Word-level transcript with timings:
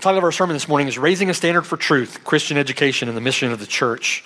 Title 0.00 0.16
of 0.16 0.24
our 0.24 0.32
sermon 0.32 0.54
this 0.54 0.66
morning 0.66 0.88
is 0.88 0.96
Raising 0.96 1.28
a 1.28 1.34
Standard 1.34 1.66
for 1.66 1.76
Truth 1.76 2.24
Christian 2.24 2.56
Education 2.56 3.08
and 3.08 3.16
the 3.16 3.20
Mission 3.20 3.52
of 3.52 3.60
the 3.60 3.66
Church. 3.66 4.24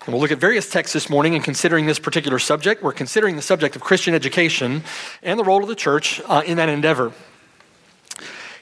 And 0.00 0.14
we'll 0.14 0.22
look 0.22 0.32
at 0.32 0.38
various 0.38 0.70
texts 0.70 0.94
this 0.94 1.10
morning 1.10 1.34
and 1.34 1.44
considering 1.44 1.84
this 1.84 1.98
particular 1.98 2.38
subject. 2.38 2.82
We're 2.82 2.92
considering 2.92 3.36
the 3.36 3.42
subject 3.42 3.76
of 3.76 3.82
Christian 3.82 4.14
education 4.14 4.82
and 5.22 5.38
the 5.38 5.44
role 5.44 5.62
of 5.62 5.68
the 5.68 5.74
church 5.74 6.22
uh, 6.24 6.42
in 6.46 6.56
that 6.56 6.70
endeavor. 6.70 7.12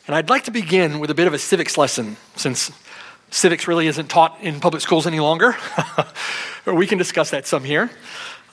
And 0.08 0.16
I'd 0.16 0.28
like 0.28 0.42
to 0.44 0.50
begin 0.50 0.98
with 0.98 1.10
a 1.10 1.14
bit 1.14 1.28
of 1.28 1.32
a 1.32 1.38
civics 1.38 1.78
lesson 1.78 2.16
since 2.34 2.72
civics 3.30 3.68
really 3.68 3.86
isn't 3.86 4.08
taught 4.08 4.36
in 4.40 4.58
public 4.58 4.82
schools 4.82 5.06
any 5.06 5.20
longer. 5.20 5.54
we 6.66 6.88
can 6.88 6.98
discuss 6.98 7.30
that 7.30 7.46
some 7.46 7.62
here. 7.62 7.88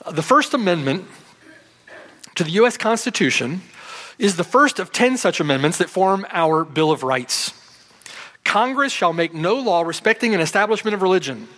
The 0.08 0.22
First 0.22 0.54
Amendment 0.54 1.06
to 2.36 2.44
the 2.44 2.52
U.S. 2.52 2.76
Constitution 2.76 3.62
is 4.16 4.36
the 4.36 4.44
first 4.44 4.78
of 4.78 4.92
10 4.92 5.16
such 5.16 5.40
amendments 5.40 5.78
that 5.78 5.90
form 5.90 6.24
our 6.30 6.64
Bill 6.64 6.92
of 6.92 7.02
Rights. 7.02 7.52
Congress 8.44 8.92
shall 8.92 9.12
make 9.12 9.34
no 9.34 9.56
law 9.56 9.82
respecting 9.82 10.34
an 10.34 10.40
establishment 10.40 10.94
of 10.94 11.02
religion, 11.02 11.48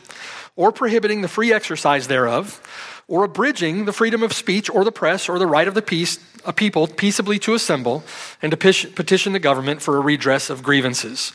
or 0.55 0.73
prohibiting 0.73 1.21
the 1.21 1.29
free 1.29 1.53
exercise 1.53 2.09
thereof, 2.09 2.61
or 3.09 3.25
abridging 3.25 3.85
the 3.85 3.93
freedom 3.93 4.23
of 4.23 4.33
speech 4.33 4.71
or 4.71 4.85
the 4.85 4.93
press 4.93 5.29
or 5.29 5.39
the 5.39 5.47
right 5.47 5.69
of 5.69 5.75
the 5.75 5.83
peace, 5.83 6.19
a 6.45 6.53
people 6.53 6.87
peaceably 6.87 7.39
to 7.39 7.55
assemble 7.55 8.03
and 8.41 8.51
to 8.51 8.57
petition 8.57 9.33
the 9.33 9.39
government 9.39 9.83
for 9.83 9.97
a 9.97 10.01
redress 10.01 10.49
of 10.51 10.63
grievances. 10.63 11.33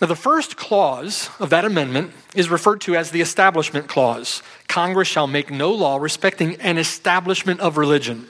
Now, 0.00 0.06
the 0.06 0.16
first 0.16 0.56
clause 0.56 1.28
of 1.40 1.50
that 1.50 1.64
amendment 1.64 2.12
is 2.34 2.48
referred 2.48 2.80
to 2.82 2.94
as 2.94 3.10
the 3.10 3.20
Establishment 3.20 3.88
Clause. 3.88 4.42
Congress 4.68 5.08
shall 5.08 5.26
make 5.26 5.50
no 5.50 5.72
law 5.72 5.96
respecting 5.96 6.54
an 6.60 6.78
establishment 6.78 7.58
of 7.58 7.76
religion. 7.76 8.28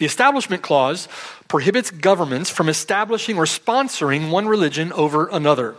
The 0.00 0.06
Establishment 0.06 0.62
Clause 0.62 1.08
prohibits 1.46 1.90
governments 1.90 2.48
from 2.48 2.70
establishing 2.70 3.36
or 3.36 3.44
sponsoring 3.44 4.30
one 4.30 4.48
religion 4.48 4.94
over 4.94 5.28
another. 5.28 5.74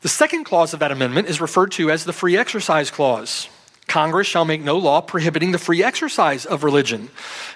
The 0.00 0.08
second 0.08 0.44
clause 0.44 0.72
of 0.72 0.80
that 0.80 0.90
amendment 0.90 1.28
is 1.28 1.42
referred 1.42 1.72
to 1.72 1.90
as 1.90 2.06
the 2.06 2.14
Free 2.14 2.38
Exercise 2.38 2.90
Clause. 2.90 3.50
Congress 3.86 4.26
shall 4.26 4.46
make 4.46 4.62
no 4.62 4.78
law 4.78 5.02
prohibiting 5.02 5.52
the 5.52 5.58
free 5.58 5.84
exercise 5.84 6.46
of 6.46 6.64
religion. 6.64 7.00
And 7.00 7.10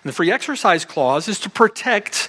the 0.05 0.13
Free 0.13 0.31
Exercise 0.31 0.85
Clause 0.85 1.27
is 1.27 1.41
to 1.41 1.49
protect 1.49 2.29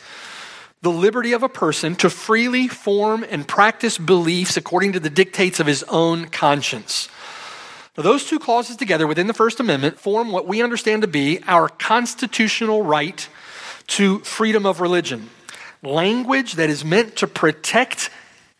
the 0.81 0.89
liberty 0.89 1.33
of 1.33 1.43
a 1.43 1.49
person 1.49 1.97
to 1.97 2.09
freely 2.09 2.69
form 2.69 3.25
and 3.29 3.45
practice 3.45 3.97
beliefs 3.97 4.55
according 4.55 4.93
to 4.93 5.01
the 5.01 5.09
dictates 5.09 5.59
of 5.59 5.67
his 5.67 5.83
own 5.89 6.29
conscience. 6.29 7.09
Now, 7.97 8.03
those 8.03 8.25
two 8.25 8.39
clauses 8.39 8.75
together 8.75 9.07
within 9.07 9.27
the 9.27 9.33
First 9.33 9.59
Amendment 9.59 9.99
form 9.99 10.31
what 10.31 10.47
we 10.47 10.61
understand 10.61 11.03
to 11.03 11.07
be 11.07 11.39
our 11.47 11.69
constitutional 11.69 12.81
right 12.81 13.27
to 13.87 14.19
freedom 14.19 14.65
of 14.65 14.81
religion. 14.81 15.29
Language 15.81 16.53
that 16.53 16.69
is 16.69 16.83
meant 16.83 17.15
to 17.17 17.27
protect 17.27 18.09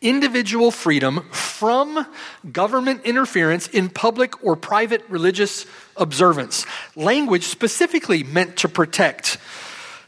individual 0.02 0.72
freedom 0.72 1.26
from 1.32 2.06
government 2.52 3.02
interference 3.04 3.68
in 3.68 3.90
public 3.90 4.42
or 4.44 4.56
private 4.56 5.04
religious 5.10 5.66
observance. 5.98 6.66
Language 6.96 7.44
specifically 7.44 8.24
meant 8.24 8.56
to 8.58 8.70
protect 8.70 9.38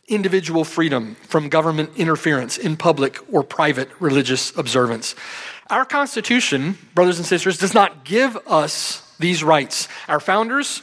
individual 0.08 0.64
freedom 0.64 1.16
from 1.28 1.50
government 1.50 1.90
interference 1.98 2.58
in 2.58 2.78
public 2.78 3.18
or 3.34 3.44
private 3.44 3.90
religious 4.00 4.56
observance. 4.58 5.16
Our 5.70 5.84
Constitution, 5.84 6.78
brothers 6.94 7.18
and 7.18 7.26
sisters, 7.26 7.58
does 7.58 7.74
not 7.74 8.06
give 8.06 8.38
us 8.48 9.04
these 9.20 9.44
rights. 9.44 9.88
Our 10.08 10.20
founders 10.20 10.82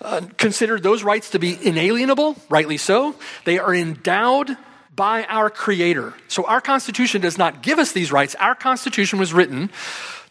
uh, 0.00 0.22
considered 0.36 0.82
those 0.82 1.02
rights 1.02 1.30
to 1.30 1.38
be 1.38 1.58
inalienable, 1.60 2.36
rightly 2.48 2.76
so. 2.76 3.14
They 3.44 3.58
are 3.58 3.74
endowed 3.74 4.56
by 4.94 5.24
our 5.24 5.50
Creator. 5.50 6.14
So 6.28 6.44
our 6.44 6.60
Constitution 6.60 7.20
does 7.20 7.38
not 7.38 7.62
give 7.62 7.78
us 7.78 7.92
these 7.92 8.10
rights. 8.10 8.34
Our 8.36 8.54
Constitution 8.54 9.18
was 9.18 9.32
written 9.32 9.70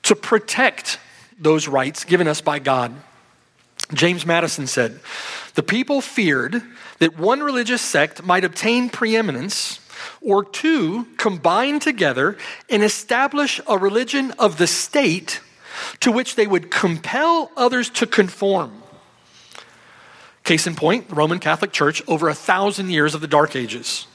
to 0.04 0.16
protect 0.16 1.00
those 1.40 1.68
rights 1.68 2.04
given 2.04 2.28
us 2.28 2.42
by 2.42 2.60
God. 2.60 2.94
James 3.94 4.26
Madison 4.26 4.68
said, 4.68 5.00
The 5.54 5.64
people 5.64 6.02
feared 6.02 6.62
that 7.00 7.18
one 7.20 7.42
religious 7.42 7.82
sect 7.82 8.24
might 8.24 8.44
obtain 8.44 8.90
preeminence 8.90 9.80
or 10.22 10.44
two 10.44 11.06
combine 11.18 11.80
together 11.80 12.38
and 12.70 12.84
establish 12.84 13.62
a 13.68 13.78
religion 13.78 14.32
of 14.40 14.58
the 14.58 14.68
state 14.68 15.42
to 16.00 16.12
which 16.12 16.36
they 16.36 16.48
would 16.48 16.72
compel 16.72 17.52
others 17.56 17.90
to 17.92 18.08
conform. 18.08 18.84
Case 20.44 20.68
in 20.68 20.76
point, 20.76 21.10
the 21.10 21.16
Roman 21.16 21.40
Catholic 21.40 21.72
Church 21.72 22.04
over 22.08 22.30
a 22.30 22.36
thousand 22.36 22.92
years 22.92 23.16
of 23.16 23.22
the 23.22 23.28
Dark 23.28 23.56
Ages. 23.56 24.08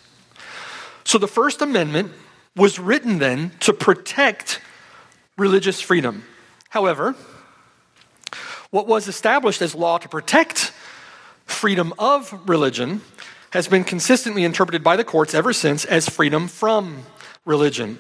So 1.05 1.19
the 1.19 1.27
First 1.27 1.61
Amendment 1.61 2.13
was 2.57 2.79
written 2.79 3.19
then 3.19 3.53
to 3.61 3.73
protect 3.73 4.61
religious 5.37 5.81
freedom. 5.81 6.25
However, 6.69 7.17
what 8.71 8.87
was 8.87 9.09
established 9.09 9.61
as 9.61 9.75
law 9.75 9.99
to 9.99 10.09
protect 10.09 10.73
freedom 11.45 11.93
of 11.99 12.49
religion 12.49 13.01
has 13.51 13.67
been 13.67 13.83
consistently 13.83 14.45
interpreted 14.45 14.85
by 14.85 14.97
the 14.97 15.05
courts 15.05 15.35
ever 15.35 15.53
since 15.53 15.85
as 15.85 16.09
freedom 16.09 16.47
from 16.47 17.05
religion. 17.45 17.99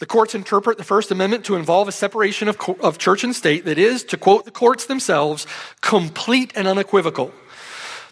The 0.00 0.06
courts 0.06 0.34
interpret 0.34 0.78
the 0.78 0.84
First 0.84 1.10
Amendment 1.10 1.44
to 1.44 1.56
involve 1.56 1.86
a 1.86 1.92
separation 1.92 2.48
of, 2.48 2.58
of 2.80 2.96
church 2.96 3.22
and 3.22 3.36
state 3.36 3.66
that 3.66 3.76
is, 3.76 4.02
to 4.04 4.16
quote 4.16 4.46
the 4.46 4.50
courts 4.50 4.86
themselves, 4.86 5.46
complete 5.82 6.52
and 6.56 6.66
unequivocal. 6.66 7.32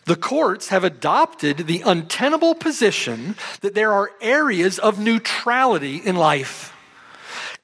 The 0.04 0.15
courts 0.15 0.69
have 0.69 0.84
adopted 0.84 1.66
the 1.66 1.82
untenable 1.84 2.54
position 2.54 3.37
that 3.62 3.75
there 3.75 3.91
are 3.91 4.10
areas 4.21 4.78
of 4.78 4.99
neutrality 4.99 5.97
in 5.97 6.15
life. 6.16 6.75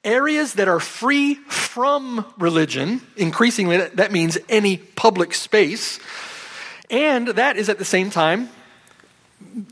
Areas 0.03 0.53
that 0.53 0.67
are 0.67 0.79
free 0.79 1.35
from 1.35 2.25
religion, 2.39 3.01
increasingly 3.15 3.77
that 3.77 4.11
means 4.11 4.39
any 4.49 4.77
public 4.77 5.35
space, 5.35 5.99
and 6.89 7.27
that 7.27 7.57
is 7.57 7.69
at 7.69 7.77
the 7.77 7.85
same 7.85 8.09
time 8.09 8.49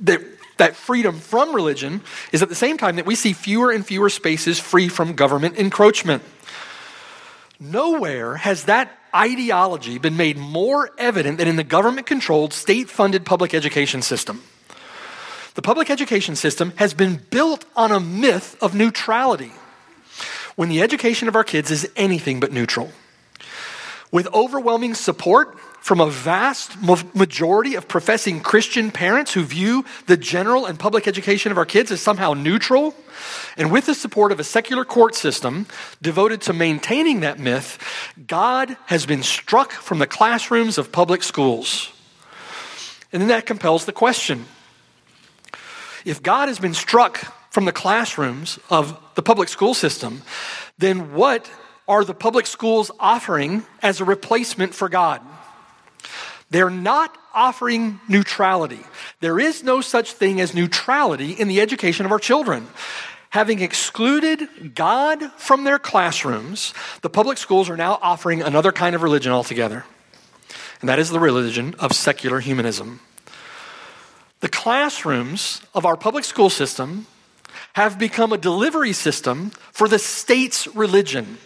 that 0.01 0.21
that 0.57 0.75
freedom 0.75 1.19
from 1.19 1.53
religion 1.55 2.01
is 2.31 2.41
at 2.41 2.49
the 2.49 2.55
same 2.55 2.77
time 2.77 2.97
that 2.97 3.05
we 3.05 3.15
see 3.15 3.33
fewer 3.33 3.71
and 3.71 3.85
fewer 3.85 4.09
spaces 4.09 4.59
free 4.59 4.87
from 4.87 5.13
government 5.13 5.57
encroachment. 5.57 6.23
Nowhere 7.59 8.35
has 8.35 8.65
that 8.65 8.91
ideology 9.15 9.97
been 9.99 10.17
made 10.17 10.37
more 10.37 10.89
evident 10.97 11.37
than 11.37 11.47
in 11.47 11.55
the 11.55 11.63
government 11.63 12.07
controlled, 12.07 12.53
state 12.53 12.89
funded 12.89 13.25
public 13.25 13.53
education 13.53 14.01
system. 14.01 14.43
The 15.55 15.61
public 15.61 15.89
education 15.89 16.35
system 16.35 16.73
has 16.77 16.93
been 16.93 17.21
built 17.29 17.65
on 17.75 17.91
a 17.91 17.99
myth 17.99 18.57
of 18.61 18.73
neutrality 18.73 19.51
when 20.55 20.69
the 20.69 20.81
education 20.81 21.27
of 21.27 21.35
our 21.35 21.43
kids 21.43 21.69
is 21.71 21.89
anything 21.95 22.39
but 22.39 22.51
neutral. 22.51 22.91
With 24.11 24.27
overwhelming 24.33 24.93
support 24.93 25.57
from 25.83 25.99
a 25.99 26.09
vast 26.09 26.81
majority 27.13 27.75
of 27.75 27.89
professing 27.89 28.39
Christian 28.39 28.89
parents 28.89 29.33
who 29.33 29.43
view 29.43 29.83
the 30.07 30.15
general 30.15 30.65
and 30.65 30.79
public 30.79 31.09
education 31.09 31.51
of 31.51 31.57
our 31.57 31.65
kids 31.65 31.91
as 31.91 31.99
somehow 31.99 32.33
neutral, 32.33 32.95
and 33.57 33.69
with 33.69 33.87
the 33.87 33.93
support 33.93 34.31
of 34.31 34.39
a 34.39 34.45
secular 34.45 34.85
court 34.85 35.13
system 35.13 35.67
devoted 36.01 36.39
to 36.39 36.53
maintaining 36.53 37.19
that 37.19 37.37
myth, 37.37 37.77
God 38.25 38.77
has 38.85 39.05
been 39.05 39.23
struck 39.23 39.73
from 39.73 39.99
the 39.99 40.07
classrooms 40.07 40.77
of 40.77 40.93
public 40.93 41.21
schools. 41.21 41.91
And 43.11 43.21
then 43.21 43.27
that 43.27 43.45
compels 43.45 43.83
the 43.83 43.91
question 43.91 44.45
if 46.05 46.23
God 46.23 46.47
has 46.47 46.59
been 46.59 46.73
struck 46.73 47.17
from 47.51 47.65
the 47.65 47.73
classrooms 47.73 48.57
of 48.69 48.97
the 49.15 49.21
public 49.21 49.49
school 49.49 49.73
system, 49.73 50.21
then 50.77 51.13
what 51.13 51.51
are 51.89 52.05
the 52.05 52.13
public 52.13 52.47
schools 52.47 52.89
offering 53.01 53.65
as 53.81 53.99
a 53.99 54.05
replacement 54.05 54.73
for 54.73 54.87
God? 54.87 55.21
They're 56.49 56.69
not 56.69 57.17
offering 57.33 57.99
neutrality. 58.07 58.79
There 59.19 59.39
is 59.39 59.63
no 59.63 59.81
such 59.81 60.13
thing 60.13 60.39
as 60.39 60.53
neutrality 60.53 61.31
in 61.31 61.47
the 61.47 61.61
education 61.61 62.05
of 62.05 62.11
our 62.11 62.19
children. 62.19 62.67
Having 63.31 63.61
excluded 63.61 64.75
God 64.75 65.31
from 65.37 65.63
their 65.63 65.79
classrooms, 65.79 66.73
the 67.01 67.09
public 67.09 67.39
schools 67.39 67.69
are 67.69 67.77
now 67.77 67.97
offering 68.01 68.43
another 68.43 68.71
kind 68.71 68.95
of 68.95 69.01
religion 69.01 69.31
altogether. 69.31 69.85
And 70.81 70.89
that 70.89 70.99
is 70.99 71.09
the 71.09 71.19
religion 71.19 71.73
of 71.79 71.93
secular 71.93 72.41
humanism. 72.41 72.99
The 74.41 74.49
classrooms 74.49 75.61
of 75.73 75.85
our 75.85 75.95
public 75.95 76.25
school 76.25 76.49
system 76.49 77.07
have 77.73 77.97
become 77.97 78.33
a 78.33 78.37
delivery 78.37 78.93
system 78.93 79.51
for 79.71 79.87
the 79.87 79.97
state's 79.97 80.67
religion. 80.75 81.37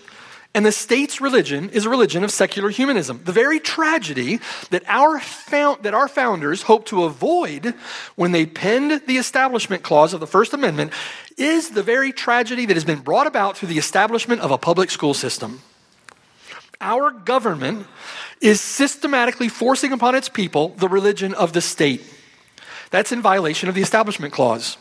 And 0.57 0.65
the 0.65 0.71
state's 0.71 1.21
religion 1.21 1.69
is 1.69 1.86
a 1.86 1.89
religion 1.92 2.24
of 2.24 2.31
secular 2.31 2.71
humanism. 2.71 3.21
The 3.24 3.31
very 3.31 3.59
tragedy 3.59 4.39
that 4.71 4.81
our, 4.88 5.19
found, 5.19 5.83
that 5.83 5.94
our 5.94 6.07
founders 6.07 6.63
hoped 6.63 6.88
to 6.88 7.04
avoid 7.04 7.75
when 8.15 8.31
they 8.31 8.48
penned 8.48 9.04
the 9.06 9.18
Establishment 9.18 9.83
Clause 9.83 10.15
of 10.15 10.19
the 10.19 10.25
First 10.25 10.56
Amendment 10.56 10.94
is 11.38 11.69
the 11.69 11.83
very 11.83 12.12
tragedy 12.12 12.65
that 12.65 12.74
has 12.74 12.86
been 12.86 13.01
brought 13.01 13.27
about 13.27 13.56
through 13.56 13.68
the 13.68 13.77
establishment 13.77 14.42
of 14.42 14.50
a 14.50 14.57
public 14.57 14.89
school 14.89 15.13
system. 15.13 15.62
Our 16.81 17.12
government 17.12 17.86
is 18.42 18.60
systematically 18.60 19.50
forcing 19.50 19.92
upon 19.92 20.15
its 20.15 20.27
people 20.27 20.69
the 20.69 20.89
religion 20.89 21.36
of 21.36 21.53
the 21.53 21.62
state. 21.62 22.01
That's 22.89 23.12
in 23.12 23.21
violation 23.21 23.69
of 23.69 23.75
the 23.75 23.83
Establishment 23.83 24.33
Clause. 24.33 24.77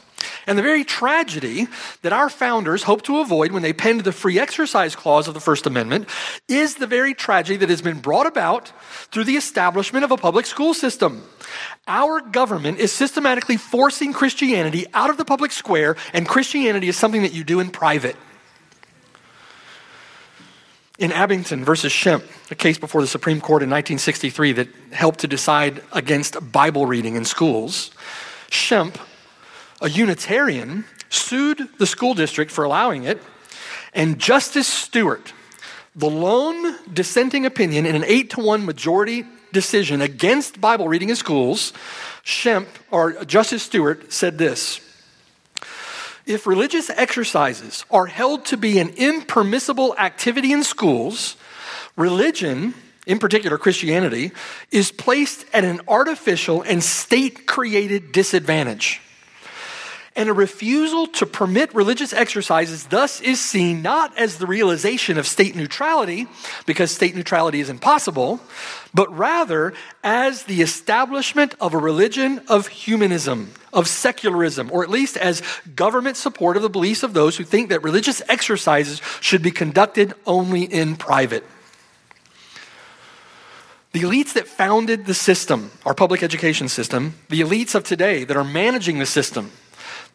And 0.46 0.56
the 0.56 0.62
very 0.62 0.84
tragedy 0.84 1.66
that 2.02 2.12
our 2.12 2.30
founders 2.30 2.84
hoped 2.84 3.06
to 3.06 3.18
avoid 3.18 3.50
when 3.50 3.62
they 3.62 3.72
penned 3.72 4.02
the 4.02 4.12
free 4.12 4.38
exercise 4.38 4.94
clause 4.94 5.26
of 5.26 5.34
the 5.34 5.40
First 5.40 5.66
Amendment 5.66 6.08
is 6.46 6.76
the 6.76 6.86
very 6.86 7.14
tragedy 7.14 7.56
that 7.56 7.68
has 7.68 7.82
been 7.82 7.98
brought 7.98 8.28
about 8.28 8.72
through 9.10 9.24
the 9.24 9.36
establishment 9.36 10.04
of 10.04 10.12
a 10.12 10.16
public 10.16 10.46
school 10.46 10.72
system. 10.72 11.24
Our 11.88 12.20
government 12.20 12.78
is 12.78 12.92
systematically 12.92 13.56
forcing 13.56 14.12
Christianity 14.12 14.86
out 14.94 15.10
of 15.10 15.16
the 15.16 15.24
public 15.24 15.50
square, 15.50 15.96
and 16.12 16.28
Christianity 16.28 16.88
is 16.88 16.96
something 16.96 17.22
that 17.22 17.32
you 17.32 17.42
do 17.42 17.58
in 17.58 17.70
private. 17.70 18.16
In 20.98 21.10
Abington 21.10 21.64
versus 21.64 21.92
Schempp, 21.92 22.22
a 22.52 22.54
case 22.54 22.78
before 22.78 23.00
the 23.00 23.06
Supreme 23.06 23.40
Court 23.40 23.62
in 23.62 23.68
1963 23.68 24.52
that 24.52 24.68
helped 24.92 25.18
to 25.20 25.26
decide 25.26 25.82
against 25.92 26.52
Bible 26.52 26.86
reading 26.86 27.16
in 27.16 27.24
schools, 27.24 27.90
Schempp 28.48 28.96
a 29.80 29.88
Unitarian 29.88 30.84
sued 31.08 31.68
the 31.78 31.86
school 31.86 32.14
district 32.14 32.50
for 32.50 32.64
allowing 32.64 33.04
it, 33.04 33.22
and 33.92 34.18
Justice 34.18 34.66
Stewart, 34.66 35.32
the 35.94 36.10
lone 36.10 36.76
dissenting 36.92 37.46
opinion 37.46 37.86
in 37.86 37.94
an 37.94 38.04
eight 38.04 38.30
to 38.30 38.40
one 38.40 38.64
majority 38.64 39.24
decision 39.52 40.02
against 40.02 40.60
Bible 40.60 40.88
reading 40.88 41.08
in 41.08 41.16
schools, 41.16 41.72
Schempp, 42.24 42.66
or 42.90 43.24
Justice 43.24 43.62
Stewart, 43.62 44.12
said 44.12 44.38
this. 44.38 44.80
If 46.26 46.46
religious 46.46 46.90
exercises 46.90 47.84
are 47.90 48.06
held 48.06 48.44
to 48.46 48.56
be 48.56 48.78
an 48.80 48.90
impermissible 48.96 49.94
activity 49.96 50.52
in 50.52 50.64
schools, 50.64 51.36
religion, 51.96 52.74
in 53.06 53.18
particular 53.18 53.58
Christianity, 53.58 54.32
is 54.72 54.90
placed 54.90 55.46
at 55.54 55.64
an 55.64 55.80
artificial 55.86 56.62
and 56.62 56.82
state 56.82 57.46
created 57.46 58.10
disadvantage. 58.10 59.00
And 60.16 60.30
a 60.30 60.32
refusal 60.32 61.06
to 61.08 61.26
permit 61.26 61.74
religious 61.74 62.14
exercises 62.14 62.86
thus 62.86 63.20
is 63.20 63.38
seen 63.38 63.82
not 63.82 64.16
as 64.16 64.38
the 64.38 64.46
realization 64.46 65.18
of 65.18 65.26
state 65.26 65.54
neutrality, 65.54 66.26
because 66.64 66.90
state 66.90 67.14
neutrality 67.14 67.60
is 67.60 67.68
impossible, 67.68 68.40
but 68.94 69.14
rather 69.14 69.74
as 70.02 70.44
the 70.44 70.62
establishment 70.62 71.54
of 71.60 71.74
a 71.74 71.78
religion 71.78 72.40
of 72.48 72.68
humanism, 72.68 73.52
of 73.74 73.86
secularism, 73.88 74.70
or 74.72 74.82
at 74.82 74.88
least 74.88 75.18
as 75.18 75.42
government 75.74 76.16
support 76.16 76.56
of 76.56 76.62
the 76.62 76.70
beliefs 76.70 77.02
of 77.02 77.12
those 77.12 77.36
who 77.36 77.44
think 77.44 77.68
that 77.68 77.82
religious 77.82 78.22
exercises 78.26 79.02
should 79.20 79.42
be 79.42 79.50
conducted 79.50 80.14
only 80.24 80.62
in 80.62 80.96
private. 80.96 81.44
The 83.92 84.02
elites 84.02 84.32
that 84.32 84.48
founded 84.48 85.04
the 85.04 85.14
system, 85.14 85.72
our 85.84 85.94
public 85.94 86.22
education 86.22 86.68
system, 86.68 87.16
the 87.28 87.42
elites 87.42 87.74
of 87.74 87.84
today 87.84 88.24
that 88.24 88.36
are 88.36 88.44
managing 88.44 88.98
the 88.98 89.06
system, 89.06 89.52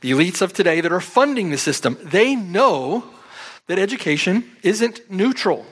the 0.01 0.11
elites 0.11 0.41
of 0.41 0.53
today 0.53 0.81
that 0.81 0.91
are 0.91 0.99
funding 0.99 1.51
the 1.51 1.57
system, 1.57 1.97
they 2.03 2.35
know 2.35 3.03
that 3.67 3.79
education 3.79 4.51
isn't 4.63 5.09
neutral. 5.09 5.65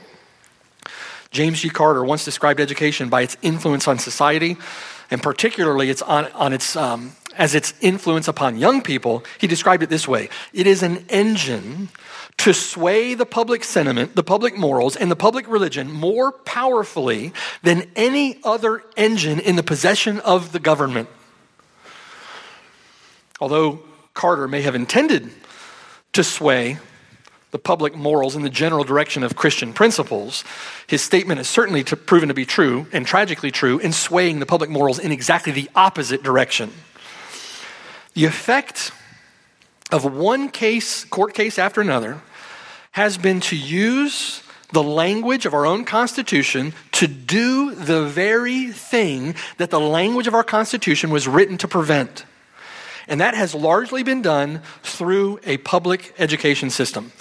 James 1.32 1.62
G. 1.62 1.70
Carter 1.70 2.04
once 2.04 2.26
described 2.26 2.60
education 2.60 3.10
by 3.10 3.22
its 3.22 3.38
influence 3.42 3.88
on 3.88 4.00
society, 4.00 4.58
and 5.12 5.22
particularly 5.22 5.90
its 5.90 6.02
on, 6.02 6.26
on 6.34 6.54
its, 6.54 6.76
um, 6.76 7.14
as 7.38 7.56
its 7.56 7.74
influence 7.82 8.28
upon 8.28 8.58
young 8.58 8.82
people. 8.82 9.24
He 9.40 9.48
described 9.48 9.84
it 9.84 9.90
this 9.90 10.08
way 10.08 10.30
It 10.54 10.68
is 10.68 10.82
an 10.84 11.06
engine 11.10 11.90
to 12.38 12.54
sway 12.54 13.16
the 13.16 13.26
public 13.26 13.64
sentiment, 13.64 14.16
the 14.16 14.24
public 14.24 14.58
morals, 14.58 14.96
and 14.96 15.12
the 15.12 15.16
public 15.16 15.48
religion 15.48 15.92
more 15.92 16.32
powerfully 16.32 17.34
than 17.64 17.90
any 17.96 18.40
other 18.44 18.84
engine 18.96 19.40
in 19.40 19.56
the 19.56 19.64
possession 19.64 20.20
of 20.22 20.52
the 20.52 20.60
government. 20.60 21.10
Although 23.42 23.84
Carter 24.14 24.48
may 24.48 24.62
have 24.62 24.76
intended 24.76 25.30
to 26.14 26.24
sway 26.24 26.80
the 27.52 27.60
public 27.60 27.96
morals 27.96 28.36
in 28.36 28.44
the 28.44 28.50
general 28.50 28.84
direction 28.84 29.24
of 29.24 29.36
Christian 29.36 29.74
principles, 29.74 30.44
his 30.86 31.02
statement 31.02 31.40
is 31.40 31.48
certainly 31.48 31.84
to, 31.86 31.98
proven 31.98 32.28
to 32.30 32.36
be 32.36 32.46
true 32.46 32.86
and 32.92 33.08
tragically 33.08 33.52
true 33.52 33.80
in 33.80 33.92
swaying 33.92 34.40
the 34.40 34.46
public 34.46 34.70
morals 34.70 35.00
in 35.00 35.12
exactly 35.12 35.52
the 35.52 35.70
opposite 35.76 36.22
direction. 36.22 36.72
The 38.14 38.26
effect 38.26 38.92
of 39.92 40.06
one 40.06 40.50
case, 40.50 41.04
court 41.06 41.34
case 41.34 41.58
after 41.58 41.82
another, 41.82 42.22
has 42.92 43.18
been 43.18 43.40
to 43.40 43.56
use 43.56 44.44
the 44.72 44.84
language 44.84 45.48
of 45.48 45.56
our 45.56 45.66
own 45.66 45.84
Constitution 45.86 46.74
to 46.92 47.08
do 47.08 47.74
the 47.74 48.06
very 48.06 48.68
thing 48.68 49.34
that 49.58 49.72
the 49.72 49.80
language 49.80 50.28
of 50.28 50.36
our 50.36 50.44
Constitution 50.44 51.10
was 51.10 51.28
written 51.28 51.58
to 51.58 51.68
prevent. 51.68 52.26
And 53.10 53.20
that 53.22 53.34
has 53.34 53.56
largely 53.56 54.04
been 54.04 54.22
done 54.22 54.62
through 54.84 55.40
a 55.44 55.58
public 55.58 56.14
education 56.20 56.70
system. 56.70 57.12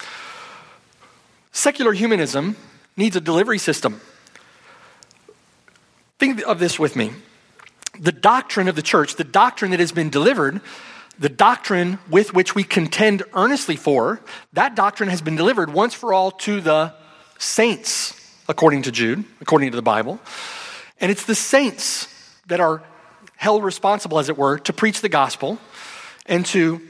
Secular 1.51 1.95
humanism 1.95 2.57
needs 2.95 3.17
a 3.17 3.23
delivery 3.23 3.59
system. 3.59 4.01
Think 6.19 6.43
of 6.43 6.59
this 6.59 6.79
with 6.79 6.95
me. 6.95 7.13
The 7.99 8.13
doctrine 8.13 8.69
of 8.69 8.77
the 8.77 8.83
church, 8.83 9.17
the 9.17 9.25
doctrine 9.25 9.71
that 9.71 9.81
has 9.81 9.91
been 9.91 10.11
delivered, 10.11 10.61
the 11.19 11.31
doctrine 11.31 11.99
with 12.11 12.35
which 12.35 12.55
we 12.55 12.65
contend 12.65 13.23
earnestly 13.33 13.77
for, 13.77 14.21
that 14.53 14.75
doctrine 14.75 15.09
has 15.09 15.23
been 15.23 15.37
delivered 15.37 15.73
once 15.73 15.95
for 15.95 16.13
all 16.13 16.31
to 16.33 16.61
the 16.61 16.93
saints, 17.39 18.15
according 18.47 18.83
to 18.83 18.93
Jude, 18.93 19.25
according 19.41 19.71
to 19.71 19.77
the 19.77 19.83
Bible. 19.83 20.21
And 21.01 21.11
it's 21.11 21.25
the 21.25 21.35
saints 21.35 22.09
that 22.49 22.61
are 22.61 22.83
held 23.37 23.65
responsible, 23.65 24.19
as 24.19 24.29
it 24.29 24.37
were, 24.37 24.59
to 24.59 24.73
preach 24.73 25.01
the 25.01 25.09
gospel 25.09 25.59
and 26.29 26.45
to 26.47 26.81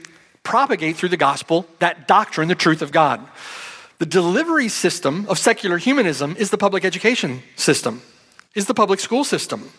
propagate 0.43 0.97
through 0.97 1.09
the 1.09 1.17
gospel 1.17 1.65
that 1.79 2.07
doctrine, 2.07 2.47
the 2.47 2.55
truth 2.55 2.81
of 2.81 2.91
God. 2.91 3.25
The 3.99 4.05
delivery 4.05 4.69
system 4.69 5.25
of 5.27 5.37
secular 5.37 5.77
humanism 5.77 6.35
is 6.37 6.49
the 6.49 6.57
public 6.57 6.85
education 6.85 7.43
system, 7.55 8.01
is 8.55 8.65
the 8.65 8.73
public 8.73 8.99
school 8.99 9.23
system. 9.23 9.71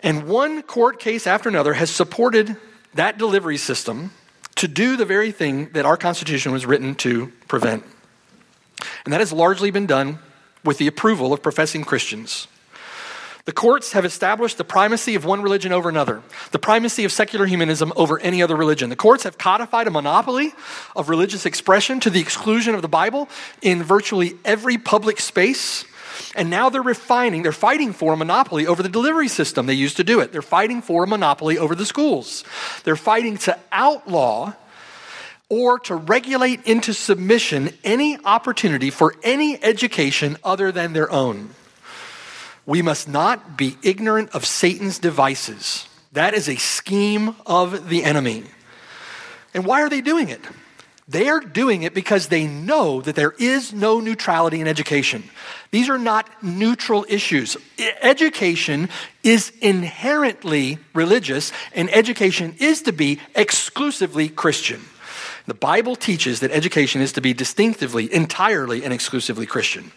And 0.00 0.26
one 0.26 0.62
court 0.62 0.98
case 0.98 1.26
after 1.26 1.48
another 1.48 1.74
has 1.74 1.90
supported 1.90 2.56
that 2.94 3.16
delivery 3.16 3.56
system 3.56 4.10
to 4.56 4.68
do 4.68 4.96
the 4.96 5.04
very 5.04 5.32
thing 5.32 5.70
that 5.70 5.86
our 5.86 5.96
Constitution 5.96 6.52
was 6.52 6.66
written 6.66 6.94
to 6.96 7.32
prevent. 7.48 7.84
And 9.04 9.12
that 9.12 9.20
has 9.20 9.32
largely 9.32 9.70
been 9.70 9.86
done 9.86 10.18
with 10.64 10.78
the 10.78 10.86
approval 10.86 11.32
of 11.32 11.42
professing 11.42 11.84
Christians. 11.84 12.48
The 13.44 13.52
courts 13.52 13.92
have 13.92 14.06
established 14.06 14.56
the 14.56 14.64
primacy 14.64 15.14
of 15.16 15.26
one 15.26 15.42
religion 15.42 15.70
over 15.70 15.90
another, 15.90 16.22
the 16.50 16.58
primacy 16.58 17.04
of 17.04 17.12
secular 17.12 17.44
humanism 17.44 17.92
over 17.94 18.18
any 18.20 18.42
other 18.42 18.56
religion. 18.56 18.88
The 18.88 18.96
courts 18.96 19.24
have 19.24 19.36
codified 19.36 19.86
a 19.86 19.90
monopoly 19.90 20.54
of 20.96 21.10
religious 21.10 21.44
expression 21.44 22.00
to 22.00 22.10
the 22.10 22.20
exclusion 22.20 22.74
of 22.74 22.80
the 22.80 22.88
Bible 22.88 23.28
in 23.60 23.82
virtually 23.82 24.38
every 24.46 24.78
public 24.78 25.20
space. 25.20 25.84
And 26.34 26.48
now 26.48 26.70
they're 26.70 26.80
refining, 26.80 27.42
they're 27.42 27.52
fighting 27.52 27.92
for 27.92 28.14
a 28.14 28.16
monopoly 28.16 28.66
over 28.66 28.82
the 28.82 28.88
delivery 28.88 29.28
system 29.28 29.66
they 29.66 29.74
used 29.74 29.98
to 29.98 30.04
do 30.04 30.20
it. 30.20 30.32
They're 30.32 30.42
fighting 30.42 30.80
for 30.80 31.04
a 31.04 31.06
monopoly 31.06 31.58
over 31.58 31.74
the 31.74 31.84
schools. 31.84 32.44
They're 32.84 32.96
fighting 32.96 33.36
to 33.38 33.58
outlaw 33.70 34.54
or 35.50 35.78
to 35.80 35.96
regulate 35.96 36.64
into 36.64 36.94
submission 36.94 37.74
any 37.84 38.18
opportunity 38.24 38.88
for 38.88 39.14
any 39.22 39.62
education 39.62 40.38
other 40.42 40.72
than 40.72 40.94
their 40.94 41.10
own. 41.10 41.50
We 42.66 42.82
must 42.82 43.08
not 43.08 43.56
be 43.56 43.76
ignorant 43.82 44.30
of 44.30 44.44
Satan's 44.44 44.98
devices. 44.98 45.86
That 46.12 46.34
is 46.34 46.48
a 46.48 46.56
scheme 46.56 47.34
of 47.44 47.88
the 47.88 48.04
enemy. 48.04 48.44
And 49.52 49.66
why 49.66 49.82
are 49.82 49.88
they 49.88 50.00
doing 50.00 50.28
it? 50.28 50.40
They 51.06 51.28
are 51.28 51.40
doing 51.40 51.82
it 51.82 51.92
because 51.92 52.28
they 52.28 52.46
know 52.46 53.02
that 53.02 53.14
there 53.14 53.34
is 53.38 53.74
no 53.74 54.00
neutrality 54.00 54.60
in 54.60 54.66
education. 54.66 55.24
These 55.70 55.90
are 55.90 55.98
not 55.98 56.42
neutral 56.42 57.04
issues. 57.10 57.58
Education 58.00 58.88
is 59.22 59.52
inherently 59.60 60.78
religious, 60.94 61.52
and 61.74 61.90
education 61.90 62.54
is 62.58 62.82
to 62.82 62.92
be 62.92 63.20
exclusively 63.34 64.30
Christian. 64.30 64.80
The 65.46 65.52
Bible 65.52 65.94
teaches 65.94 66.40
that 66.40 66.50
education 66.52 67.02
is 67.02 67.12
to 67.12 67.20
be 67.20 67.34
distinctively, 67.34 68.12
entirely, 68.12 68.82
and 68.82 68.94
exclusively 68.94 69.44
Christian. 69.44 69.92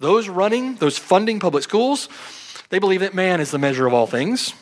Those 0.00 0.28
running, 0.28 0.76
those 0.76 0.96
funding 0.96 1.40
public 1.40 1.64
schools, 1.64 2.08
they 2.70 2.78
believe 2.78 3.00
that 3.00 3.14
man 3.14 3.40
is 3.40 3.50
the 3.50 3.58
measure 3.58 3.86
of 3.86 3.94
all 3.94 4.06
things. 4.06 4.54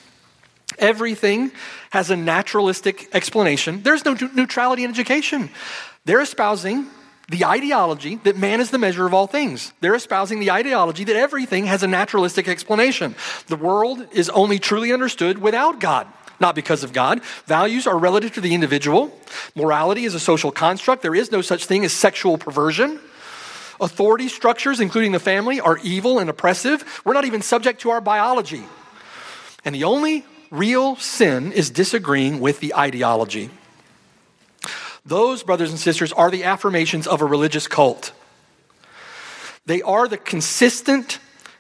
Everything 0.79 1.53
has 1.91 2.11
a 2.11 2.17
naturalistic 2.17 3.09
explanation. 3.15 3.83
There's 3.83 4.05
no 4.05 4.15
neutrality 4.35 4.85
in 4.85 4.91
education. 4.91 5.51
They're 6.05 6.21
espousing 6.21 6.87
the 7.29 7.45
ideology 7.45 8.17
that 8.25 8.37
man 8.37 8.61
is 8.61 8.71
the 8.71 8.79
measure 8.79 9.07
of 9.07 9.13
all 9.13 9.27
things. 9.27 9.73
They're 9.81 9.95
espousing 9.95 10.39
the 10.39 10.51
ideology 10.51 11.05
that 11.05 11.17
everything 11.17 11.67
has 11.67 11.83
a 11.83 11.89
naturalistic 11.89 12.49
explanation. 12.49 13.15
The 13.49 13.57
world 13.57 14.07
is 14.13 14.31
only 14.31 14.59
truly 14.59 14.93
understood 14.93 15.39
without 15.39 15.81
God, 15.81 16.07
not 16.39 16.55
because 16.55 16.85
of 16.85 16.93
God. 16.93 17.23
Values 17.47 17.87
are 17.87 17.99
relative 17.99 18.33
to 18.35 18.41
the 18.41 18.55
individual. 18.55 19.13
Morality 19.55 20.05
is 20.05 20.15
a 20.15 20.21
social 20.21 20.53
construct. 20.53 21.03
There 21.03 21.15
is 21.15 21.33
no 21.33 21.43
such 21.43 21.67
thing 21.67 21.85
as 21.85 21.93
sexual 21.93 22.39
perversion. 22.39 23.01
Authority 23.81 24.29
structures, 24.29 24.81
including 24.81 25.13
the 25.13 25.21
family, 25.21 25.61
are 25.61 25.79
evil 25.83 26.19
and 26.19 26.31
oppressive. 26.31 27.03
We're 27.05 27.15
not 27.15 27.25
even 27.25 27.43
subject 27.43 27.83
to 27.83 27.91
our 27.91 28.01
biology. 28.01 28.65
And 29.65 29.75
the 29.75 29.85
only 29.85 30.25
real 30.51 30.97
sin 30.97 31.53
is 31.53 31.71
disagreeing 31.71 32.41
with 32.41 32.61
the 32.61 32.75
ideology. 32.75 33.51
Those, 35.05 35.43
brothers 35.43 35.71
and 35.71 35.79
sisters, 35.79 36.13
are 36.13 36.31
the 36.31 36.45
affirmations 36.45 37.07
of 37.07 37.21
a 37.21 37.25
religious 37.25 37.69
cult. 37.69 38.13
They 39.67 39.83
are 39.83 40.09
the 40.09 40.17
consistent 40.17 41.19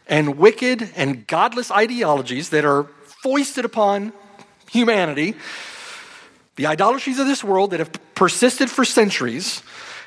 and 0.08 0.38
wicked 0.38 0.90
and 0.96 1.26
godless 1.26 1.70
ideologies 1.70 2.50
that 2.50 2.64
are 2.64 2.84
foisted 3.22 3.64
upon 3.64 4.12
humanity, 4.70 5.34
the 6.56 6.66
idolatries 6.66 7.18
of 7.18 7.26
this 7.26 7.44
world 7.44 7.72
that 7.72 7.80
have 7.80 7.92
persisted 8.14 8.70
for 8.70 8.84
centuries. 8.84 9.62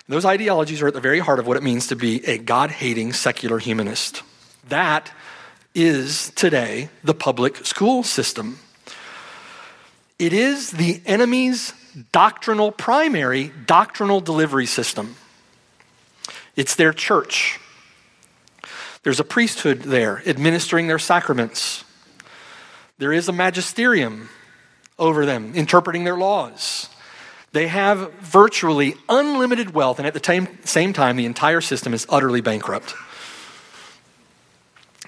Those 0.09 0.25
ideologies 0.25 0.81
are 0.81 0.87
at 0.87 0.95
the 0.95 0.99
very 0.99 1.19
heart 1.19 1.37
of 1.37 1.45
what 1.45 1.55
it 1.55 1.61
means 1.61 1.85
to 1.87 1.95
be 1.95 2.25
a 2.27 2.39
God 2.39 2.71
hating 2.71 3.13
secular 3.13 3.59
humanist. 3.59 4.23
That 4.67 5.11
is 5.75 6.31
today 6.31 6.89
the 7.03 7.13
public 7.13 7.57
school 7.57 8.01
system. 8.01 8.57
It 10.17 10.33
is 10.33 10.71
the 10.71 10.99
enemy's 11.05 11.73
doctrinal, 12.11 12.71
primary 12.71 13.51
doctrinal 13.67 14.19
delivery 14.19 14.65
system. 14.65 15.15
It's 16.55 16.73
their 16.73 16.91
church. 16.91 17.59
There's 19.03 19.19
a 19.19 19.23
priesthood 19.23 19.83
there 19.83 20.23
administering 20.27 20.87
their 20.87 20.97
sacraments. 20.97 21.83
There 22.97 23.13
is 23.13 23.29
a 23.29 23.31
magisterium 23.31 24.29
over 24.97 25.27
them 25.27 25.53
interpreting 25.53 26.03
their 26.03 26.17
laws. 26.17 26.89
They 27.51 27.67
have 27.67 28.13
virtually 28.13 28.95
unlimited 29.07 29.73
wealth, 29.73 29.97
and 29.97 30.07
at 30.07 30.13
the 30.13 30.47
same 30.63 30.93
time, 30.93 31.17
the 31.17 31.25
entire 31.25 31.61
system 31.61 31.93
is 31.93 32.05
utterly 32.09 32.41
bankrupt. 32.41 32.95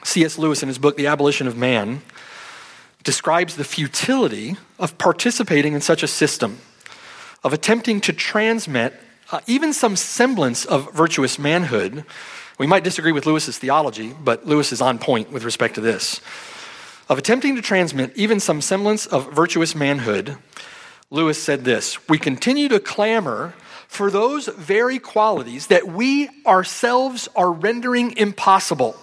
C.S. 0.03 0.37
Lewis, 0.37 0.63
in 0.63 0.67
his 0.67 0.79
book, 0.79 0.97
The 0.97 1.07
Abolition 1.07 1.47
of 1.47 1.55
Man, 1.55 2.01
describes 3.03 3.55
the 3.55 3.63
futility 3.63 4.57
of 4.79 4.97
participating 4.97 5.73
in 5.73 5.81
such 5.81 6.01
a 6.01 6.07
system, 6.07 6.59
of 7.43 7.53
attempting 7.53 8.01
to 8.01 8.13
transmit 8.13 8.93
uh, 9.31 9.39
even 9.47 9.73
some 9.73 9.95
semblance 9.95 10.65
of 10.65 10.93
virtuous 10.93 11.39
manhood. 11.39 12.03
We 12.57 12.67
might 12.67 12.83
disagree 12.83 13.11
with 13.11 13.25
Lewis's 13.25 13.57
theology, 13.57 14.13
but 14.19 14.45
Lewis 14.45 14.71
is 14.71 14.81
on 14.81 14.99
point 14.99 15.31
with 15.31 15.43
respect 15.43 15.75
to 15.75 15.81
this. 15.81 16.19
Of 17.07 17.17
attempting 17.17 17.55
to 17.55 17.61
transmit 17.61 18.11
even 18.15 18.39
some 18.39 18.61
semblance 18.61 19.05
of 19.05 19.31
virtuous 19.31 19.75
manhood, 19.75 20.37
Lewis 21.11 21.41
said 21.41 21.63
this 21.63 22.07
We 22.09 22.17
continue 22.17 22.69
to 22.69 22.79
clamor 22.79 23.53
for 23.87 24.09
those 24.09 24.47
very 24.47 24.97
qualities 24.97 25.67
that 25.67 25.85
we 25.85 26.29
ourselves 26.47 27.27
are 27.35 27.51
rendering 27.51 28.17
impossible. 28.17 28.95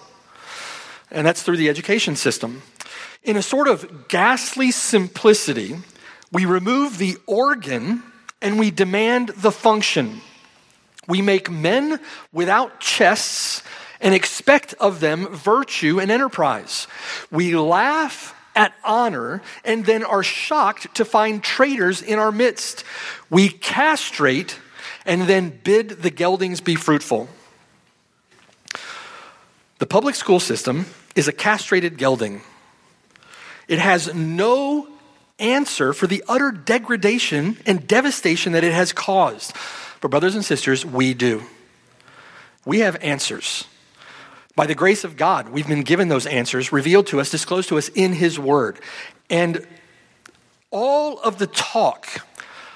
And 1.11 1.25
that's 1.25 1.43
through 1.43 1.57
the 1.57 1.69
education 1.69 2.15
system. 2.15 2.63
In 3.23 3.37
a 3.37 3.41
sort 3.41 3.67
of 3.67 4.07
ghastly 4.07 4.71
simplicity, 4.71 5.77
we 6.31 6.45
remove 6.45 6.97
the 6.97 7.17
organ 7.27 8.03
and 8.41 8.59
we 8.59 8.71
demand 8.71 9.29
the 9.29 9.51
function. 9.51 10.21
We 11.07 11.21
make 11.21 11.49
men 11.49 11.99
without 12.31 12.79
chests 12.79 13.61
and 14.01 14.15
expect 14.15 14.73
of 14.79 14.99
them 14.99 15.27
virtue 15.27 15.99
and 15.99 16.09
enterprise. 16.09 16.87
We 17.29 17.55
laugh 17.55 18.33
at 18.55 18.73
honor 18.83 19.41
and 19.63 19.85
then 19.85 20.03
are 20.03 20.23
shocked 20.23 20.95
to 20.95 21.05
find 21.05 21.43
traitors 21.43 22.01
in 22.01 22.19
our 22.19 22.31
midst. 22.31 22.83
We 23.29 23.49
castrate 23.49 24.59
and 25.05 25.23
then 25.23 25.59
bid 25.63 25.89
the 26.01 26.11
geldings 26.11 26.61
be 26.61 26.75
fruitful. 26.75 27.29
The 29.79 29.85
public 29.85 30.15
school 30.15 30.39
system 30.39 30.85
is 31.15 31.27
a 31.27 31.31
castrated 31.31 31.97
gelding. 31.97 32.41
It 33.67 33.79
has 33.79 34.13
no 34.13 34.87
answer 35.39 35.93
for 35.93 36.05
the 36.05 36.23
utter 36.27 36.51
degradation 36.51 37.57
and 37.65 37.87
devastation 37.87 38.53
that 38.53 38.63
it 38.63 38.73
has 38.73 38.91
caused. 38.91 39.55
But, 40.01 40.11
brothers 40.11 40.35
and 40.35 40.43
sisters, 40.43 40.85
we 40.85 41.13
do. 41.13 41.43
We 42.65 42.79
have 42.79 42.97
answers. 43.01 43.65
By 44.59 44.65
the 44.65 44.75
grace 44.75 45.05
of 45.05 45.15
God, 45.15 45.47
we've 45.47 45.69
been 45.69 45.83
given 45.83 46.09
those 46.09 46.25
answers, 46.25 46.73
revealed 46.73 47.07
to 47.07 47.21
us, 47.21 47.31
disclosed 47.31 47.69
to 47.69 47.77
us 47.77 47.87
in 47.95 48.11
His 48.11 48.37
Word. 48.37 48.77
And 49.29 49.65
all 50.69 51.17
of 51.21 51.37
the 51.37 51.47
talk 51.47 52.27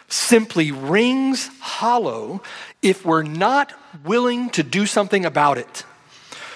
simply 0.07 0.71
rings 0.71 1.49
hollow 1.59 2.41
if 2.81 3.05
we're 3.05 3.23
not 3.23 3.73
willing 4.05 4.49
to 4.51 4.63
do 4.63 4.85
something 4.85 5.25
about 5.25 5.57
it. 5.57 5.83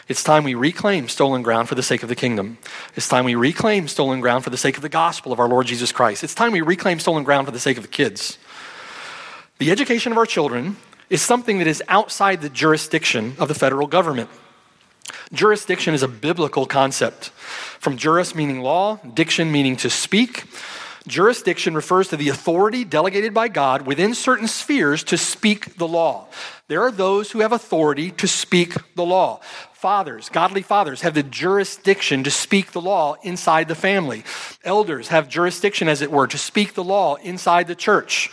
It's 0.07 0.23
time 0.23 0.45
we 0.45 0.55
reclaim 0.55 1.09
stolen 1.09 1.41
ground 1.41 1.67
for 1.67 1.75
the 1.75 1.83
sake 1.83 2.03
of 2.03 2.07
the 2.07 2.15
kingdom. 2.15 2.57
It's 2.95 3.09
time 3.09 3.25
we 3.25 3.35
reclaim 3.35 3.89
stolen 3.89 4.21
ground 4.21 4.45
for 4.45 4.49
the 4.49 4.55
sake 4.55 4.77
of 4.77 4.81
the 4.81 4.87
gospel 4.87 5.33
of 5.33 5.41
our 5.41 5.49
Lord 5.49 5.67
Jesus 5.67 5.91
Christ. 5.91 6.23
It's 6.23 6.35
time 6.35 6.53
we 6.53 6.61
reclaim 6.61 7.01
stolen 7.01 7.25
ground 7.25 7.47
for 7.47 7.51
the 7.51 7.59
sake 7.59 7.75
of 7.75 7.83
the 7.83 7.89
kids. 7.89 8.37
The 9.57 9.71
education 9.71 10.13
of 10.13 10.17
our 10.17 10.25
children 10.25 10.77
is 11.09 11.21
something 11.21 11.57
that 11.57 11.67
is 11.67 11.83
outside 11.89 12.39
the 12.39 12.49
jurisdiction 12.49 13.35
of 13.37 13.49
the 13.49 13.55
federal 13.55 13.87
government. 13.87 14.29
Jurisdiction 15.33 15.93
is 15.93 16.03
a 16.03 16.07
biblical 16.07 16.65
concept. 16.65 17.29
From 17.79 17.97
juris 17.97 18.35
meaning 18.35 18.61
law, 18.61 18.97
diction 19.13 19.51
meaning 19.51 19.75
to 19.77 19.89
speak. 19.89 20.45
Jurisdiction 21.07 21.73
refers 21.73 22.09
to 22.09 22.17
the 22.17 22.29
authority 22.29 22.83
delegated 22.83 23.33
by 23.33 23.47
God 23.47 23.83
within 23.83 24.13
certain 24.13 24.47
spheres 24.47 25.03
to 25.05 25.17
speak 25.17 25.77
the 25.77 25.87
law. 25.87 26.27
There 26.67 26.81
are 26.81 26.91
those 26.91 27.31
who 27.31 27.39
have 27.39 27.53
authority 27.53 28.11
to 28.11 28.27
speak 28.27 28.73
the 28.95 29.05
law. 29.05 29.39
Fathers, 29.71 30.27
godly 30.27 30.63
fathers, 30.63 31.01
have 31.01 31.13
the 31.13 31.23
jurisdiction 31.23 32.23
to 32.25 32.31
speak 32.31 32.71
the 32.71 32.81
law 32.81 33.15
inside 33.23 33.69
the 33.69 33.75
family. 33.75 34.25
Elders 34.65 35.07
have 35.07 35.29
jurisdiction, 35.29 35.87
as 35.87 36.01
it 36.01 36.11
were, 36.11 36.27
to 36.27 36.37
speak 36.37 36.73
the 36.73 36.83
law 36.83 37.15
inside 37.15 37.67
the 37.67 37.75
church. 37.75 38.29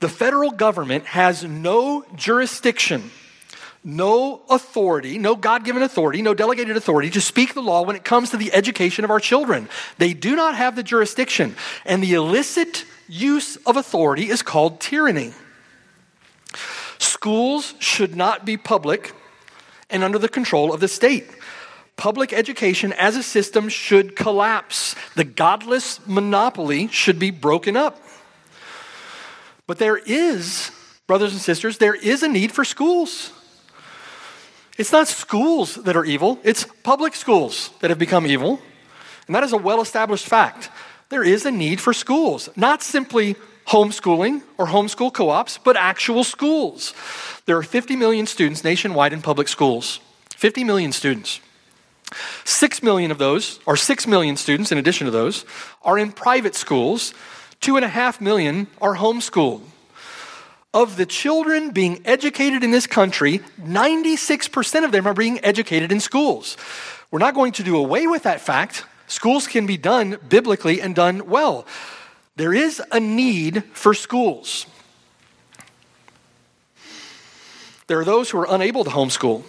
The 0.00 0.08
federal 0.08 0.50
government 0.52 1.06
has 1.06 1.42
no 1.42 2.04
jurisdiction, 2.14 3.10
no 3.86 4.42
authority, 4.50 5.16
no 5.16 5.36
God 5.36 5.64
given 5.64 5.80
authority, 5.80 6.20
no 6.20 6.34
delegated 6.34 6.76
authority 6.76 7.08
to 7.10 7.20
speak 7.20 7.54
the 7.54 7.62
law 7.62 7.82
when 7.82 7.94
it 7.94 8.02
comes 8.02 8.30
to 8.30 8.36
the 8.36 8.52
education 8.52 9.04
of 9.04 9.12
our 9.12 9.20
children. 9.20 9.68
They 9.98 10.12
do 10.12 10.34
not 10.34 10.56
have 10.56 10.74
the 10.74 10.82
jurisdiction. 10.82 11.54
And 11.84 12.02
the 12.02 12.14
illicit 12.14 12.84
use 13.06 13.54
of 13.64 13.76
authority 13.76 14.28
is 14.28 14.42
called 14.42 14.80
tyranny. 14.80 15.32
Schools 16.98 17.74
should 17.78 18.16
not 18.16 18.44
be 18.44 18.56
public 18.56 19.14
and 19.88 20.02
under 20.02 20.18
the 20.18 20.28
control 20.28 20.74
of 20.74 20.80
the 20.80 20.88
state. 20.88 21.30
Public 21.94 22.32
education 22.32 22.92
as 22.94 23.14
a 23.14 23.22
system 23.22 23.68
should 23.68 24.16
collapse. 24.16 24.96
The 25.14 25.24
godless 25.24 26.04
monopoly 26.08 26.88
should 26.88 27.20
be 27.20 27.30
broken 27.30 27.76
up. 27.76 28.02
But 29.68 29.78
there 29.78 29.96
is, 29.96 30.72
brothers 31.06 31.32
and 31.32 31.40
sisters, 31.40 31.78
there 31.78 31.94
is 31.94 32.24
a 32.24 32.28
need 32.28 32.50
for 32.50 32.64
schools. 32.64 33.30
It's 34.78 34.92
not 34.92 35.08
schools 35.08 35.76
that 35.76 35.96
are 35.96 36.04
evil, 36.04 36.38
it's 36.42 36.66
public 36.82 37.14
schools 37.14 37.70
that 37.80 37.90
have 37.90 37.98
become 37.98 38.26
evil. 38.26 38.60
And 39.26 39.34
that 39.34 39.42
is 39.42 39.52
a 39.52 39.56
well 39.56 39.80
established 39.80 40.26
fact. 40.26 40.70
There 41.08 41.24
is 41.24 41.46
a 41.46 41.50
need 41.50 41.80
for 41.80 41.92
schools, 41.92 42.48
not 42.56 42.82
simply 42.82 43.36
homeschooling 43.68 44.42
or 44.58 44.66
homeschool 44.66 45.12
co 45.12 45.30
ops, 45.30 45.58
but 45.58 45.76
actual 45.76 46.24
schools. 46.24 46.94
There 47.46 47.56
are 47.56 47.62
50 47.62 47.96
million 47.96 48.26
students 48.26 48.64
nationwide 48.64 49.12
in 49.12 49.22
public 49.22 49.48
schools. 49.48 50.00
50 50.36 50.64
million 50.64 50.92
students. 50.92 51.40
Six 52.44 52.82
million 52.82 53.10
of 53.10 53.18
those, 53.18 53.58
or 53.66 53.76
six 53.76 54.06
million 54.06 54.36
students 54.36 54.70
in 54.70 54.78
addition 54.78 55.06
to 55.06 55.10
those, 55.10 55.44
are 55.82 55.98
in 55.98 56.12
private 56.12 56.54
schools. 56.54 57.14
Two 57.60 57.76
and 57.76 57.84
a 57.84 57.88
half 57.88 58.20
million 58.20 58.68
are 58.80 58.96
homeschooled. 58.96 59.62
Of 60.76 60.98
the 60.98 61.06
children 61.06 61.70
being 61.70 62.02
educated 62.04 62.62
in 62.62 62.70
this 62.70 62.86
country, 62.86 63.38
96% 63.58 64.84
of 64.84 64.92
them 64.92 65.06
are 65.06 65.14
being 65.14 65.42
educated 65.42 65.90
in 65.90 66.00
schools. 66.00 66.58
We're 67.10 67.18
not 67.18 67.34
going 67.34 67.52
to 67.52 67.62
do 67.62 67.78
away 67.78 68.06
with 68.06 68.24
that 68.24 68.42
fact. 68.42 68.84
Schools 69.06 69.46
can 69.46 69.64
be 69.64 69.78
done 69.78 70.18
biblically 70.28 70.82
and 70.82 70.94
done 70.94 71.28
well. 71.30 71.64
There 72.36 72.52
is 72.52 72.82
a 72.92 73.00
need 73.00 73.64
for 73.72 73.94
schools. 73.94 74.66
There 77.86 77.98
are 77.98 78.04
those 78.04 78.28
who 78.28 78.38
are 78.40 78.46
unable 78.50 78.84
to 78.84 78.90
homeschool. 78.90 79.44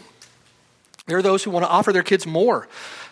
There 1.07 1.17
are 1.17 1.21
those 1.21 1.43
who 1.43 1.51
want 1.51 1.65
to 1.65 1.69
offer 1.69 1.91
their 1.91 2.03
kids 2.03 2.25
more 2.25 2.69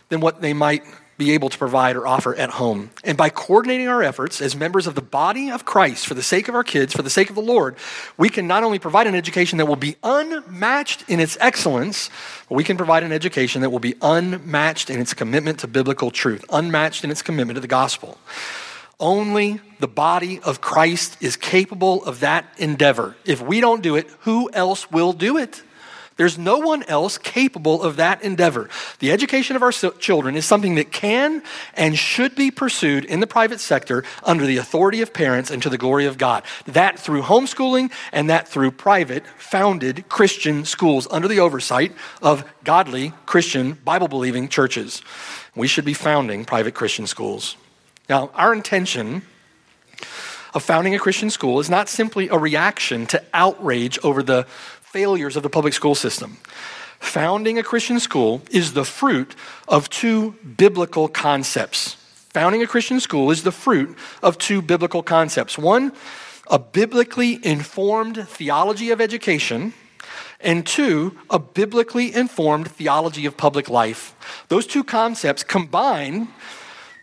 than 0.08 0.22
what 0.22 0.40
they 0.40 0.54
might 0.54 0.84
be 1.18 1.32
able 1.32 1.50
to 1.50 1.58
provide 1.58 1.96
or 1.96 2.06
offer 2.06 2.36
at 2.36 2.52
home. 2.52 2.90
And 3.04 3.18
by 3.18 3.30
coordinating 3.30 3.88
our 3.88 4.04
efforts 4.04 4.42
as 4.42 4.56
members 4.56 4.86
of 4.86 4.96
the 4.96 5.02
body 5.02 5.50
of 5.50 5.64
Christ 5.64 6.08
for 6.08 6.14
the 6.14 6.24
sake 6.24 6.48
of 6.50 6.56
our 6.56 6.64
kids, 6.64 6.94
for 6.94 7.04
the 7.04 7.10
sake 7.10 7.30
of 7.30 7.36
the 7.36 7.42
Lord, 7.42 7.78
we 8.18 8.30
can 8.30 8.48
not 8.48 8.64
only 8.64 8.80
provide 8.80 9.08
an 9.08 9.16
education 9.16 9.58
that 9.60 9.66
will 9.66 9.78
be 9.78 9.96
unmatched 10.04 11.10
in 11.10 11.22
its 11.22 11.38
excellence, 11.40 12.10
but 12.50 12.56
we 12.56 12.66
can 12.66 12.76
provide 12.76 13.04
an 13.04 13.14
education 13.14 13.62
that 13.62 13.70
will 13.70 13.80
be 13.80 13.96
unmatched 14.02 14.90
in 14.90 15.00
its 15.00 15.14
commitment 15.14 15.60
to 15.60 15.68
biblical 15.68 16.12
truth, 16.12 16.44
unmatched 16.50 17.04
in 17.06 17.12
its 17.12 17.22
commitment 17.22 17.56
to 17.56 17.62
the 17.62 17.68
gospel. 17.68 18.18
Only 19.00 19.60
the 19.80 19.88
body 19.88 20.40
of 20.42 20.62
Christ 20.62 21.18
is 21.22 21.36
capable 21.36 22.04
of 22.06 22.22
that 22.22 22.46
endeavor. 22.58 23.16
If 23.26 23.42
we 23.42 23.62
don't 23.62 23.82
do 23.82 23.96
it, 23.96 24.10
who 24.22 24.50
else 24.54 24.90
will 24.92 25.14
do 25.14 25.38
it? 25.38 25.64
There's 26.18 26.38
no 26.38 26.60
one 26.60 26.84
else 26.84 27.18
capable 27.18 27.84
of 27.84 27.98
that 27.98 28.22
endeavor. 28.22 28.70
The 29.00 29.12
education 29.12 29.58
of 29.58 29.64
our 29.64 29.72
children 29.72 30.38
is 30.38 30.46
something 30.46 30.76
that 30.76 30.92
can 30.92 31.44
and 31.74 31.98
should 31.98 32.36
be 32.36 32.52
pursued 32.52 33.04
in 33.04 33.20
the 33.20 33.28
private 33.28 33.60
sector 33.60 34.06
under 34.24 34.46
the 34.46 34.56
authority 34.56 35.02
of 35.02 35.14
parents 35.14 35.52
and 35.52 35.62
to 35.64 35.70
the 35.70 35.78
glory 35.78 36.06
of 36.06 36.18
God. 36.18 36.44
That 36.66 36.98
through 36.98 37.24
homeschooling 37.24 37.92
and 38.14 38.30
that 38.30 38.48
through 38.48 38.72
private, 38.72 39.26
founded 39.38 40.08
Christian 40.08 40.64
schools 40.64 41.06
under 41.12 41.28
the 41.28 41.40
oversight 41.40 41.92
of 42.22 42.46
godly 42.64 43.12
Christian, 43.26 43.74
Bible 43.74 44.08
believing 44.08 44.48
churches. 44.48 45.02
We 45.54 45.68
should 45.68 45.86
be 45.86 45.94
founding 45.94 46.46
private 46.46 46.74
Christian 46.76 47.08
schools. 47.08 47.58
Now, 48.08 48.30
our 48.36 48.54
intention 48.54 49.24
of 50.54 50.64
founding 50.64 50.96
a 50.96 51.00
Christian 51.00 51.30
school 51.30 51.60
is 51.60 51.70
not 51.70 51.90
simply 51.90 52.30
a 52.30 52.38
reaction 52.38 53.06
to 53.08 53.22
outrage 53.34 54.00
over 54.04 54.24
the 54.24 54.48
failures 54.96 55.36
of 55.36 55.44
the 55.44 55.50
public 55.50 55.74
school 55.74 55.94
system. 55.94 56.38
Founding 57.02 57.60
a 57.60 57.64
Christian 57.64 58.00
school 58.00 58.42
is 58.50 58.72
the 58.72 58.86
fruit 58.86 59.36
of 59.68 59.90
two 59.90 60.36
biblical 60.56 61.10
concepts. 61.10 61.98
Founding 62.30 62.62
a 62.64 62.68
Christian 62.68 63.02
school 63.02 63.30
is 63.30 63.44
the 63.44 63.52
fruit 63.52 63.90
of 64.24 64.38
two 64.38 64.62
biblical 64.62 65.04
concepts. 65.04 65.58
One, 65.58 65.92
a 66.50 66.58
biblically 66.58 67.46
informed 67.46 68.26
theology 68.26 68.90
of 68.92 69.02
education, 69.02 69.74
and 70.40 70.66
two, 70.66 71.18
a 71.30 71.40
biblically 71.40 72.16
informed 72.16 72.72
theology 72.72 73.26
of 73.26 73.36
public 73.36 73.70
life. 73.70 74.16
Those 74.48 74.66
two 74.66 74.86
concepts 74.86 75.44
combine 75.44 76.30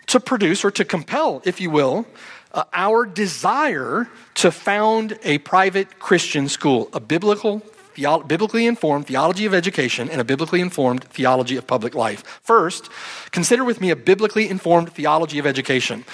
to 0.06 0.18
produce 0.18 0.64
or 0.64 0.70
to 0.70 0.84
compel, 0.87 1.42
if 1.44 1.61
you 1.61 1.68
will, 1.68 2.06
uh, 2.54 2.64
our 2.72 3.04
desire 3.04 4.08
to 4.37 4.50
found 4.50 5.18
a 5.25 5.37
private 5.38 5.99
Christian 5.99 6.49
school, 6.49 6.88
a 6.94 7.00
biblical, 7.00 7.61
theo- 7.94 8.22
biblically 8.22 8.66
informed 8.66 9.06
theology 9.06 9.44
of 9.44 9.54
education 9.54 10.08
and 10.08 10.20
a 10.20 10.25
biblically 10.25 10.61
informed 10.61 11.04
theology 11.04 11.56
of 11.56 11.66
public 11.66 11.94
life. 11.94 12.22
First, 12.42 12.90
consider 13.30 13.64
with 13.64 13.80
me 13.80 13.90
a 13.90 13.96
biblically 13.96 14.49
informed 14.49 14.92
theology 14.92 15.38
of 15.38 15.46
education. 15.46 16.04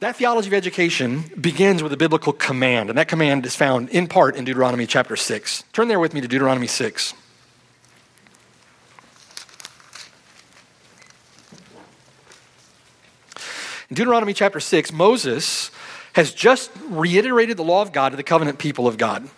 That 0.00 0.16
theology 0.16 0.48
of 0.48 0.54
education 0.54 1.24
begins 1.40 1.82
with 1.82 1.92
a 1.92 1.96
biblical 1.96 2.32
command, 2.32 2.90
and 2.90 2.98
that 2.98 3.08
command 3.08 3.46
is 3.46 3.56
found 3.56 3.88
in 3.90 4.06
part 4.06 4.36
in 4.36 4.44
Deuteronomy 4.44 4.86
chapter 4.86 5.16
6. 5.16 5.64
Turn 5.72 5.88
there 5.88 6.00
with 6.00 6.12
me 6.12 6.20
to 6.20 6.28
Deuteronomy 6.28 6.66
6. 6.66 7.14
In 13.90 13.96
Deuteronomy 13.96 14.32
chapter 14.32 14.60
6, 14.60 14.92
Moses 14.92 15.70
has 16.14 16.32
just 16.32 16.70
reiterated 16.88 17.56
the 17.56 17.64
law 17.64 17.82
of 17.82 17.92
God 17.92 18.10
to 18.10 18.16
the 18.16 18.22
covenant 18.22 18.58
people 18.58 18.86
of 18.86 18.98
God. 18.98 19.28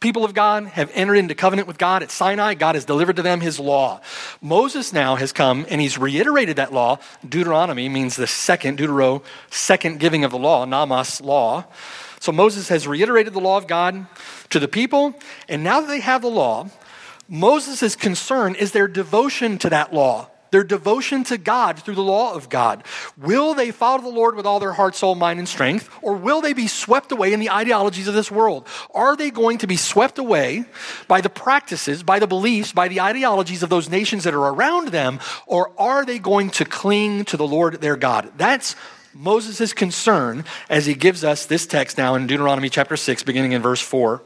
People 0.00 0.24
of 0.24 0.32
God 0.32 0.66
have 0.66 0.92
entered 0.94 1.16
into 1.16 1.34
covenant 1.34 1.66
with 1.66 1.76
God 1.76 2.04
at 2.04 2.12
Sinai. 2.12 2.54
God 2.54 2.76
has 2.76 2.84
delivered 2.84 3.16
to 3.16 3.22
them 3.22 3.40
his 3.40 3.58
law. 3.58 4.00
Moses 4.40 4.92
now 4.92 5.16
has 5.16 5.32
come 5.32 5.66
and 5.68 5.80
he's 5.80 5.98
reiterated 5.98 6.56
that 6.56 6.72
law. 6.72 6.98
Deuteronomy 7.28 7.88
means 7.88 8.14
the 8.14 8.28
second, 8.28 8.78
Deutero, 8.78 9.24
second 9.50 9.98
giving 9.98 10.22
of 10.22 10.30
the 10.30 10.38
law, 10.38 10.64
Nomos 10.64 11.20
law. 11.20 11.64
So 12.20 12.30
Moses 12.30 12.68
has 12.68 12.86
reiterated 12.86 13.32
the 13.32 13.40
law 13.40 13.58
of 13.58 13.66
God 13.66 14.06
to 14.50 14.60
the 14.60 14.68
people, 14.68 15.14
and 15.48 15.62
now 15.62 15.80
that 15.80 15.86
they 15.86 16.00
have 16.00 16.22
the 16.22 16.30
law, 16.30 16.68
Moses' 17.28 17.94
concern 17.94 18.54
is 18.54 18.72
their 18.72 18.88
devotion 18.88 19.58
to 19.58 19.70
that 19.70 19.92
law 19.92 20.28
their 20.50 20.64
devotion 20.64 21.24
to 21.24 21.38
God 21.38 21.78
through 21.78 21.94
the 21.94 22.02
law 22.02 22.34
of 22.34 22.48
God. 22.48 22.84
Will 23.16 23.54
they 23.54 23.70
follow 23.70 24.02
the 24.02 24.08
Lord 24.08 24.34
with 24.34 24.46
all 24.46 24.60
their 24.60 24.72
heart, 24.72 24.94
soul, 24.94 25.14
mind, 25.14 25.38
and 25.38 25.48
strength, 25.48 25.88
or 26.02 26.14
will 26.14 26.40
they 26.40 26.52
be 26.52 26.66
swept 26.66 27.12
away 27.12 27.32
in 27.32 27.40
the 27.40 27.50
ideologies 27.50 28.08
of 28.08 28.14
this 28.14 28.30
world? 28.30 28.66
Are 28.94 29.16
they 29.16 29.30
going 29.30 29.58
to 29.58 29.66
be 29.66 29.76
swept 29.76 30.18
away 30.18 30.64
by 31.06 31.20
the 31.20 31.30
practices, 31.30 32.02
by 32.02 32.18
the 32.18 32.26
beliefs, 32.26 32.72
by 32.72 32.88
the 32.88 33.00
ideologies 33.00 33.62
of 33.62 33.70
those 33.70 33.88
nations 33.88 34.24
that 34.24 34.34
are 34.34 34.48
around 34.48 34.88
them, 34.88 35.20
or 35.46 35.72
are 35.78 36.04
they 36.04 36.18
going 36.18 36.50
to 36.50 36.64
cling 36.64 37.24
to 37.26 37.36
the 37.36 37.46
Lord 37.46 37.80
their 37.80 37.96
God? 37.96 38.32
That's 38.36 38.76
Moses' 39.14 39.72
concern 39.72 40.44
as 40.68 40.86
he 40.86 40.94
gives 40.94 41.24
us 41.24 41.46
this 41.46 41.66
text 41.66 41.98
now 41.98 42.14
in 42.14 42.26
Deuteronomy 42.26 42.68
chapter 42.68 42.96
6, 42.96 43.22
beginning 43.22 43.52
in 43.52 43.62
verse 43.62 43.80
4. 43.80 44.22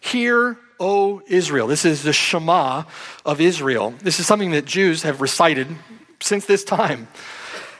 Hear 0.00 0.58
O 0.78 1.22
Israel. 1.26 1.66
This 1.66 1.84
is 1.84 2.02
the 2.02 2.12
Shema 2.12 2.84
of 3.24 3.40
Israel. 3.40 3.94
This 4.02 4.20
is 4.20 4.26
something 4.26 4.50
that 4.52 4.64
Jews 4.64 5.02
have 5.02 5.20
recited 5.20 5.68
since 6.20 6.46
this 6.46 6.64
time. 6.64 7.08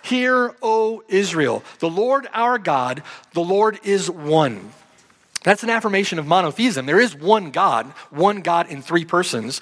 Hear, 0.03 0.55
O 0.63 1.03
Israel, 1.09 1.65
the 1.81 1.91
Lord 1.91 2.29
our 2.33 2.59
God, 2.59 3.03
the 3.33 3.41
Lord 3.41 3.81
is 3.83 4.11
one. 4.11 4.73
That's 5.43 5.63
an 5.63 5.71
affirmation 5.71 6.19
of 6.19 6.27
monotheism. 6.27 6.87
There 6.87 7.01
is 7.01 7.15
one 7.15 7.51
God, 7.51 7.87
one 8.11 8.41
God 8.41 8.69
in 8.69 8.83
three 8.83 9.05
persons. 9.05 9.61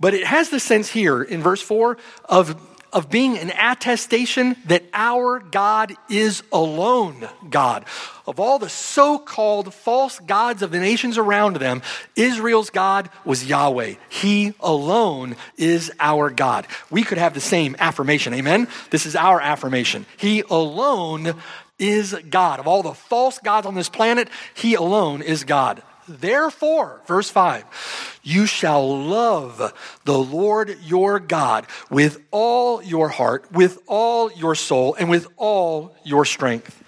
But 0.00 0.14
it 0.14 0.26
has 0.26 0.50
the 0.50 0.60
sense 0.60 0.90
here 0.90 1.22
in 1.22 1.42
verse 1.42 1.60
4 1.60 1.98
of 2.26 2.60
of 2.92 3.10
being 3.10 3.38
an 3.38 3.50
attestation 3.50 4.56
that 4.66 4.82
our 4.92 5.40
God 5.40 5.94
is 6.08 6.42
alone 6.52 7.28
God. 7.50 7.84
Of 8.26 8.40
all 8.40 8.58
the 8.58 8.68
so 8.68 9.18
called 9.18 9.72
false 9.72 10.18
gods 10.20 10.62
of 10.62 10.70
the 10.70 10.78
nations 10.78 11.18
around 11.18 11.56
them, 11.56 11.82
Israel's 12.16 12.70
God 12.70 13.10
was 13.24 13.46
Yahweh. 13.46 13.94
He 14.08 14.54
alone 14.60 15.36
is 15.56 15.92
our 16.00 16.30
God. 16.30 16.66
We 16.90 17.02
could 17.02 17.18
have 17.18 17.34
the 17.34 17.40
same 17.40 17.76
affirmation. 17.78 18.34
Amen? 18.34 18.68
This 18.90 19.06
is 19.06 19.16
our 19.16 19.40
affirmation. 19.40 20.06
He 20.16 20.42
alone 20.50 21.34
is 21.78 22.14
God. 22.28 22.60
Of 22.60 22.66
all 22.66 22.82
the 22.82 22.94
false 22.94 23.38
gods 23.38 23.66
on 23.66 23.74
this 23.74 23.88
planet, 23.88 24.28
He 24.54 24.74
alone 24.74 25.22
is 25.22 25.44
God. 25.44 25.82
Therefore, 26.08 27.02
verse 27.06 27.28
5, 27.28 28.17
you 28.28 28.44
shall 28.44 29.04
love 29.06 29.72
the 30.04 30.18
Lord 30.18 30.76
your 30.84 31.18
God 31.18 31.66
with 31.90 32.22
all 32.30 32.82
your 32.82 33.08
heart, 33.08 33.50
with 33.50 33.78
all 33.86 34.30
your 34.32 34.54
soul, 34.54 34.94
and 34.98 35.08
with 35.08 35.26
all 35.38 35.94
your 36.04 36.24
strength. 36.26 36.82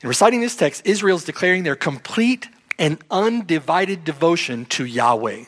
In 0.00 0.08
reciting 0.08 0.40
this 0.40 0.56
text, 0.56 0.82
Israel 0.86 1.16
is 1.16 1.24
declaring 1.24 1.62
their 1.62 1.76
complete 1.76 2.48
and 2.78 2.98
undivided 3.10 4.04
devotion 4.04 4.64
to 4.66 4.84
Yahweh. 4.84 5.44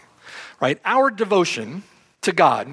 Right? 0.60 0.80
Our 0.84 1.10
devotion 1.10 1.82
to 2.22 2.32
God 2.32 2.68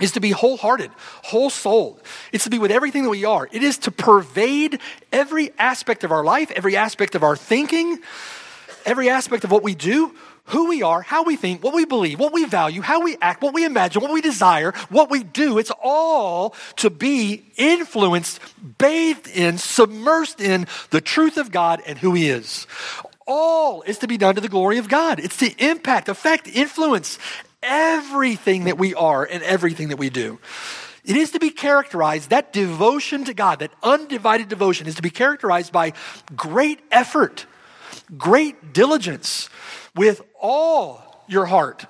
is 0.00 0.12
to 0.12 0.20
be 0.20 0.30
wholehearted, 0.30 0.90
whole 1.24 1.50
souled. 1.50 2.02
It's 2.32 2.44
to 2.44 2.50
be 2.50 2.58
with 2.58 2.70
everything 2.70 3.04
that 3.04 3.10
we 3.10 3.24
are. 3.24 3.48
It 3.52 3.62
is 3.62 3.78
to 3.78 3.90
pervade 3.90 4.80
every 5.12 5.50
aspect 5.58 6.04
of 6.04 6.12
our 6.12 6.24
life, 6.24 6.50
every 6.52 6.76
aspect 6.76 7.14
of 7.14 7.22
our 7.22 7.36
thinking, 7.36 7.98
every 8.86 9.08
aspect 9.08 9.44
of 9.44 9.50
what 9.50 9.62
we 9.62 9.74
do, 9.74 10.14
who 10.46 10.68
we 10.68 10.82
are, 10.82 11.02
how 11.02 11.22
we 11.22 11.36
think, 11.36 11.62
what 11.62 11.74
we 11.74 11.84
believe, 11.84 12.18
what 12.18 12.32
we 12.32 12.44
value, 12.44 12.82
how 12.82 13.00
we 13.02 13.16
act, 13.20 13.42
what 13.42 13.54
we 13.54 13.64
imagine, 13.64 14.02
what 14.02 14.12
we 14.12 14.20
desire, 14.20 14.72
what 14.88 15.10
we 15.10 15.22
do. 15.22 15.58
It's 15.58 15.70
all 15.82 16.54
to 16.76 16.90
be 16.90 17.44
influenced, 17.56 18.40
bathed 18.78 19.28
in, 19.28 19.54
submersed 19.54 20.40
in 20.40 20.66
the 20.90 21.00
truth 21.00 21.36
of 21.36 21.50
God 21.52 21.80
and 21.86 21.98
who 21.98 22.12
He 22.14 22.28
is. 22.28 22.66
All 23.26 23.82
is 23.82 23.98
to 23.98 24.08
be 24.08 24.18
done 24.18 24.34
to 24.34 24.40
the 24.40 24.48
glory 24.48 24.78
of 24.78 24.88
God. 24.88 25.20
It's 25.20 25.36
to 25.38 25.64
impact, 25.64 26.08
affect, 26.08 26.48
influence 26.48 27.18
everything 27.62 28.64
that 28.64 28.78
we 28.78 28.94
are 28.94 29.24
and 29.24 29.44
everything 29.44 29.88
that 29.88 29.98
we 29.98 30.10
do. 30.10 30.40
It 31.04 31.16
is 31.16 31.32
to 31.32 31.38
be 31.38 31.50
characterized, 31.50 32.30
that 32.30 32.52
devotion 32.52 33.24
to 33.24 33.34
God, 33.34 33.60
that 33.60 33.72
undivided 33.82 34.48
devotion 34.48 34.86
is 34.88 34.96
to 34.96 35.02
be 35.02 35.10
characterized 35.10 35.72
by 35.72 35.92
great 36.36 36.80
effort 36.90 37.46
great 38.16 38.72
diligence 38.72 39.48
with 39.94 40.22
all 40.40 41.24
your 41.28 41.46
heart. 41.46 41.86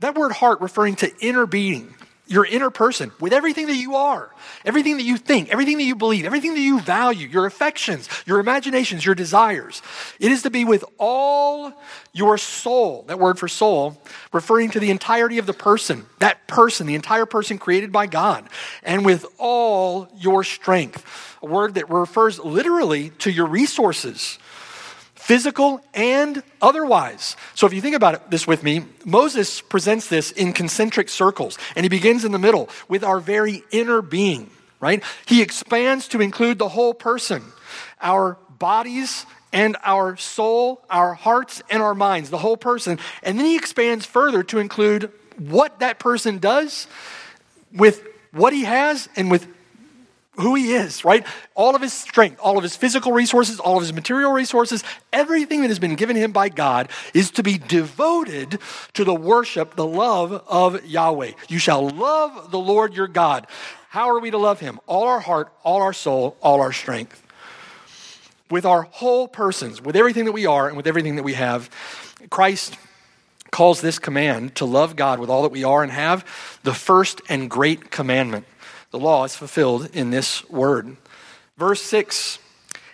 That 0.00 0.14
word 0.14 0.32
heart 0.32 0.60
referring 0.60 0.96
to 0.96 1.10
inner 1.20 1.46
being, 1.46 1.94
your 2.26 2.44
inner 2.44 2.70
person, 2.70 3.12
with 3.20 3.32
everything 3.32 3.66
that 3.66 3.76
you 3.76 3.96
are, 3.96 4.34
everything 4.64 4.96
that 4.96 5.02
you 5.02 5.16
think, 5.16 5.50
everything 5.50 5.76
that 5.76 5.84
you 5.84 5.94
believe, 5.94 6.24
everything 6.24 6.54
that 6.54 6.60
you 6.60 6.80
value, 6.80 7.28
your 7.28 7.46
affections, 7.46 8.08
your 8.26 8.40
imaginations, 8.40 9.04
your 9.04 9.14
desires. 9.14 9.82
It 10.18 10.32
is 10.32 10.42
to 10.42 10.50
be 10.50 10.64
with 10.64 10.84
all 10.98 11.72
your 12.12 12.38
soul. 12.38 13.04
That 13.08 13.18
word 13.18 13.38
for 13.38 13.48
soul 13.48 14.00
referring 14.32 14.70
to 14.70 14.80
the 14.80 14.90
entirety 14.90 15.38
of 15.38 15.46
the 15.46 15.52
person, 15.52 16.06
that 16.18 16.46
person, 16.46 16.86
the 16.86 16.94
entire 16.94 17.26
person 17.26 17.58
created 17.58 17.92
by 17.92 18.06
God, 18.06 18.48
and 18.82 19.04
with 19.04 19.26
all 19.38 20.08
your 20.16 20.44
strength. 20.44 21.38
A 21.42 21.46
word 21.46 21.74
that 21.74 21.90
refers 21.90 22.38
literally 22.38 23.10
to 23.18 23.30
your 23.30 23.46
resources 23.46 24.38
physical 25.24 25.80
and 25.94 26.42
otherwise. 26.60 27.34
So 27.54 27.66
if 27.66 27.72
you 27.72 27.80
think 27.80 27.96
about 27.96 28.12
it, 28.14 28.30
this 28.30 28.46
with 28.46 28.62
me, 28.62 28.84
Moses 29.06 29.62
presents 29.62 30.06
this 30.08 30.30
in 30.30 30.52
concentric 30.52 31.08
circles, 31.08 31.56
and 31.74 31.82
he 31.82 31.88
begins 31.88 32.26
in 32.26 32.32
the 32.32 32.38
middle 32.38 32.68
with 32.88 33.02
our 33.02 33.20
very 33.20 33.64
inner 33.70 34.02
being, 34.02 34.50
right? 34.80 35.02
He 35.24 35.40
expands 35.40 36.08
to 36.08 36.20
include 36.20 36.58
the 36.58 36.68
whole 36.68 36.92
person, 36.92 37.42
our 38.02 38.36
bodies 38.58 39.24
and 39.50 39.78
our 39.82 40.18
soul, 40.18 40.84
our 40.90 41.14
hearts 41.14 41.62
and 41.70 41.82
our 41.82 41.94
minds, 41.94 42.28
the 42.28 42.36
whole 42.36 42.58
person. 42.58 42.98
And 43.22 43.38
then 43.38 43.46
he 43.46 43.56
expands 43.56 44.04
further 44.04 44.42
to 44.42 44.58
include 44.58 45.10
what 45.38 45.80
that 45.80 45.98
person 45.98 46.36
does 46.36 46.86
with 47.72 48.06
what 48.32 48.52
he 48.52 48.64
has 48.64 49.08
and 49.16 49.30
with 49.30 49.48
who 50.36 50.54
he 50.54 50.72
is, 50.72 51.04
right? 51.04 51.26
All 51.54 51.76
of 51.76 51.82
his 51.82 51.92
strength, 51.92 52.40
all 52.42 52.56
of 52.56 52.62
his 52.62 52.76
physical 52.76 53.12
resources, 53.12 53.60
all 53.60 53.76
of 53.76 53.82
his 53.82 53.92
material 53.92 54.32
resources, 54.32 54.82
everything 55.12 55.60
that 55.60 55.68
has 55.68 55.78
been 55.78 55.94
given 55.94 56.16
him 56.16 56.32
by 56.32 56.48
God 56.48 56.90
is 57.12 57.30
to 57.32 57.42
be 57.42 57.58
devoted 57.58 58.58
to 58.94 59.04
the 59.04 59.14
worship, 59.14 59.76
the 59.76 59.86
love 59.86 60.32
of 60.48 60.84
Yahweh. 60.84 61.32
You 61.48 61.58
shall 61.58 61.88
love 61.88 62.50
the 62.50 62.58
Lord 62.58 62.94
your 62.94 63.08
God. 63.08 63.46
How 63.88 64.10
are 64.10 64.18
we 64.18 64.30
to 64.32 64.38
love 64.38 64.58
him? 64.58 64.80
All 64.86 65.04
our 65.04 65.20
heart, 65.20 65.52
all 65.62 65.80
our 65.80 65.92
soul, 65.92 66.36
all 66.42 66.60
our 66.60 66.72
strength. 66.72 67.20
With 68.50 68.64
our 68.66 68.82
whole 68.82 69.28
persons, 69.28 69.80
with 69.80 69.96
everything 69.96 70.24
that 70.24 70.32
we 70.32 70.46
are 70.46 70.66
and 70.66 70.76
with 70.76 70.86
everything 70.86 71.16
that 71.16 71.22
we 71.22 71.34
have. 71.34 71.70
Christ 72.30 72.76
calls 73.50 73.80
this 73.80 74.00
command 74.00 74.56
to 74.56 74.64
love 74.64 74.96
God 74.96 75.20
with 75.20 75.30
all 75.30 75.42
that 75.42 75.52
we 75.52 75.62
are 75.62 75.84
and 75.84 75.92
have 75.92 76.24
the 76.64 76.74
first 76.74 77.20
and 77.28 77.48
great 77.48 77.92
commandment. 77.92 78.46
The 78.94 79.00
law 79.00 79.24
is 79.24 79.34
fulfilled 79.34 79.88
in 79.92 80.10
this 80.10 80.48
word. 80.48 80.96
Verse 81.58 81.82
6 81.82 82.38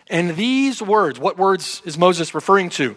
And 0.08 0.34
these 0.34 0.80
words, 0.80 1.18
what 1.18 1.36
words 1.36 1.82
is 1.84 1.98
Moses 1.98 2.34
referring 2.34 2.70
to? 2.70 2.96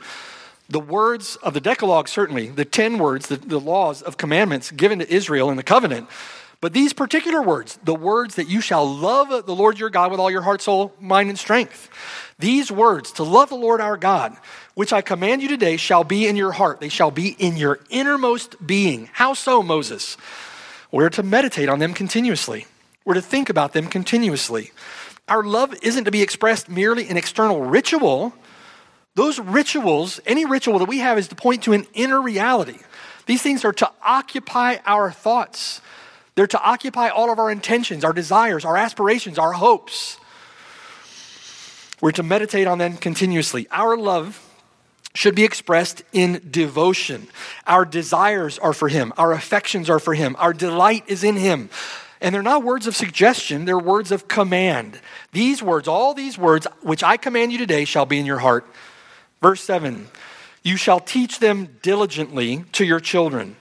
The 0.70 0.80
words 0.80 1.36
of 1.44 1.54
the 1.54 1.60
Decalogue, 1.60 2.08
certainly, 2.08 2.48
the 2.48 2.64
10 2.64 3.00
words, 3.00 3.28
the, 3.28 3.36
the 3.36 3.60
laws 3.60 4.02
of 4.02 4.16
commandments 4.16 4.72
given 4.72 5.00
to 5.00 5.14
Israel 5.14 5.50
in 5.50 5.58
the 5.58 5.64
covenant. 5.64 6.08
But 6.62 6.72
these 6.72 6.94
particular 6.94 7.42
words, 7.42 7.78
the 7.84 7.94
words 7.94 8.36
that 8.36 8.48
you 8.48 8.62
shall 8.62 8.88
love 8.90 9.46
the 9.46 9.54
Lord 9.54 9.78
your 9.78 9.90
God 9.90 10.10
with 10.10 10.22
all 10.22 10.32
your 10.32 10.44
heart, 10.44 10.62
soul, 10.62 10.94
mind, 10.98 11.28
and 11.28 11.38
strength, 11.38 11.90
these 12.40 12.72
words, 12.72 13.12
to 13.12 13.24
love 13.24 13.50
the 13.50 13.56
Lord 13.56 13.82
our 13.82 13.98
God, 13.98 14.34
which 14.76 14.94
I 14.94 15.02
command 15.02 15.42
you 15.42 15.50
today, 15.50 15.76
shall 15.76 16.06
be 16.06 16.26
in 16.26 16.38
your 16.38 16.54
heart. 16.54 16.80
They 16.80 16.88
shall 16.88 17.12
be 17.12 17.36
in 17.38 17.58
your 17.58 17.82
innermost 17.90 18.66
being. 18.66 19.10
How 19.12 19.34
so, 19.34 19.62
Moses? 19.62 20.16
We're 20.90 21.10
to 21.10 21.24
meditate 21.24 21.68
on 21.68 21.80
them 21.80 21.94
continuously. 21.94 22.66
We're 23.06 23.16
to 23.16 23.22
think 23.22 23.50
about 23.50 23.74
them 23.74 23.88
continuously. 23.88 24.72
Our 25.28 25.44
love 25.44 25.74
isn't 25.82 26.06
to 26.06 26.12
be 26.12 26.22
expressed 26.22 26.70
merely 26.70 27.10
in 27.10 27.18
external 27.18 27.62
ritual. 27.62 28.34
Those 29.16 29.40
rituals, 29.40 30.20
any 30.26 30.46
ritual 30.46 30.80
that 30.80 30.88
we 30.88 31.00
have, 31.00 31.18
is 31.18 31.28
to 31.30 31.36
point 31.36 31.64
to 31.64 31.74
an 31.74 31.86
inner 31.94 32.22
reality. 32.22 32.78
These 33.26 33.42
things 33.42 33.64
are 33.64 33.74
to 33.74 33.92
occupy 34.04 34.78
our 34.86 35.12
thoughts, 35.12 35.82
they're 36.36 36.48
to 36.48 36.62
occupy 36.62 37.10
all 37.10 37.32
of 37.32 37.40
our 37.40 37.52
intentions, 37.52 38.04
our 38.04 38.14
desires, 38.14 38.66
our 38.66 38.76
aspirations, 38.76 39.38
our 39.38 39.54
hopes. 39.54 40.18
We're 42.02 42.12
to 42.12 42.24
meditate 42.24 42.68
on 42.68 42.80
them 42.80 42.98
continuously. 42.98 43.68
Our 43.72 43.96
love 43.96 44.42
should 45.14 45.36
be 45.36 45.44
expressed 45.44 46.04
in 46.12 46.42
devotion. 46.50 47.28
Our 47.68 47.86
desires 47.86 48.58
are 48.60 48.74
for 48.74 48.90
Him, 48.90 49.14
our 49.16 49.32
affections 49.32 49.90
are 49.90 50.00
for 50.00 50.14
Him, 50.14 50.36
our 50.40 50.54
delight 50.54 51.04
is 51.08 51.24
in 51.24 51.36
Him. 51.38 51.70
And 52.24 52.34
they're 52.34 52.42
not 52.42 52.64
words 52.64 52.88
of 52.88 52.96
suggestion, 52.96 53.66
they're 53.66 53.78
words 53.78 54.10
of 54.10 54.30
command. 54.30 54.98
These 55.34 55.62
words, 55.62 55.90
all 55.90 56.14
these 56.14 56.38
words, 56.38 56.66
which 56.82 57.04
I 57.04 57.18
command 57.18 57.52
you 57.52 57.58
today, 57.58 57.84
shall 57.84 58.06
be 58.06 58.18
in 58.18 58.26
your 58.26 58.40
heart. 58.40 58.66
Verse 59.42 59.62
7 59.62 60.08
You 60.64 60.78
shall 60.78 61.02
teach 61.02 61.40
them 61.40 61.78
diligently 61.82 62.64
to 62.72 62.86
your 62.86 63.02
children. 63.02 63.58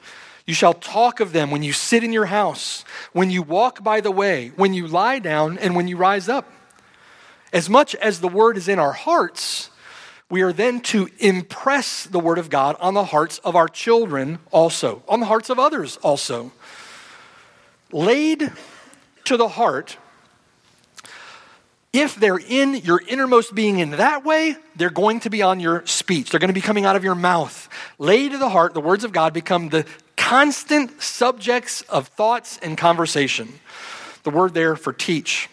You 0.46 0.55
shall 0.55 0.75
talk 0.75 1.18
of 1.18 1.33
them 1.33 1.51
when 1.51 1.64
you 1.64 1.72
sit 1.72 2.05
in 2.05 2.12
your 2.12 2.27
house, 2.27 2.85
when 3.12 3.31
you 3.31 3.42
walk 3.42 3.83
by 3.83 4.01
the 4.01 4.12
way, 4.12 4.53
when 4.55 4.75
you 4.75 4.87
lie 4.87 5.18
down, 5.18 5.59
and 5.59 5.75
when 5.75 5.88
you 5.88 5.96
rise 5.96 6.29
up. 6.29 6.48
As 7.53 7.68
much 7.68 7.96
as 7.96 8.20
the 8.20 8.29
word 8.29 8.57
is 8.57 8.68
in 8.68 8.79
our 8.79 8.92
hearts, 8.92 9.70
we 10.31 10.42
are 10.42 10.53
then 10.53 10.81
to 10.83 11.09
impress 11.18 12.05
the 12.05 12.20
word 12.20 12.38
of 12.38 12.48
God 12.48 12.77
on 12.79 12.94
the 12.94 13.07
hearts 13.07 13.38
of 13.38 13.57
our 13.57 13.68
children 13.68 14.38
also, 14.53 15.03
on 15.09 15.18
the 15.18 15.27
hearts 15.27 15.51
of 15.51 15.59
others 15.59 15.96
also 15.96 16.53
laid 17.92 18.50
to 19.24 19.37
the 19.37 19.48
heart, 19.48 19.96
if 21.92 22.16
they're 22.16 22.38
in 22.38 22.76
your 22.76 23.02
innermost 23.07 23.55
being 23.55 23.78
in 23.78 23.90
that 23.92 24.24
way, 24.24 24.57
they're 24.76 24.90
going 24.90 25.20
to 25.20 25.31
be 25.31 25.42
on 25.42 25.61
your 25.61 25.85
speech. 25.87 26.31
They're 26.31 26.40
going 26.40 26.48
to 26.48 26.55
be 26.55 26.62
coming 26.62 26.87
out 26.87 26.96
of 26.96 27.05
your 27.05 27.14
mouth. 27.14 27.68
Laid 27.98 28.33
to 28.33 28.38
the 28.38 28.48
heart, 28.48 28.72
the 28.72 28.81
words 28.81 29.05
of 29.05 29.12
God 29.12 29.35
become 29.35 29.68
the 29.68 29.85
constant 30.16 31.02
subjects 31.02 31.83
of 31.83 32.09
thoughts 32.09 32.59
and 32.62 32.78
conversation. 32.78 33.48
The 34.22 34.31
word 34.31 34.55
there 34.55 34.76
for 34.76 34.92
teach. 34.92 35.50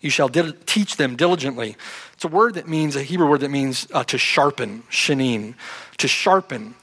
You 0.00 0.10
shall 0.10 0.28
teach 0.30 0.96
them 0.96 1.16
diligently. 1.16 1.76
It's 2.14 2.24
a 2.24 2.28
word 2.28 2.54
that 2.54 2.66
means, 2.66 2.96
a 2.96 3.02
Hebrew 3.02 3.28
word 3.28 3.40
that 3.40 3.50
means 3.50 3.86
uh, 3.92 4.04
to 4.04 4.16
sharpen, 4.16 4.82
shanin, 4.90 5.54
to 5.98 6.08
sharpen. 6.08 6.74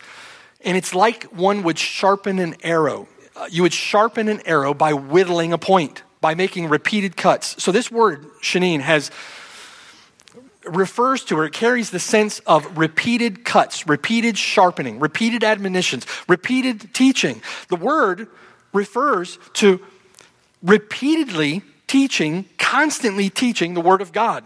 And 0.62 0.78
it's 0.78 0.94
like 0.94 1.24
one 1.26 1.64
would 1.64 1.80
sharpen 1.80 2.40
an 2.40 2.56
arrow. 2.62 3.08
Uh, 3.40 3.48
you 3.50 3.62
would 3.62 3.74
sharpen 3.74 4.28
an 4.28 4.42
arrow 4.46 4.74
by 4.74 4.92
whittling 4.92 5.54
a 5.54 5.58
point, 5.58 6.04
by 6.20 6.36
making 6.36 6.68
repeated 6.68 7.16
cuts. 7.16 7.62
So 7.64 7.72
this 7.72 7.90
word, 7.90 8.26
shanin, 8.42 8.82
has 8.82 9.12
refers 10.66 11.24
to 11.24 11.38
or 11.38 11.46
it 11.46 11.54
carries 11.54 11.90
the 11.90 12.00
sense 12.00 12.40
of 12.40 12.78
repeated 12.78 13.46
cuts, 13.46 13.88
repeated 13.88 14.38
sharpening, 14.38 15.00
repeated 15.00 15.42
admonitions, 15.42 16.06
repeated 16.28 16.94
teaching. 16.94 17.42
The 17.70 17.78
word 17.78 18.28
refers 18.74 19.40
to 19.54 19.80
repeatedly 20.62 21.62
teaching, 21.88 22.44
constantly 22.58 23.30
teaching 23.30 23.74
the 23.74 23.82
Word 23.82 24.02
of 24.02 24.12
God, 24.12 24.44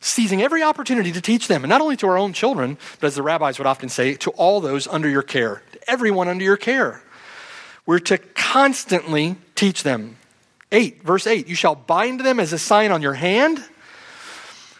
seizing 0.00 0.40
every 0.40 0.62
opportunity 0.62 1.12
to 1.12 1.20
teach 1.20 1.48
them, 1.48 1.64
and 1.64 1.68
not 1.68 1.82
only 1.82 1.98
to 1.98 2.06
our 2.06 2.16
own 2.16 2.32
children, 2.32 2.78
but 2.98 3.08
as 3.08 3.14
the 3.14 3.22
rabbis 3.22 3.58
would 3.58 3.66
often 3.66 3.90
say, 3.90 4.14
to 4.14 4.30
all 4.30 4.62
those 4.62 4.86
under 4.88 5.08
your 5.08 5.22
care, 5.22 5.62
to 5.72 5.90
everyone 5.90 6.28
under 6.28 6.42
your 6.42 6.56
care. 6.56 7.02
We're 7.90 7.98
to 7.98 8.18
constantly 8.18 9.34
teach 9.56 9.82
them. 9.82 10.16
8, 10.70 11.02
verse 11.02 11.26
8 11.26 11.48
You 11.48 11.56
shall 11.56 11.74
bind 11.74 12.20
them 12.20 12.38
as 12.38 12.52
a 12.52 12.58
sign 12.58 12.92
on 12.92 13.02
your 13.02 13.14
hand 13.14 13.64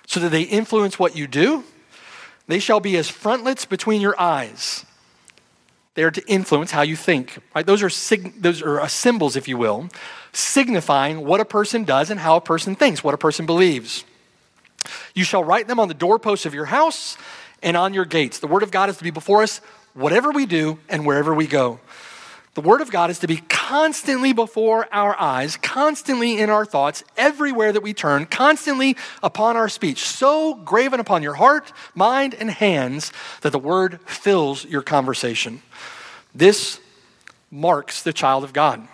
so 0.06 0.20
that 0.20 0.28
they 0.28 0.42
influence 0.42 0.96
what 0.96 1.16
you 1.16 1.26
do. 1.26 1.64
They 2.46 2.60
shall 2.60 2.78
be 2.78 2.96
as 2.96 3.08
frontlets 3.08 3.64
between 3.64 4.00
your 4.00 4.14
eyes. 4.20 4.86
They 5.94 6.04
are 6.04 6.12
to 6.12 6.24
influence 6.28 6.70
how 6.70 6.82
you 6.82 6.94
think. 6.94 7.36
Right? 7.52 7.66
Those 7.66 7.82
are, 7.82 7.90
sig- 7.90 8.40
those 8.40 8.62
are 8.62 8.80
uh, 8.80 8.86
symbols, 8.86 9.34
if 9.34 9.48
you 9.48 9.58
will, 9.58 9.88
signifying 10.32 11.26
what 11.26 11.40
a 11.40 11.44
person 11.44 11.82
does 11.82 12.10
and 12.10 12.20
how 12.20 12.36
a 12.36 12.40
person 12.40 12.76
thinks, 12.76 13.02
what 13.02 13.12
a 13.12 13.18
person 13.18 13.44
believes. 13.44 14.04
You 15.16 15.24
shall 15.24 15.42
write 15.42 15.66
them 15.66 15.80
on 15.80 15.88
the 15.88 15.94
doorposts 15.94 16.46
of 16.46 16.54
your 16.54 16.66
house 16.66 17.18
and 17.60 17.76
on 17.76 17.92
your 17.92 18.04
gates. 18.04 18.38
The 18.38 18.46
word 18.46 18.62
of 18.62 18.70
God 18.70 18.88
is 18.88 18.98
to 18.98 19.02
be 19.02 19.10
before 19.10 19.42
us, 19.42 19.60
whatever 19.94 20.30
we 20.30 20.46
do 20.46 20.78
and 20.88 21.04
wherever 21.04 21.34
we 21.34 21.48
go. 21.48 21.80
The 22.60 22.68
Word 22.68 22.82
of 22.82 22.90
God 22.90 23.08
is 23.08 23.20
to 23.20 23.26
be 23.26 23.38
constantly 23.38 24.34
before 24.34 24.86
our 24.92 25.18
eyes, 25.18 25.56
constantly 25.56 26.38
in 26.38 26.50
our 26.50 26.66
thoughts, 26.66 27.02
everywhere 27.16 27.72
that 27.72 27.82
we 27.82 27.94
turn, 27.94 28.26
constantly 28.26 28.98
upon 29.22 29.56
our 29.56 29.70
speech, 29.70 30.00
so 30.00 30.56
graven 30.56 31.00
upon 31.00 31.22
your 31.22 31.32
heart, 31.32 31.72
mind, 31.94 32.34
and 32.34 32.50
hands 32.50 33.14
that 33.40 33.52
the 33.52 33.58
Word 33.58 33.98
fills 34.04 34.66
your 34.66 34.82
conversation. 34.82 35.62
This 36.34 36.80
marks 37.50 38.02
the 38.02 38.12
child 38.12 38.44
of 38.44 38.52
God. 38.52 38.86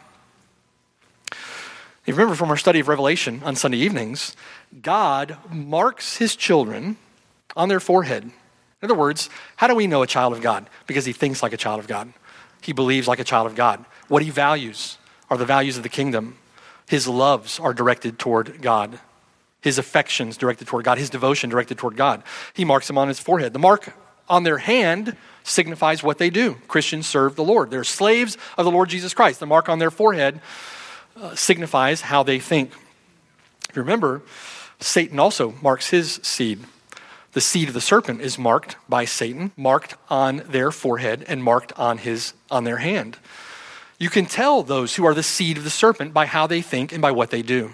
You 1.32 2.14
remember 2.14 2.36
from 2.36 2.50
our 2.50 2.56
study 2.56 2.78
of 2.78 2.86
Revelation 2.86 3.42
on 3.44 3.56
Sunday 3.56 3.78
evenings, 3.78 4.36
God 4.80 5.38
marks 5.50 6.18
his 6.18 6.36
children 6.36 6.98
on 7.56 7.68
their 7.68 7.80
forehead. 7.80 8.22
In 8.22 8.32
other 8.80 8.94
words, 8.94 9.28
how 9.56 9.66
do 9.66 9.74
we 9.74 9.88
know 9.88 10.02
a 10.02 10.06
child 10.06 10.34
of 10.34 10.40
God? 10.40 10.70
Because 10.86 11.04
he 11.04 11.12
thinks 11.12 11.42
like 11.42 11.52
a 11.52 11.56
child 11.56 11.80
of 11.80 11.88
God 11.88 12.12
he 12.60 12.72
believes 12.72 13.08
like 13.08 13.20
a 13.20 13.24
child 13.24 13.46
of 13.46 13.54
God. 13.54 13.84
What 14.08 14.22
he 14.22 14.30
values 14.30 14.98
are 15.30 15.36
the 15.36 15.44
values 15.44 15.76
of 15.76 15.82
the 15.82 15.88
kingdom. 15.88 16.36
His 16.88 17.08
loves 17.08 17.58
are 17.58 17.74
directed 17.74 18.18
toward 18.18 18.62
God. 18.62 18.98
His 19.60 19.78
affections 19.78 20.36
directed 20.36 20.68
toward 20.68 20.84
God. 20.84 20.98
His 20.98 21.10
devotion 21.10 21.50
directed 21.50 21.78
toward 21.78 21.96
God. 21.96 22.22
He 22.54 22.64
marks 22.64 22.86
them 22.86 22.98
on 22.98 23.08
his 23.08 23.18
forehead. 23.18 23.52
The 23.52 23.58
mark 23.58 23.92
on 24.28 24.44
their 24.44 24.58
hand 24.58 25.16
signifies 25.42 26.02
what 26.02 26.18
they 26.18 26.30
do. 26.30 26.56
Christians 26.68 27.06
serve 27.06 27.36
the 27.36 27.44
Lord. 27.44 27.70
They're 27.70 27.84
slaves 27.84 28.36
of 28.56 28.64
the 28.64 28.70
Lord 28.70 28.88
Jesus 28.88 29.14
Christ. 29.14 29.40
The 29.40 29.46
mark 29.46 29.68
on 29.68 29.78
their 29.78 29.90
forehead 29.90 30.40
uh, 31.16 31.34
signifies 31.34 32.02
how 32.02 32.22
they 32.22 32.38
think. 32.38 32.72
If 33.68 33.76
you 33.76 33.82
remember, 33.82 34.22
Satan 34.80 35.18
also 35.18 35.54
marks 35.62 35.90
his 35.90 36.20
seed. 36.22 36.60
The 37.32 37.40
seed 37.40 37.68
of 37.68 37.74
the 37.74 37.80
serpent 37.80 38.20
is 38.20 38.38
marked 38.38 38.76
by 38.88 39.04
Satan, 39.04 39.52
marked 39.56 39.94
on 40.08 40.42
their 40.48 40.70
forehead 40.70 41.24
and 41.28 41.42
marked 41.42 41.72
on 41.74 41.98
his 41.98 42.32
on 42.50 42.64
their 42.64 42.78
hand. 42.78 43.18
You 43.98 44.10
can 44.10 44.26
tell 44.26 44.62
those 44.62 44.96
who 44.96 45.04
are 45.06 45.14
the 45.14 45.22
seed 45.22 45.56
of 45.58 45.64
the 45.64 45.70
serpent 45.70 46.12
by 46.12 46.26
how 46.26 46.46
they 46.46 46.62
think 46.62 46.92
and 46.92 47.00
by 47.00 47.10
what 47.10 47.30
they 47.30 47.42
do. 47.42 47.72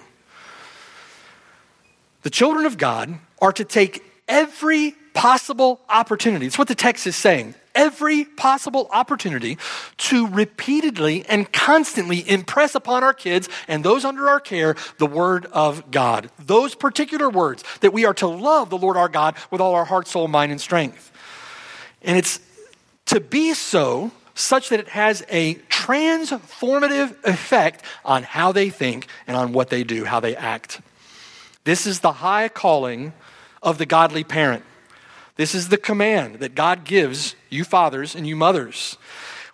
The 2.22 2.30
children 2.30 2.66
of 2.66 2.78
God 2.78 3.18
are 3.40 3.52
to 3.52 3.64
take 3.64 4.04
every 4.28 4.94
possible 5.14 5.80
opportunity. 5.88 6.46
It's 6.46 6.58
what 6.58 6.68
the 6.68 6.74
text 6.74 7.06
is 7.06 7.16
saying. 7.16 7.54
Every 7.74 8.24
possible 8.24 8.88
opportunity 8.92 9.58
to 9.98 10.26
repeatedly 10.26 11.24
and 11.28 11.50
constantly 11.52 12.28
impress 12.28 12.74
upon 12.74 13.02
our 13.02 13.14
kids 13.14 13.48
and 13.68 13.84
those 13.84 14.04
under 14.04 14.28
our 14.28 14.40
care 14.40 14.76
the 14.98 15.06
Word 15.06 15.46
of 15.46 15.90
God. 15.90 16.30
Those 16.38 16.74
particular 16.74 17.30
words 17.30 17.64
that 17.80 17.92
we 17.92 18.04
are 18.04 18.14
to 18.14 18.26
love 18.26 18.70
the 18.70 18.78
Lord 18.78 18.96
our 18.96 19.08
God 19.08 19.36
with 19.50 19.60
all 19.60 19.74
our 19.74 19.84
heart, 19.84 20.06
soul, 20.06 20.28
mind, 20.28 20.52
and 20.52 20.60
strength. 20.60 21.10
And 22.02 22.16
it's 22.16 22.40
to 23.06 23.20
be 23.20 23.54
so 23.54 24.10
such 24.34 24.70
that 24.70 24.80
it 24.80 24.88
has 24.88 25.24
a 25.28 25.54
transformative 25.68 27.14
effect 27.24 27.84
on 28.04 28.22
how 28.22 28.52
they 28.52 28.70
think 28.70 29.06
and 29.26 29.36
on 29.36 29.52
what 29.52 29.68
they 29.70 29.84
do, 29.84 30.04
how 30.04 30.20
they 30.20 30.34
act. 30.36 30.80
This 31.64 31.86
is 31.86 32.00
the 32.00 32.12
high 32.12 32.48
calling 32.48 33.12
of 33.62 33.78
the 33.78 33.86
godly 33.86 34.24
parent. 34.24 34.64
This 35.36 35.54
is 35.54 35.68
the 35.68 35.78
command 35.78 36.36
that 36.36 36.54
God 36.54 36.84
gives 36.84 37.34
you 37.48 37.64
fathers 37.64 38.14
and 38.14 38.26
you 38.26 38.36
mothers. 38.36 38.98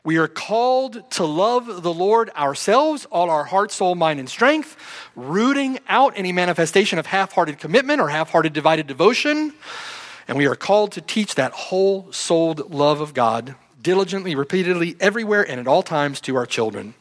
We 0.02 0.16
are 0.16 0.26
called 0.26 1.08
to 1.12 1.24
love 1.24 1.82
the 1.82 1.92
Lord 1.92 2.30
ourselves, 2.30 3.04
all 3.06 3.30
our 3.30 3.44
heart, 3.44 3.70
soul, 3.70 3.94
mind, 3.94 4.18
and 4.18 4.28
strength, 4.28 4.76
rooting 5.14 5.78
out 5.88 6.14
any 6.16 6.32
manifestation 6.32 6.98
of 6.98 7.06
half 7.06 7.32
hearted 7.32 7.58
commitment 7.58 8.00
or 8.00 8.08
half 8.08 8.30
hearted 8.30 8.52
divided 8.52 8.86
devotion. 8.86 9.52
And 10.26 10.36
we 10.36 10.46
are 10.46 10.56
called 10.56 10.92
to 10.92 11.00
teach 11.00 11.36
that 11.36 11.52
whole 11.52 12.10
souled 12.10 12.72
love 12.72 13.00
of 13.00 13.14
God 13.14 13.54
diligently, 13.80 14.34
repeatedly, 14.34 14.96
everywhere, 14.98 15.48
and 15.48 15.60
at 15.60 15.68
all 15.68 15.82
times 15.82 16.20
to 16.22 16.36
our 16.36 16.46
children. 16.46 16.94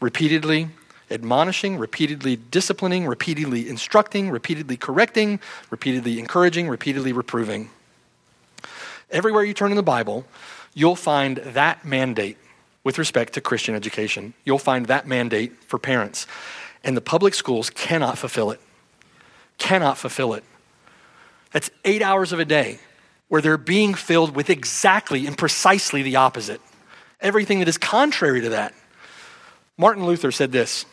Repeatedly 0.00 0.68
admonishing, 1.10 1.78
repeatedly 1.78 2.36
disciplining, 2.50 3.06
repeatedly 3.06 3.68
instructing, 3.68 4.30
repeatedly 4.30 4.76
correcting, 4.76 5.38
repeatedly 5.70 6.18
encouraging, 6.18 6.68
repeatedly 6.68 7.12
reproving. 7.12 7.70
Everywhere 9.10 9.44
you 9.44 9.54
turn 9.54 9.70
in 9.70 9.76
the 9.76 9.82
Bible, 9.82 10.24
you'll 10.74 10.96
find 10.96 11.38
that 11.38 11.84
mandate 11.84 12.36
with 12.84 12.98
respect 12.98 13.32
to 13.34 13.40
Christian 13.40 13.74
education. 13.74 14.34
You'll 14.44 14.58
find 14.58 14.86
that 14.86 15.06
mandate 15.06 15.62
for 15.64 15.78
parents. 15.78 16.26
And 16.84 16.96
the 16.96 17.00
public 17.00 17.34
schools 17.34 17.70
cannot 17.70 18.18
fulfill 18.18 18.50
it. 18.50 18.60
Cannot 19.58 19.98
fulfill 19.98 20.34
it. 20.34 20.44
That's 21.52 21.70
eight 21.84 22.02
hours 22.02 22.32
of 22.32 22.38
a 22.38 22.44
day 22.44 22.78
where 23.28 23.40
they're 23.40 23.56
being 23.56 23.94
filled 23.94 24.36
with 24.36 24.50
exactly 24.50 25.26
and 25.26 25.36
precisely 25.36 26.02
the 26.02 26.16
opposite. 26.16 26.60
Everything 27.20 27.58
that 27.60 27.68
is 27.68 27.78
contrary 27.78 28.40
to 28.42 28.50
that. 28.50 28.74
Martin 29.78 30.06
Luther 30.06 30.30
said 30.30 30.52
this 30.52 30.84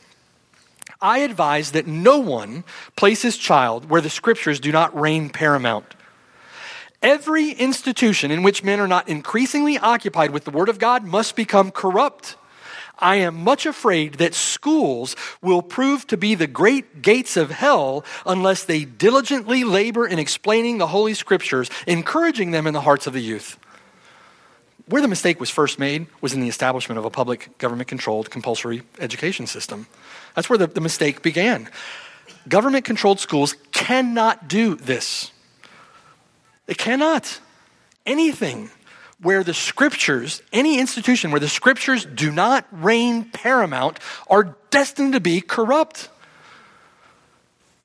I 1.01 1.19
advise 1.19 1.71
that 1.71 1.85
no 1.85 2.17
one 2.17 2.63
place 2.95 3.21
his 3.21 3.37
child 3.37 3.89
where 3.89 4.01
the 4.01 4.09
scriptures 4.09 4.59
do 4.59 4.71
not 4.71 4.97
reign 4.99 5.29
paramount. 5.29 5.85
Every 7.03 7.51
institution 7.51 8.31
in 8.31 8.43
which 8.43 8.63
men 8.63 8.79
are 8.79 8.87
not 8.87 9.09
increasingly 9.09 9.77
occupied 9.77 10.31
with 10.31 10.45
the 10.45 10.51
Word 10.51 10.69
of 10.69 10.79
God 10.79 11.03
must 11.03 11.35
become 11.35 11.69
corrupt. 11.69 12.37
I 12.97 13.17
am 13.17 13.43
much 13.43 13.65
afraid 13.65 14.13
that 14.15 14.33
schools 14.33 15.17
will 15.41 15.61
prove 15.61 16.07
to 16.07 16.15
be 16.15 16.33
the 16.33 16.47
great 16.47 17.01
gates 17.01 17.35
of 17.35 17.51
hell 17.51 18.05
unless 18.25 18.63
they 18.63 18.85
diligently 18.85 19.65
labor 19.65 20.07
in 20.07 20.17
explaining 20.17 20.77
the 20.77 20.87
Holy 20.87 21.13
Scriptures, 21.13 21.69
encouraging 21.85 22.51
them 22.51 22.67
in 22.67 22.73
the 22.73 22.79
hearts 22.79 23.05
of 23.05 23.11
the 23.11 23.21
youth. 23.21 23.59
Where 24.85 25.01
the 25.01 25.09
mistake 25.09 25.41
was 25.41 25.49
first 25.49 25.79
made 25.79 26.07
was 26.21 26.33
in 26.33 26.39
the 26.39 26.47
establishment 26.47 26.99
of 26.99 27.03
a 27.03 27.09
public 27.09 27.57
government 27.57 27.89
controlled 27.89 28.29
compulsory 28.29 28.83
education 28.97 29.45
system. 29.45 29.87
That's 30.35 30.49
where 30.49 30.57
the, 30.57 30.67
the 30.67 30.81
mistake 30.81 31.21
began. 31.21 31.69
Government 32.47 32.85
controlled 32.85 33.19
schools 33.19 33.57
cannot 33.73 34.47
do 34.47 34.75
this. 34.75 35.32
They 36.65 36.73
cannot. 36.73 37.39
Anything 38.05 38.69
where 39.21 39.43
the 39.43 39.53
scriptures, 39.53 40.41
any 40.51 40.79
institution 40.79 41.31
where 41.31 41.39
the 41.39 41.47
scriptures 41.47 42.05
do 42.05 42.31
not 42.31 42.67
reign 42.71 43.25
paramount, 43.25 43.99
are 44.27 44.55
destined 44.69 45.13
to 45.13 45.19
be 45.19 45.41
corrupt. 45.41 46.09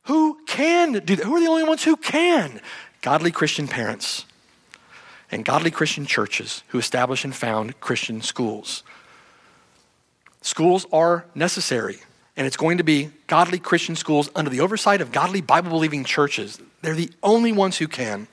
Who 0.05 0.39
can 0.47 0.93
do 0.93 1.17
that? 1.17 1.25
Who 1.25 1.37
are 1.37 1.41
the 1.41 1.47
only 1.47 1.65
ones 1.65 1.85
who 1.85 1.97
can? 1.97 2.61
Godly 3.03 3.31
Christian 3.31 3.69
parents 3.69 4.25
and 5.31 5.45
godly 5.45 5.71
Christian 5.71 6.07
churches 6.07 6.63
who 6.69 6.79
establish 6.79 7.25
and 7.25 7.35
found 7.35 7.79
Christian 7.81 8.23
schools. 8.23 8.83
Schools 10.41 10.87
are 10.93 11.27
necessary, 11.35 11.99
and 12.37 12.47
it's 12.47 12.57
going 12.57 12.79
to 12.79 12.85
be 12.85 13.11
godly 13.27 13.59
Christian 13.59 13.97
schools 13.97 14.31
under 14.35 14.51
the 14.51 14.61
oversight 14.61 15.01
of 15.01 15.13
godly 15.13 15.41
Bible 15.41 15.71
believing 15.71 16.05
churches. 16.05 16.59
They're 16.81 16.95
the 16.95 17.11
only 17.23 17.53
ones 17.53 17.77
who 17.77 17.89
can. 17.89 18.29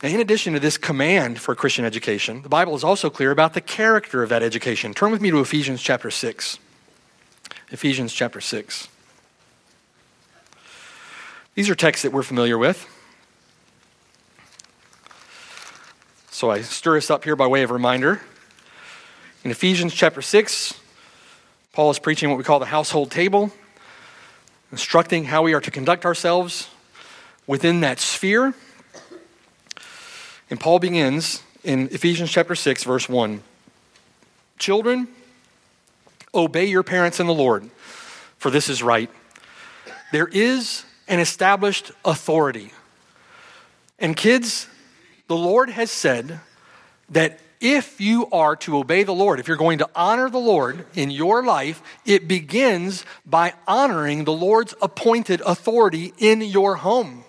Now, 0.00 0.10
in 0.10 0.20
addition 0.20 0.52
to 0.52 0.60
this 0.60 0.78
command 0.78 1.40
for 1.40 1.56
Christian 1.56 1.84
education, 1.84 2.42
the 2.42 2.48
Bible 2.48 2.76
is 2.76 2.84
also 2.84 3.10
clear 3.10 3.32
about 3.32 3.54
the 3.54 3.60
character 3.60 4.22
of 4.22 4.28
that 4.28 4.44
education. 4.44 4.94
Turn 4.94 5.10
with 5.10 5.20
me 5.20 5.30
to 5.30 5.40
Ephesians 5.40 5.82
chapter 5.82 6.08
6. 6.08 6.58
Ephesians 7.70 8.12
chapter 8.12 8.40
6. 8.40 8.88
These 11.56 11.68
are 11.68 11.74
texts 11.74 12.04
that 12.04 12.12
we're 12.12 12.22
familiar 12.22 12.56
with. 12.56 12.86
So 16.30 16.48
I 16.48 16.60
stir 16.60 16.98
us 16.98 17.10
up 17.10 17.24
here 17.24 17.34
by 17.34 17.48
way 17.48 17.64
of 17.64 17.72
reminder. 17.72 18.20
In 19.42 19.50
Ephesians 19.50 19.92
chapter 19.92 20.22
6, 20.22 20.80
Paul 21.72 21.90
is 21.90 21.98
preaching 21.98 22.28
what 22.30 22.38
we 22.38 22.44
call 22.44 22.60
the 22.60 22.66
household 22.66 23.10
table, 23.10 23.50
instructing 24.70 25.24
how 25.24 25.42
we 25.42 25.54
are 25.54 25.60
to 25.60 25.72
conduct 25.72 26.04
ourselves 26.04 26.68
within 27.48 27.80
that 27.80 27.98
sphere. 27.98 28.54
And 30.50 30.58
Paul 30.58 30.78
begins 30.78 31.42
in 31.62 31.88
Ephesians 31.88 32.30
chapter 32.30 32.54
6, 32.54 32.84
verse 32.84 33.08
1. 33.08 33.42
Children, 34.58 35.08
obey 36.34 36.66
your 36.66 36.82
parents 36.82 37.20
in 37.20 37.26
the 37.26 37.34
Lord, 37.34 37.68
for 38.38 38.50
this 38.50 38.68
is 38.68 38.82
right. 38.82 39.10
There 40.10 40.28
is 40.28 40.84
an 41.06 41.20
established 41.20 41.92
authority. 42.04 42.72
And 43.98 44.16
kids, 44.16 44.68
the 45.26 45.36
Lord 45.36 45.70
has 45.70 45.90
said 45.90 46.40
that 47.10 47.40
if 47.60 48.00
you 48.00 48.28
are 48.30 48.56
to 48.56 48.78
obey 48.78 49.02
the 49.02 49.14
Lord, 49.14 49.40
if 49.40 49.48
you're 49.48 49.56
going 49.56 49.78
to 49.78 49.90
honor 49.94 50.30
the 50.30 50.38
Lord 50.38 50.86
in 50.94 51.10
your 51.10 51.44
life, 51.44 51.82
it 52.06 52.28
begins 52.28 53.04
by 53.26 53.52
honoring 53.66 54.24
the 54.24 54.32
Lord's 54.32 54.74
appointed 54.80 55.42
authority 55.44 56.14
in 56.18 56.40
your 56.40 56.76
home. 56.76 57.24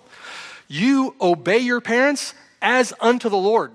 You 0.68 1.16
obey 1.20 1.58
your 1.58 1.82
parents 1.82 2.34
as 2.62 2.94
unto 3.00 3.30
the 3.30 3.38
Lord. 3.38 3.72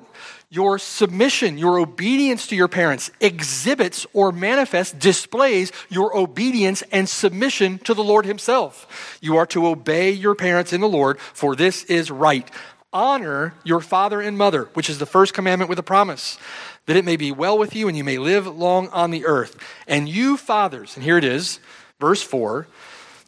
Your 0.51 0.79
submission, 0.79 1.59
your 1.59 1.81
obedience 1.81 2.47
to 2.47 2.57
your 2.57 2.69
parents 2.69 3.11
exhibits 3.21 4.07
or 4.13 4.31
manifests, 4.31 4.93
displays 4.93 5.73
your 5.89 6.17
obedience 6.17 6.83
and 6.93 7.09
submission 7.09 7.79
to 7.81 7.95
the 7.95 8.05
Lord 8.05 8.25
Himself. 8.25 9.19
You 9.21 9.37
are 9.37 9.47
to 9.47 9.67
obey 9.67 10.13
your 10.13 10.37
parents 10.37 10.73
in 10.73 10.81
the 10.81 10.89
Lord, 10.89 11.19
for 11.19 11.57
this 11.57 11.83
is 11.85 12.11
right. 12.11 12.49
Honor 12.93 13.55
your 13.65 13.81
father 13.81 14.21
and 14.21 14.39
mother, 14.39 14.69
which 14.75 14.89
is 14.89 14.99
the 14.99 15.07
first 15.07 15.35
commandment 15.35 15.69
with 15.69 15.81
a 15.81 15.83
promise, 15.83 16.39
that 16.87 16.97
it 16.97 17.05
may 17.05 17.17
be 17.17 17.33
well 17.33 17.59
with 17.59 17.75
you 17.75 17.89
and 17.89 17.97
you 17.97 18.05
may 18.05 18.19
live 18.19 18.47
long 18.47 18.89
on 18.91 19.11
the 19.11 19.27
earth. 19.27 19.57
And 19.89 20.09
you, 20.09 20.37
fathers, 20.37 20.95
and 20.95 21.03
here 21.03 21.19
it 21.19 21.25
is, 21.25 21.59
verse 21.99 22.23
4 22.23 22.69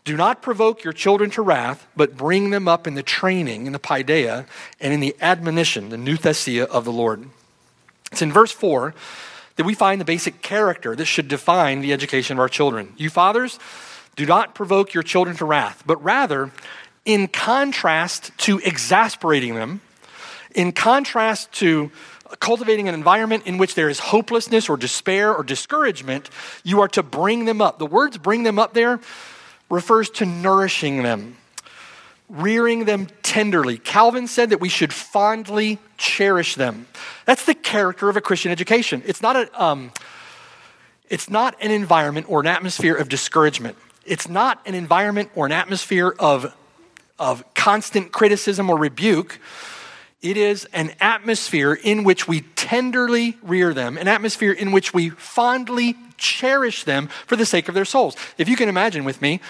do 0.06 0.16
not 0.16 0.40
provoke 0.40 0.84
your 0.84 0.92
children 0.92 1.30
to 1.30 1.42
wrath, 1.42 1.86
but 1.96 2.16
bring 2.16 2.50
them 2.50 2.68
up 2.68 2.86
in 2.86 2.94
the 2.94 3.02
training, 3.02 3.66
in 3.66 3.72
the 3.72 3.78
paideia, 3.78 4.46
and 4.80 4.94
in 4.94 5.00
the 5.00 5.16
admonition, 5.20 5.88
the 5.88 5.96
nouthesia 5.96 6.64
of 6.64 6.84
the 6.84 6.92
Lord. 6.92 7.28
It's 8.12 8.22
in 8.22 8.32
verse 8.32 8.52
4 8.52 8.94
that 9.56 9.66
we 9.66 9.74
find 9.74 10.00
the 10.00 10.04
basic 10.04 10.42
character 10.42 10.94
that 10.94 11.06
should 11.06 11.26
define 11.26 11.80
the 11.80 11.92
education 11.92 12.36
of 12.36 12.40
our 12.40 12.48
children. 12.48 12.92
You 12.96 13.10
fathers, 13.10 13.58
do 14.14 14.24
not 14.24 14.54
provoke 14.54 14.94
your 14.94 15.02
children 15.02 15.36
to 15.38 15.44
wrath, 15.44 15.82
but 15.84 16.02
rather, 16.04 16.52
in 17.04 17.26
contrast 17.26 18.30
to 18.38 18.60
exasperating 18.60 19.56
them, 19.56 19.80
in 20.54 20.70
contrast 20.70 21.50
to 21.54 21.90
cultivating 22.38 22.88
an 22.88 22.94
environment 22.94 23.44
in 23.44 23.58
which 23.58 23.74
there 23.74 23.88
is 23.88 23.98
hopelessness 23.98 24.68
or 24.68 24.76
despair 24.76 25.34
or 25.34 25.42
discouragement, 25.42 26.30
you 26.62 26.80
are 26.80 26.88
to 26.88 27.02
bring 27.02 27.44
them 27.44 27.60
up. 27.60 27.80
The 27.80 27.86
words 27.86 28.18
bring 28.18 28.44
them 28.44 28.60
up 28.60 28.72
there 28.72 29.00
refers 29.68 30.10
to 30.10 30.26
nourishing 30.26 31.02
them, 31.02 31.36
rearing 32.28 32.84
them 32.84 33.08
tenderly. 33.22 33.78
Calvin 33.78 34.26
said 34.26 34.50
that 34.50 34.60
we 34.60 34.68
should 34.68 34.92
fondly 34.92 35.78
cherish 35.96 36.54
them. 36.54 36.86
That's 37.24 37.44
the 37.44 37.54
character 37.54 38.08
of 38.08 38.16
a 38.16 38.20
Christian 38.20 38.52
education. 38.52 39.02
It's 39.06 39.22
not, 39.22 39.36
a, 39.36 39.62
um, 39.62 39.92
it's 41.08 41.30
not 41.30 41.56
an 41.60 41.70
environment 41.70 42.26
or 42.28 42.40
an 42.40 42.46
atmosphere 42.46 42.94
of 42.94 43.08
discouragement. 43.08 43.76
It's 44.04 44.28
not 44.28 44.60
an 44.66 44.74
environment 44.74 45.30
or 45.34 45.46
an 45.46 45.52
atmosphere 45.52 46.14
of, 46.18 46.54
of 47.18 47.42
constant 47.54 48.12
criticism 48.12 48.70
or 48.70 48.78
rebuke. 48.78 49.40
It 50.26 50.36
is 50.36 50.64
an 50.72 50.92
atmosphere 51.00 51.72
in 51.72 52.02
which 52.02 52.26
we 52.26 52.40
tenderly 52.56 53.38
rear 53.44 53.72
them, 53.72 53.96
an 53.96 54.08
atmosphere 54.08 54.50
in 54.50 54.72
which 54.72 54.92
we 54.92 55.10
fondly 55.10 55.94
cherish 56.16 56.82
them 56.82 57.06
for 57.28 57.36
the 57.36 57.46
sake 57.46 57.68
of 57.68 57.76
their 57.76 57.84
souls. 57.84 58.16
If 58.36 58.48
you 58.48 58.56
can 58.56 58.68
imagine 58.68 59.04
with 59.04 59.22
me, 59.22 59.40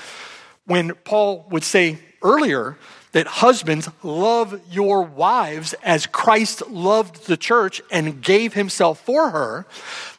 when 0.66 0.92
Paul 0.96 1.46
would 1.50 1.64
say 1.64 1.98
earlier 2.20 2.76
that 3.12 3.26
husbands 3.26 3.88
love 4.02 4.60
your 4.70 5.00
wives 5.00 5.72
as 5.82 6.04
Christ 6.04 6.68
loved 6.68 7.26
the 7.26 7.38
church 7.38 7.80
and 7.90 8.20
gave 8.20 8.52
himself 8.52 9.00
for 9.00 9.30
her, 9.30 9.64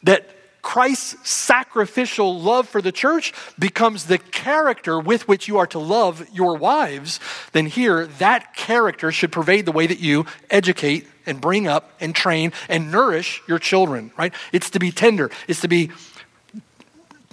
that 0.02 0.28
Christ's 0.68 1.16
sacrificial 1.26 2.42
love 2.42 2.68
for 2.68 2.82
the 2.82 2.92
church 2.92 3.34
becomes 3.58 4.08
the 4.08 4.18
character 4.18 5.00
with 5.00 5.26
which 5.26 5.48
you 5.48 5.60
are 5.60 5.68
to 5.68 5.80
love 5.80 6.28
your 6.34 6.58
wives, 6.58 7.22
then 7.54 7.68
here 7.68 8.08
that 8.20 8.54
character 8.54 9.10
should 9.10 9.32
pervade 9.32 9.66
the 9.66 9.72
way 9.72 9.88
that 9.88 10.02
you 10.02 10.26
educate 10.50 11.08
and 11.26 11.40
bring 11.40 11.70
up 11.70 11.94
and 12.02 12.14
train 12.14 12.52
and 12.68 12.92
nourish 12.92 13.42
your 13.48 13.60
children, 13.60 14.12
right? 14.18 14.34
It's 14.52 14.70
to 14.72 14.80
be 14.80 14.92
tender, 14.92 15.32
it's 15.48 15.62
to 15.62 15.70
be 15.70 15.90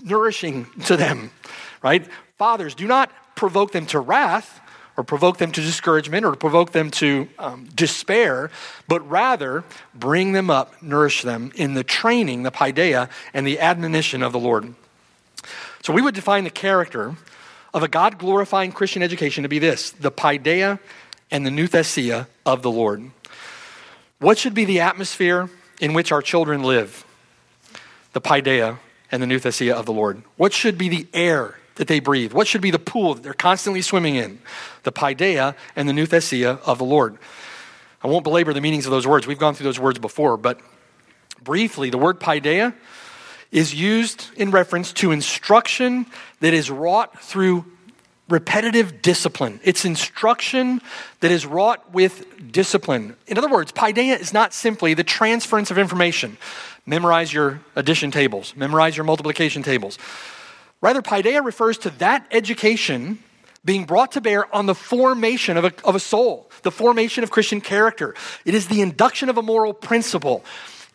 nourishing 0.05 0.69
to 0.85 0.97
them, 0.97 1.33
right? 1.83 2.07
Fathers, 2.39 2.77
do 2.77 2.87
not 2.87 3.11
provoke 3.35 3.73
them 3.73 3.87
to 3.87 3.99
wrath 3.99 4.61
or 4.97 5.05
provoke 5.05 5.39
them 5.39 5.51
to 5.53 5.61
discouragement 5.61 6.25
or 6.25 6.35
provoke 6.35 6.73
them 6.73 6.91
to 6.91 7.29
um, 7.39 7.69
despair, 7.75 8.51
but 8.87 9.09
rather 9.09 9.65
bring 9.95 10.33
them 10.33 10.51
up, 10.51 10.81
nourish 10.83 11.23
them 11.23 11.53
in 11.57 11.75
the 11.75 11.85
training, 11.85 12.43
the 12.43 12.51
paideia, 12.51 13.09
and 13.33 13.47
the 13.47 13.59
admonition 13.61 14.23
of 14.23 14.33
the 14.33 14.39
Lord. 14.39 14.75
So 15.83 15.93
we 15.93 16.01
would 16.01 16.15
define 16.15 16.45
the 16.45 16.51
character 16.51 17.17
of 17.73 17.83
a 17.83 17.89
God 17.89 18.19
glorifying 18.19 18.73
Christian 18.73 19.03
education 19.03 19.43
to 19.43 19.49
be 19.49 19.59
this 19.59 19.91
the 19.91 20.13
paideia 20.13 20.79
and 21.31 21.45
the 21.45 21.51
nouthesia 21.51 22.29
of 22.47 22.63
the 22.63 22.71
Lord. 22.71 23.11
What 24.21 24.39
should 24.39 24.55
be 24.55 24.65
the 24.65 24.81
atmosphere 24.81 25.51
in 25.81 25.93
which 25.93 26.13
our 26.13 26.23
children 26.23 26.63
live? 26.63 27.05
The 28.13 28.21
paideia 28.21 28.79
and 29.11 29.21
the 29.23 29.27
nouthesia 29.27 29.73
of 29.73 29.87
the 29.87 29.93
Lord. 29.93 30.23
What 30.37 30.53
should 30.53 30.79
be 30.79 30.89
the 30.89 31.07
air 31.13 31.59
that 31.77 31.89
they 31.89 32.01
breathe? 32.01 32.33
What 32.33 32.47
should 32.47 32.61
be 32.61 32.71
the 32.71 32.79
pool 32.79 33.15
that 33.15 33.23
they're 33.23 33.35
constantly 33.35 33.83
swimming 33.83 34.17
in? 34.17 34.39
The 34.85 34.93
paideia 34.93 35.55
and 35.77 35.89
the 35.89 35.93
nouthesia 35.93 36.61
of 36.65 36.79
the 36.79 36.85
Lord. 36.85 37.19
I 38.03 38.07
won't 38.07 38.25
belabor 38.25 38.53
the 38.53 38.61
meanings 38.61 38.85
of 38.85 38.91
those 38.91 39.07
words. 39.07 39.27
We've 39.27 39.39
gone 39.39 39.55
through 39.55 39.65
those 39.65 39.81
words 39.81 39.99
before, 39.99 40.37
but 40.37 40.61
briefly, 41.43 41.91
the 41.91 41.99
word 41.99 42.21
paideia 42.21 42.75
is 43.51 43.75
used 43.75 44.27
in 44.37 44.51
reference 44.51 44.93
to 44.93 45.13
instruction 45.13 46.07
that 46.41 46.53
is 46.53 46.71
wrought 46.71 47.23
through 47.23 47.65
repetitive 48.29 49.03
discipline. 49.03 49.61
It's 49.63 49.85
instruction 49.85 50.81
that 51.21 51.31
is 51.31 51.47
wrought 51.47 51.93
with 51.93 52.53
discipline. 52.53 53.17
In 53.27 53.39
other 53.39 53.51
words, 53.51 53.71
paideia 53.71 54.19
is 54.19 54.33
not 54.33 54.53
simply 54.53 54.95
the 54.95 55.05
transference 55.05 55.71
of 55.71 55.79
information. 55.79 56.37
Memorize 56.87 57.33
your 57.33 57.61
addition 57.77 58.11
tables, 58.11 58.55
memorize 58.57 58.97
your 58.97 59.05
multiplication 59.05 59.63
tables. 59.63 59.99
Rather, 60.85 61.01
paideia 61.01 61.43
refers 61.43 61.79
to 61.79 61.89
that 61.97 62.27
education 62.31 63.19
being 63.65 63.87
brought 63.87 64.13
to 64.13 64.21
bear 64.21 64.55
on 64.55 64.67
the 64.67 64.75
formation 64.75 65.57
of 65.57 65.65
a, 65.65 65.73
of 65.83 65.95
a 65.95 65.99
soul, 65.99 66.51
the 66.61 66.71
formation 66.71 67.25
of 67.25 67.31
Christian 67.31 67.63
character. 67.63 68.15
It 68.45 68.53
is 68.55 68.69
the 68.69 68.83
induction 68.83 69.31
of 69.31 69.39
a 69.39 69.43
moral 69.43 69.73
principle. 69.73 70.45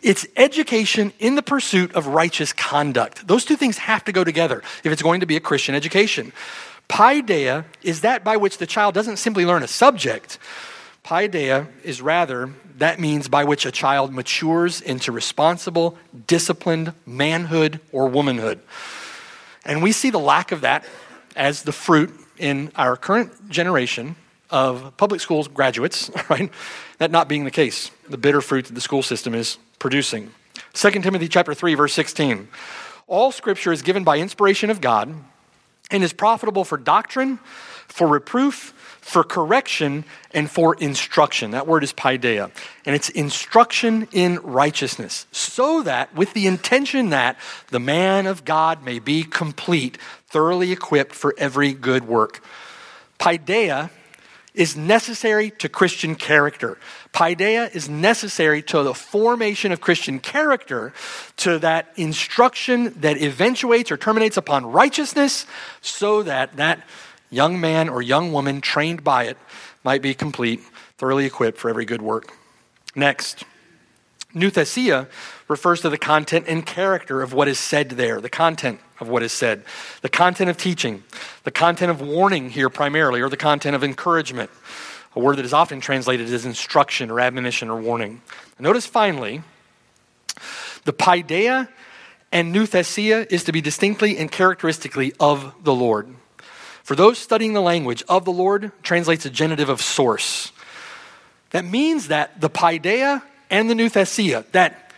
It's 0.04 0.28
education 0.38 1.12
in 1.18 1.34
the 1.34 1.42
pursuit 1.42 1.96
of 1.96 2.06
righteous 2.06 2.54
conduct. 2.54 3.28
Those 3.28 3.46
two 3.46 3.56
things 3.56 3.80
have 3.80 4.04
to 4.04 4.12
go 4.12 4.24
together 4.24 4.62
if 4.84 4.92
it's 4.92 5.02
going 5.02 5.22
to 5.22 5.26
be 5.26 5.38
a 5.38 5.40
Christian 5.40 5.74
education. 5.74 6.34
Paideia 6.88 7.66
is 7.82 8.02
that 8.02 8.24
by 8.24 8.38
which 8.38 8.60
the 8.60 8.68
child 8.68 8.94
doesn't 8.94 9.18
simply 9.18 9.44
learn 9.44 9.64
a 9.64 9.68
subject. 9.68 10.38
Paideia 11.04 11.66
is 11.84 12.00
rather 12.00 12.54
that 12.78 13.00
means 13.00 13.28
by 13.28 13.44
which 13.44 13.66
a 13.66 13.72
child 13.72 14.14
matures 14.14 14.82
into 14.82 15.12
responsible, 15.12 15.98
disciplined 16.28 16.94
manhood 17.08 17.80
or 17.92 18.08
womanhood. 18.08 18.60
And 19.66 19.84
we 19.84 19.92
see 19.92 20.10
the 20.10 20.20
lack 20.20 20.52
of 20.52 20.62
that 20.62 20.86
as 21.36 21.64
the 21.64 21.72
fruit 21.72 22.14
in 22.38 22.72
our 22.76 22.96
current 22.96 23.50
generation 23.50 24.16
of 24.50 24.96
public 24.98 25.22
schools 25.22 25.48
graduates, 25.48 26.10
right? 26.30 26.52
That 26.98 27.12
not 27.12 27.28
being 27.28 27.44
the 27.44 27.52
case, 27.52 27.92
the 28.10 28.18
bitter 28.18 28.42
fruit 28.42 28.66
that 28.66 28.74
the 28.74 28.82
school 28.82 29.04
system 29.04 29.34
is 29.34 29.58
producing. 29.78 30.32
2 30.74 30.90
Timothy 30.92 31.28
chapter 31.28 31.54
3 31.54 31.76
verse 31.76 31.94
16. 31.94 32.48
All 33.08 33.32
scripture 33.32 33.72
is 33.72 33.82
given 33.82 34.04
by 34.04 34.18
inspiration 34.20 34.70
of 34.70 34.82
God 34.82 35.14
and 35.92 36.04
is 36.04 36.14
profitable 36.14 36.64
for 36.64 36.78
doctrine, 36.78 37.40
for 37.90 38.08
reproof, 38.08 38.74
for 39.02 39.24
correction, 39.24 40.06
and 40.32 40.50
for 40.50 40.76
instruction. 40.76 41.52
That 41.52 41.68
word 41.68 41.84
is 41.84 41.92
paideia. 41.92 42.52
And 42.86 42.96
it's 42.96 43.10
instruction 43.10 44.08
in 44.12 44.38
righteousness, 44.40 45.26
so 45.32 45.84
that, 45.84 46.16
with 46.16 46.34
the 46.34 46.48
intention 46.48 47.10
that 47.10 47.38
the 47.70 47.80
man 47.80 48.28
of 48.28 48.46
God 48.46 48.84
may 48.84 49.00
be 49.00 49.24
complete, 49.24 49.98
thoroughly 50.28 50.72
equipped 50.72 51.14
for 51.14 51.34
every 51.38 51.74
good 51.74 52.08
work. 52.08 52.42
Paideia 53.20 53.90
is 54.54 54.76
necessary 54.76 55.52
to 55.52 55.70
Christian 55.70 56.16
character. 56.16 56.78
Paideia 57.14 57.74
is 57.74 57.88
necessary 57.88 58.62
to 58.64 58.84
the 58.84 58.94
formation 58.94 59.72
of 59.72 59.80
Christian 59.80 60.20
character, 60.20 60.94
to 61.38 61.60
that 61.60 61.92
instruction 61.96 62.94
that 63.02 63.18
eventuates 63.18 63.92
or 63.92 63.98
terminates 63.98 64.38
upon 64.38 64.66
righteousness, 64.66 65.46
so 65.82 66.24
that 66.24 66.56
that 66.58 66.82
young 67.30 67.60
man 67.60 67.90
or 67.90 68.02
young 68.02 68.32
woman 68.32 68.62
trained 68.62 69.04
by 69.04 69.26
it 69.26 69.38
might 69.84 70.02
be 70.02 70.14
complete, 70.14 70.62
thoroughly 70.98 71.26
equipped 71.26 71.58
for 71.58 71.70
every 71.70 71.86
good 71.86 72.02
work. 72.02 72.34
Next, 72.96 73.44
nouthesia 74.34 75.08
refers 75.48 75.82
to 75.82 75.90
the 75.90 75.98
content 75.98 76.46
and 76.48 76.66
character 76.66 77.22
of 77.22 77.34
what 77.34 77.48
is 77.48 77.60
said 77.60 77.92
there, 77.92 78.22
the 78.22 78.30
content 78.30 78.80
of 79.00 79.08
what 79.08 79.24
is 79.24 79.32
said, 79.32 79.64
the 80.02 80.10
content 80.10 80.50
of 80.50 80.58
teaching, 80.58 81.04
the 81.44 81.52
content 81.52 81.92
of 81.92 82.02
warning 82.02 82.50
here 82.50 82.70
primarily, 82.70 83.22
or 83.22 83.30
the 83.30 83.38
content 83.38 83.76
of 83.76 83.84
encouragement, 83.84 84.50
a 85.16 85.20
word 85.20 85.38
that 85.38 85.46
is 85.46 85.54
often 85.54 85.82
translated 85.82 86.32
as 86.32 86.46
instruction 86.46 87.10
or 87.10 87.20
admonition 87.20 87.70
or 87.70 87.80
warning. 87.80 88.22
Notice 88.60 88.86
finally, 88.86 89.42
the 90.86 90.94
paideia 90.94 91.70
and 92.32 92.54
nouthesia 92.54 93.26
is 93.32 93.44
to 93.46 93.52
be 93.52 93.62
distinctly 93.62 94.18
and 94.18 94.32
characteristically 94.32 95.14
of 95.20 95.54
the 95.64 95.74
Lord. 95.74 96.14
For 96.90 96.96
those 96.96 97.20
studying 97.20 97.54
the 97.54 97.62
language 97.62 98.02
of 98.10 98.26
the 98.26 98.32
Lord 98.32 98.72
translates 98.82 99.24
a 99.24 99.30
genitive 99.30 99.70
of 99.70 99.80
source. 99.80 100.52
That 101.52 101.64
means 101.64 102.08
that 102.08 102.42
the 102.42 102.50
paideia 102.50 103.22
and 103.52 103.70
the 103.70 103.76
nouthesia, 103.76 104.44
that 104.54 104.92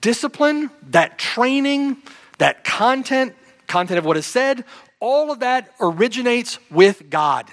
discipline, 0.00 0.68
that 0.90 1.18
training, 1.18 1.98
that 2.38 2.64
content, 2.64 3.36
content 3.68 3.98
of 3.98 4.04
what 4.04 4.16
is 4.16 4.26
said, 4.26 4.64
all 4.98 5.30
of 5.30 5.38
that 5.38 5.72
originates 5.78 6.58
with 6.72 7.08
God. 7.08 7.46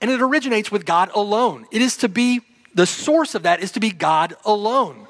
And 0.00 0.10
it 0.10 0.22
originates 0.22 0.72
with 0.72 0.86
God 0.86 1.10
alone. 1.14 1.66
It 1.70 1.82
is 1.82 1.98
to 1.98 2.08
be, 2.08 2.40
the 2.74 2.86
source 2.86 3.34
of 3.34 3.42
that 3.42 3.62
is 3.62 3.72
to 3.72 3.80
be 3.80 3.90
God 3.90 4.36
alone. 4.46 5.01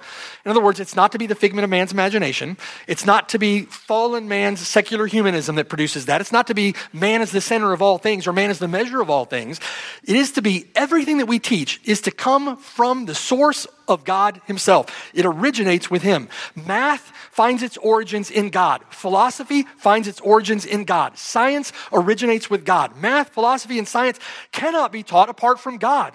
In 0.45 0.51
other 0.51 0.61
words, 0.61 0.81
it's 0.81 0.97
not 0.97 1.13
to 1.13 1.19
be 1.19 1.27
the 1.27 1.35
figment 1.35 1.65
of 1.65 1.71
man's 1.71 1.93
imagination. 1.93 2.57
It's 2.87 3.07
not 3.07 3.29
to 3.31 3.39
be 3.39 3.63
fallen 3.63 4.29
man's 4.29 4.67
secular 4.67 5.07
humanism 5.07 5.57
that 5.57 5.69
produces 5.69 6.07
that. 6.07 6.21
It's 6.21 6.33
not 6.33 6.47
to 6.49 6.55
be 6.55 6.75
man 6.93 7.23
as 7.23 7.33
the 7.33 7.41
center 7.41 7.73
of 7.73 7.83
all 7.83 7.99
things 7.99 8.27
or 8.27 8.33
man 8.33 8.51
as 8.51 8.59
the 8.59 8.69
measure 8.69 9.01
of 9.01 9.11
all 9.11 9.25
things. 9.25 9.61
It 10.05 10.17
is 10.17 10.33
to 10.33 10.43
be 10.43 10.67
everything 10.75 11.19
that 11.19 11.27
we 11.27 11.39
teach 11.39 11.81
is 11.85 12.01
to 12.03 12.11
come 12.11 12.57
from 12.57 13.07
the 13.07 13.15
source 13.15 13.67
of 13.89 14.05
God 14.05 14.41
Himself. 14.47 15.11
It 15.15 15.27
originates 15.27 15.91
with 15.91 16.03
Him. 16.03 16.29
Math 16.55 17.13
finds 17.31 17.63
its 17.63 17.77
origins 17.79 18.31
in 18.31 18.51
God. 18.51 18.83
Philosophy 18.91 19.65
finds 19.79 20.09
its 20.09 20.21
origins 20.21 20.65
in 20.65 20.85
God. 20.85 21.19
Science 21.19 21.73
originates 21.93 22.51
with 22.51 22.65
God. 22.65 22.97
Math, 22.97 23.31
philosophy, 23.31 23.79
and 23.79 23.89
science 23.89 24.19
cannot 24.51 24.93
be 24.93 25.03
taught 25.03 25.29
apart 25.29 25.61
from 25.61 25.79
God. 25.79 26.15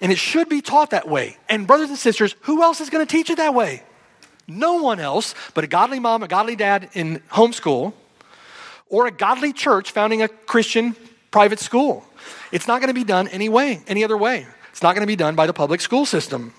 And 0.00 0.10
it 0.10 0.18
should 0.18 0.48
be 0.48 0.62
taught 0.62 0.90
that 0.90 1.08
way. 1.08 1.36
And, 1.48 1.66
brothers 1.66 1.90
and 1.90 1.98
sisters, 1.98 2.34
who 2.42 2.62
else 2.62 2.80
is 2.80 2.90
going 2.90 3.06
to 3.06 3.10
teach 3.10 3.30
it 3.30 3.36
that 3.36 3.54
way? 3.54 3.82
No 4.48 4.82
one 4.82 4.98
else 4.98 5.34
but 5.54 5.64
a 5.64 5.66
godly 5.66 6.00
mom, 6.00 6.22
a 6.22 6.28
godly 6.28 6.56
dad 6.56 6.90
in 6.94 7.20
homeschool, 7.30 7.92
or 8.88 9.06
a 9.06 9.10
godly 9.10 9.52
church 9.52 9.92
founding 9.92 10.22
a 10.22 10.28
Christian 10.28 10.96
private 11.30 11.60
school. 11.60 12.04
It's 12.50 12.66
not 12.66 12.80
going 12.80 12.88
to 12.88 12.94
be 12.94 13.04
done 13.04 13.28
any 13.28 13.48
way, 13.48 13.82
any 13.86 14.02
other 14.02 14.16
way. 14.16 14.46
It's 14.70 14.82
not 14.82 14.94
going 14.94 15.02
to 15.02 15.06
be 15.06 15.16
done 15.16 15.36
by 15.36 15.46
the 15.46 15.52
public 15.52 15.80
school 15.80 16.04
system. 16.04 16.52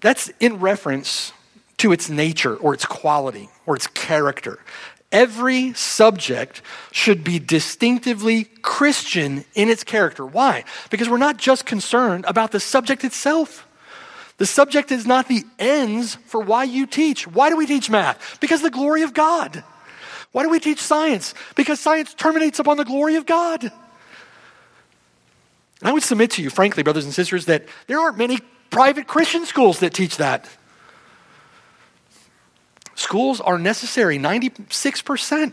That's 0.00 0.30
in 0.40 0.60
reference 0.60 1.32
to 1.78 1.92
its 1.92 2.08
nature 2.08 2.56
or 2.56 2.74
its 2.74 2.84
quality 2.84 3.48
or 3.66 3.74
its 3.74 3.86
character. 3.88 4.60
Every 5.12 5.74
subject 5.74 6.62
should 6.90 7.22
be 7.22 7.38
distinctively 7.38 8.44
Christian 8.62 9.44
in 9.54 9.68
its 9.68 9.84
character. 9.84 10.24
Why? 10.24 10.64
Because 10.88 11.08
we're 11.08 11.18
not 11.18 11.36
just 11.36 11.66
concerned 11.66 12.24
about 12.26 12.50
the 12.50 12.58
subject 12.58 13.04
itself. 13.04 13.68
The 14.38 14.46
subject 14.46 14.90
is 14.90 15.06
not 15.06 15.28
the 15.28 15.44
ends 15.58 16.16
for 16.26 16.40
why 16.40 16.64
you 16.64 16.86
teach. 16.86 17.26
Why 17.26 17.50
do 17.50 17.56
we 17.56 17.66
teach 17.66 17.90
math? 17.90 18.40
Because 18.40 18.62
the 18.62 18.70
glory 18.70 19.02
of 19.02 19.12
God. 19.12 19.62
Why 20.32 20.44
do 20.44 20.48
we 20.48 20.58
teach 20.58 20.80
science? 20.80 21.34
Because 21.54 21.78
science 21.78 22.14
terminates 22.14 22.58
upon 22.58 22.78
the 22.78 22.84
glory 22.84 23.16
of 23.16 23.26
God. 23.26 23.64
And 23.64 25.88
I 25.88 25.92
would 25.92 26.02
submit 26.02 26.30
to 26.32 26.42
you, 26.42 26.48
frankly, 26.48 26.82
brothers 26.82 27.04
and 27.04 27.12
sisters, 27.12 27.44
that 27.46 27.66
there 27.86 28.00
aren't 28.00 28.16
many 28.16 28.38
private 28.70 29.06
Christian 29.06 29.44
schools 29.44 29.80
that 29.80 29.92
teach 29.92 30.16
that. 30.16 30.48
Schools 33.02 33.40
are 33.40 33.58
necessary. 33.58 34.16
96% 34.16 35.52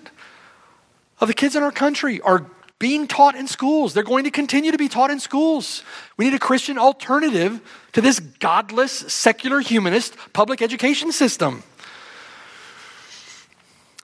of 1.19 1.27
the 1.27 1.33
kids 1.33 1.55
in 1.55 1.63
our 1.63 1.71
country 1.71 2.21
are 2.21 2.45
being 2.77 3.07
taught 3.07 3.33
in 3.33 3.47
schools. 3.47 3.95
They're 3.95 4.03
going 4.03 4.25
to 4.25 4.31
continue 4.31 4.71
to 4.71 4.77
be 4.77 4.87
taught 4.87 5.09
in 5.09 5.19
schools. 5.19 5.81
We 6.15 6.25
need 6.25 6.35
a 6.35 6.39
Christian 6.39 6.77
alternative 6.77 7.59
to 7.93 8.01
this 8.01 8.19
godless, 8.19 8.91
secular, 8.91 9.61
humanist 9.61 10.15
public 10.31 10.61
education 10.61 11.11
system. 11.11 11.63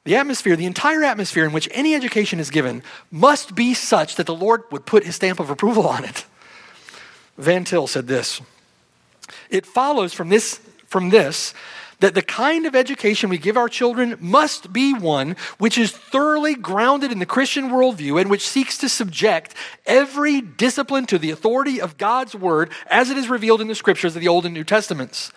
The 0.06 0.16
atmosphere, 0.16 0.56
the 0.56 0.66
entire 0.66 1.04
atmosphere 1.04 1.46
in 1.46 1.54
which 1.54 1.70
any 1.72 1.93
education 1.93 2.39
is 2.39 2.50
given, 2.50 2.82
must 3.12 3.54
be 3.54 3.76
such 3.76 4.16
that 4.16 4.26
the 4.26 4.34
Lord 4.34 4.64
would 4.72 4.88
put 4.88 5.04
his 5.04 5.18
stamp 5.18 5.39
of 5.39 5.52
approval 5.52 5.88
on 5.88 6.04
it. 6.04 6.26
Van 7.38 7.64
Til 7.64 7.86
said 7.86 8.08
this 8.08 8.41
It 9.52 9.68
follows 9.68 10.14
from 10.14 10.30
this, 10.30 10.60
from 10.88 11.12
this 11.12 11.54
that 12.00 12.14
the 12.14 12.22
kind 12.22 12.66
of 12.66 12.76
education 12.76 13.30
we 13.30 13.38
give 13.38 13.58
our 13.58 13.70
children 13.70 14.18
must 14.20 14.74
be 14.74 14.93
one 14.93 15.36
which 15.58 15.78
is 15.78 15.91
thoroughly 15.91 16.56
grounded 16.56 17.12
in 17.12 17.20
the 17.20 17.26
Christian 17.26 17.70
worldview 17.70 18.20
and 18.20 18.30
which 18.30 18.48
seeks 18.48 18.78
to 18.80 18.89
subject 18.89 19.54
every 19.86 20.41
discipline 20.41 21.06
to 21.08 21.18
the 21.18 21.32
authority 21.32 21.80
of 21.82 21.98
God's 21.98 22.36
word 22.36 22.72
as 22.88 23.10
it 23.10 23.18
is 23.18 23.30
revealed 23.30 23.62
in 23.62 23.68
the 23.68 23.76
scriptures 23.76 24.16
of 24.16 24.22
the 24.22 24.28
Old 24.28 24.46
and 24.46 24.54
New 24.54 24.64
Testaments. 24.64 25.32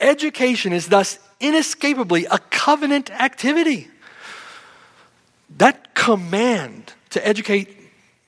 Education 0.00 0.72
is 0.72 0.88
thus 0.88 1.18
inescapably 1.40 2.26
a 2.26 2.38
covenant 2.38 3.10
activity. 3.10 3.88
That 5.58 5.94
command 5.94 6.94
to 7.10 7.26
educate 7.26 7.81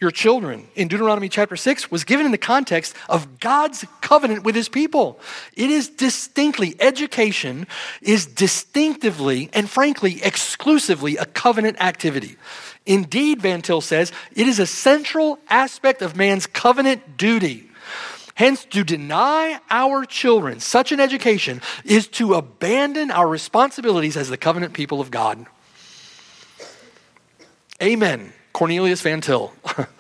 your 0.05 0.11
children 0.11 0.69
in 0.75 0.87
Deuteronomy 0.87 1.31
chapter 1.31 1.57
6 1.57 1.91
was 1.91 2.05
given 2.05 2.27
in 2.27 2.33
the 2.33 2.37
context 2.37 2.95
of 3.09 3.41
God's 3.41 3.87
covenant 4.03 4.45
with 4.45 4.55
his 4.55 4.69
people. 4.69 5.19
It 5.57 5.71
is 5.71 5.89
distinctly, 5.89 6.77
education 6.79 7.67
is 8.03 8.27
distinctively 8.27 9.49
and 9.55 9.69
frankly 9.69 10.23
exclusively 10.23 11.17
a 11.17 11.25
covenant 11.25 11.81
activity. 11.81 12.37
Indeed, 12.85 13.41
Van 13.41 13.63
Til 13.63 13.81
says, 13.81 14.13
it 14.37 14.47
is 14.47 14.59
a 14.59 14.67
central 14.67 15.39
aspect 15.49 16.03
of 16.03 16.17
man's 16.17 16.47
covenant 16.47 17.17
duty. 17.17 17.71
Hence, 18.35 18.67
to 18.67 18.85
deny 18.85 19.59
our 19.71 20.05
children 20.05 20.61
such 20.61 20.93
an 20.93 21.01
education 21.01 21.63
is 21.87 22.09
to 22.09 22.35
abandon 22.35 23.11
our 23.11 23.27
responsibilities 23.27 24.19
as 24.19 24.29
the 24.29 24.37
covenant 24.37 24.75
people 24.75 25.01
of 25.01 25.11
God. 25.11 25.47
Amen. 27.83 28.35
Cornelius 28.53 29.01
Van 29.01 29.23
Til. 29.23 29.51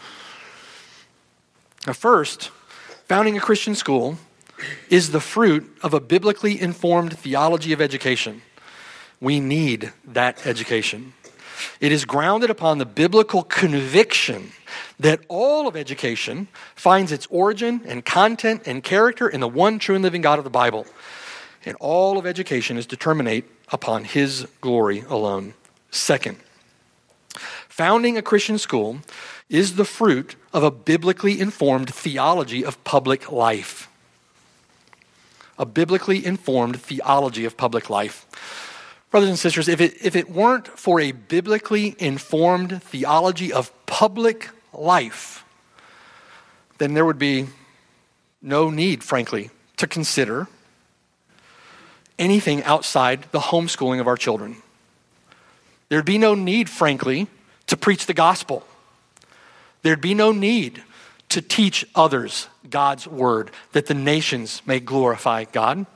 now, 1.86 1.92
first, 1.92 2.50
founding 3.06 3.36
a 3.36 3.40
Christian 3.40 3.74
school 3.74 4.16
is 4.88 5.10
the 5.10 5.20
fruit 5.20 5.76
of 5.82 5.92
a 5.92 6.00
biblically 6.00 6.58
informed 6.58 7.18
theology 7.18 7.72
of 7.72 7.80
education. 7.80 8.40
We 9.20 9.40
need 9.40 9.92
that 10.06 10.46
education. 10.46 11.12
It 11.80 11.92
is 11.92 12.04
grounded 12.04 12.50
upon 12.50 12.78
the 12.78 12.86
biblical 12.86 13.42
conviction 13.42 14.52
that 14.98 15.20
all 15.28 15.68
of 15.68 15.76
education 15.76 16.48
finds 16.74 17.12
its 17.12 17.26
origin 17.30 17.82
and 17.84 18.04
content 18.04 18.62
and 18.66 18.82
character 18.82 19.28
in 19.28 19.40
the 19.40 19.48
one 19.48 19.78
true 19.78 19.94
and 19.94 20.02
living 20.04 20.22
God 20.22 20.38
of 20.38 20.44
the 20.44 20.50
Bible. 20.50 20.86
And 21.66 21.76
all 21.80 22.18
of 22.18 22.26
education 22.26 22.76
is 22.76 22.86
determinate 22.86 23.44
upon 23.70 24.04
His 24.04 24.46
glory 24.60 25.04
alone. 25.08 25.54
Second, 25.90 26.38
Founding 27.74 28.16
a 28.16 28.22
Christian 28.22 28.56
school 28.56 28.98
is 29.48 29.74
the 29.74 29.84
fruit 29.84 30.36
of 30.52 30.62
a 30.62 30.70
biblically 30.70 31.40
informed 31.40 31.92
theology 31.92 32.64
of 32.64 32.84
public 32.84 33.32
life. 33.32 33.88
A 35.58 35.66
biblically 35.66 36.24
informed 36.24 36.80
theology 36.80 37.44
of 37.44 37.56
public 37.56 37.90
life. 37.90 38.26
Brothers 39.10 39.28
and 39.28 39.36
sisters, 39.36 39.66
if 39.66 39.80
it, 39.80 39.94
if 40.00 40.14
it 40.14 40.30
weren't 40.30 40.68
for 40.68 41.00
a 41.00 41.10
biblically 41.10 41.96
informed 41.98 42.80
theology 42.80 43.52
of 43.52 43.72
public 43.86 44.50
life, 44.72 45.44
then 46.78 46.94
there 46.94 47.04
would 47.04 47.18
be 47.18 47.48
no 48.40 48.70
need, 48.70 49.02
frankly, 49.02 49.50
to 49.78 49.88
consider 49.88 50.46
anything 52.20 52.62
outside 52.62 53.26
the 53.32 53.40
homeschooling 53.40 53.98
of 53.98 54.06
our 54.06 54.16
children. 54.16 54.58
There'd 55.88 56.04
be 56.04 56.18
no 56.18 56.36
need, 56.36 56.70
frankly, 56.70 57.26
to 57.66 57.76
preach 57.76 58.06
the 58.06 58.14
gospel. 58.14 58.66
There'd 59.82 60.00
be 60.00 60.14
no 60.14 60.32
need 60.32 60.82
to 61.30 61.42
teach 61.42 61.86
others 61.94 62.48
God's 62.68 63.06
word 63.06 63.50
that 63.72 63.86
the 63.86 63.94
nations 63.94 64.62
may 64.66 64.80
glorify 64.80 65.44
God. 65.44 65.86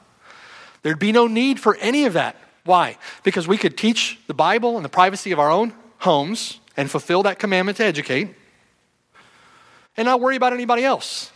There'd 0.82 0.98
be 0.98 1.12
no 1.12 1.26
need 1.26 1.60
for 1.60 1.76
any 1.76 2.04
of 2.04 2.14
that. 2.14 2.36
Why? 2.64 2.98
Because 3.22 3.48
we 3.48 3.56
could 3.56 3.76
teach 3.76 4.18
the 4.26 4.34
Bible 4.34 4.76
in 4.76 4.82
the 4.82 4.88
privacy 4.88 5.32
of 5.32 5.38
our 5.38 5.50
own 5.50 5.72
homes 5.98 6.60
and 6.76 6.90
fulfill 6.90 7.22
that 7.24 7.38
commandment 7.38 7.78
to 7.78 7.84
educate 7.84 8.34
and 9.96 10.06
not 10.06 10.20
worry 10.20 10.36
about 10.36 10.52
anybody 10.52 10.84
else. 10.84 11.32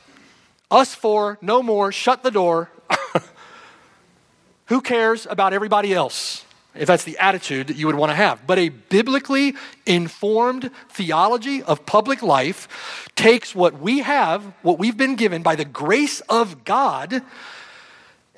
Us 0.70 0.95
four, 0.95 1.39
no 1.43 1.62
more, 1.62 1.93
shut 1.93 2.22
the 2.22 2.30
door. 2.30 2.70
Who 4.66 4.80
cares 4.80 5.26
about 5.28 5.53
everybody 5.53 5.93
else? 5.93 6.45
If 6.74 6.86
that's 6.86 7.04
the 7.04 7.18
attitude 7.18 7.66
that 7.66 7.76
you 7.76 7.86
would 7.86 7.96
want 7.96 8.10
to 8.10 8.16
have. 8.16 8.46
But 8.46 8.58
a 8.58 8.70
biblically 8.70 9.54
informed 9.86 10.70
theology 10.88 11.62
of 11.62 11.84
public 11.86 12.22
life 12.22 13.10
takes 13.14 13.54
what 13.54 13.80
we 13.80 14.00
have, 14.00 14.42
what 14.62 14.78
we've 14.78 14.96
been 14.96 15.16
given 15.16 15.42
by 15.42 15.56
the 15.56 15.64
grace 15.64 16.20
of 16.22 16.64
God, 16.64 17.22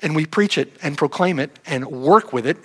and 0.01 0.15
we 0.15 0.25
preach 0.25 0.57
it 0.57 0.75
and 0.81 0.97
proclaim 0.97 1.39
it 1.39 1.57
and 1.65 1.87
work 1.87 2.33
with 2.33 2.45
it 2.45 2.57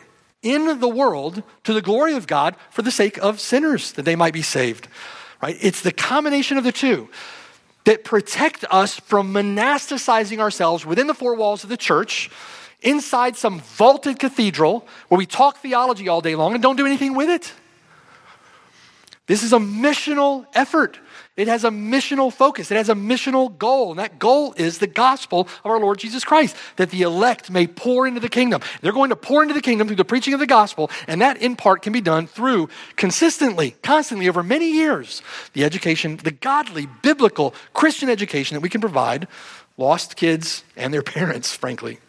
in 0.43 0.81
the 0.81 0.89
world 0.89 1.43
to 1.65 1.73
the 1.73 1.83
glory 1.83 2.15
of 2.15 2.27
God 2.27 2.57
for 2.71 2.83
the 2.83 2.91
sake 2.91 3.19
of 3.19 3.41
sinners, 3.41 3.93
that 3.93 4.05
they 4.05 4.17
might 4.17 4.33
be 4.33 4.43
saved. 4.43 4.89
Right? 5.43 5.57
It's 5.61 5.83
the 5.83 5.93
combination 5.93 6.59
of 6.59 6.65
the 6.65 6.73
two 6.73 7.09
that 7.85 8.05
protect 8.05 8.65
us 8.71 8.95
from 8.95 9.33
monasticizing 9.33 10.39
ourselves 10.39 10.85
within 10.85 11.07
the 11.07 11.15
four 11.15 11.35
walls 11.35 11.63
of 11.63 11.71
the 11.71 11.77
church 11.77 12.31
inside 12.83 13.37
some 13.37 13.61
vaulted 13.61 14.19
cathedral 14.19 14.87
where 15.09 15.19
we 15.19 15.27
talk 15.27 15.59
theology 15.59 16.09
all 16.09 16.21
day 16.21 16.35
long 16.35 16.55
and 16.55 16.63
don't 16.63 16.77
do 16.77 16.87
anything 16.87 17.15
with 17.15 17.29
it. 17.29 17.53
This 19.27 19.45
is 19.45 19.53
a 19.53 19.59
missional 19.59 20.45
effort. 20.55 20.99
It 21.37 21.47
has 21.47 21.63
a 21.63 21.71
missional 21.71 22.33
focus. 22.33 22.73
It 22.73 22.77
has 22.77 22.89
a 22.89 22.95
missional 22.95 23.57
goal. 23.57 23.91
And 23.91 24.01
that 24.01 24.19
goal 24.19 24.53
is 24.57 24.79
the 24.79 24.89
gospel 24.89 25.49
of 25.65 25.71
our 25.71 25.79
Lord 25.79 25.99
Jesus 25.99 26.25
Christ, 26.25 26.57
that 26.77 26.91
the 26.91 27.03
elect 27.03 27.49
may 27.49 27.69
pour 27.69 28.09
into 28.09 28.19
the 28.19 28.29
kingdom. 28.29 28.61
They're 28.83 28.93
going 28.93 29.11
to 29.11 29.17
pour 29.17 29.43
into 29.43 29.55
the 29.55 29.63
kingdom 29.63 29.87
through 29.87 29.97
the 29.97 30.05
preaching 30.05 30.35
of 30.35 30.41
the 30.41 30.49
gospel, 30.49 30.91
and 31.07 31.21
that 31.21 31.41
in 31.41 31.55
part 31.55 31.83
can 31.83 31.93
be 31.93 32.01
done 32.01 32.27
through 32.27 32.69
consistently, 32.97 33.77
constantly, 33.83 34.29
over 34.29 34.43
many 34.43 34.71
years, 34.71 35.23
the 35.53 35.63
education, 35.63 36.17
the 36.17 36.33
godly, 36.33 36.89
biblical, 37.01 37.55
Christian 37.73 38.11
education 38.11 38.57
that 38.57 38.63
we 38.63 38.69
can 38.69 38.81
provide 38.81 39.29
lost 39.77 40.17
kids 40.17 40.65
and 40.77 40.93
their 40.93 41.03
parents, 41.05 41.55
frankly. 41.55 42.01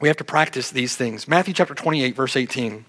We 0.00 0.08
have 0.08 0.16
to 0.18 0.24
practice 0.24 0.70
these 0.70 0.94
things. 0.96 1.26
Matthew 1.26 1.54
chapter 1.54 1.74
28, 1.74 2.14
verse 2.14 2.36
18. 2.36 2.84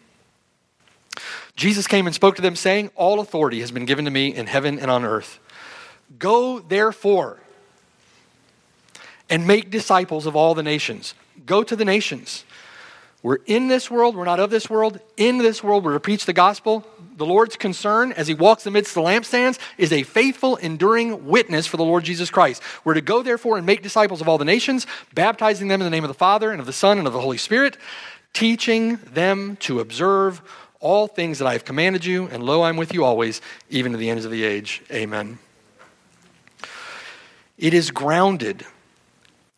Jesus 1.56 1.88
came 1.88 2.06
and 2.06 2.14
spoke 2.14 2.36
to 2.36 2.42
them, 2.42 2.56
saying, 2.56 2.92
All 2.96 3.20
authority 3.20 3.62
has 3.62 3.72
been 3.72 3.86
given 3.86 4.06
to 4.06 4.12
me 4.12 4.34
in 4.34 4.48
heaven 4.48 4.80
and 4.80 4.92
on 4.92 5.06
earth. 5.06 5.40
Go 6.20 6.60
therefore 6.60 7.40
and 9.30 9.48
make 9.48 9.72
disciples 9.72 10.26
of 10.26 10.36
all 10.36 10.54
the 10.54 10.64
nations. 10.64 11.14
Go 11.46 11.64
to 11.64 11.76
the 11.76 11.86
nations. 11.86 12.44
We're 13.24 13.40
in 13.46 13.68
this 13.68 13.90
world, 13.90 14.16
we're 14.16 14.26
not 14.26 14.40
of 14.40 14.50
this 14.50 14.70
world. 14.70 15.00
In 15.18 15.40
this 15.40 15.64
world, 15.64 15.84
we're 15.84 15.94
to 15.94 16.00
preach 16.00 16.26
the 16.26 16.34
gospel. 16.34 16.86
The 17.18 17.26
Lord's 17.26 17.56
concern 17.56 18.12
as 18.12 18.28
he 18.28 18.36
walks 18.36 18.68
amidst 18.68 18.94
the 18.94 19.02
lampstands 19.02 19.58
is 19.80 19.92
a 19.92 20.04
faithful, 20.04 20.56
enduring 20.58 21.26
witness 21.26 21.66
for 21.66 21.76
the 21.76 21.84
Lord 21.84 22.04
Jesus 22.04 22.30
Christ. 22.30 22.62
We're 22.84 22.94
to 22.94 23.02
go, 23.02 23.24
therefore, 23.24 23.58
and 23.58 23.66
make 23.66 23.82
disciples 23.82 24.22
of 24.22 24.30
all 24.30 24.38
the 24.38 24.46
nations, 24.46 24.86
baptizing 25.16 25.68
them 25.68 25.82
in 25.82 25.86
the 25.86 25.90
name 25.90 26.04
of 26.04 26.10
the 26.10 26.14
Father, 26.14 26.52
and 26.52 26.60
of 26.60 26.68
the 26.68 26.74
Son, 26.74 27.00
and 27.00 27.08
of 27.08 27.14
the 27.14 27.20
Holy 27.20 27.40
Spirit, 27.40 27.76
teaching 28.34 28.98
them 28.98 29.56
to 29.62 29.80
observe 29.80 30.44
all 30.80 31.08
things 31.08 31.40
that 31.40 31.48
I 31.48 31.54
have 31.54 31.66
commanded 31.66 32.06
you, 32.06 32.28
and 32.28 32.44
lo, 32.44 32.62
I'm 32.62 32.78
with 32.78 32.94
you 32.94 33.04
always, 33.04 33.42
even 33.72 33.94
to 33.94 33.98
the 33.98 34.12
ends 34.12 34.24
of 34.24 34.30
the 34.30 34.44
age. 34.44 34.84
Amen. 34.92 35.40
It 37.58 37.74
is 37.74 37.90
grounded, 37.90 38.64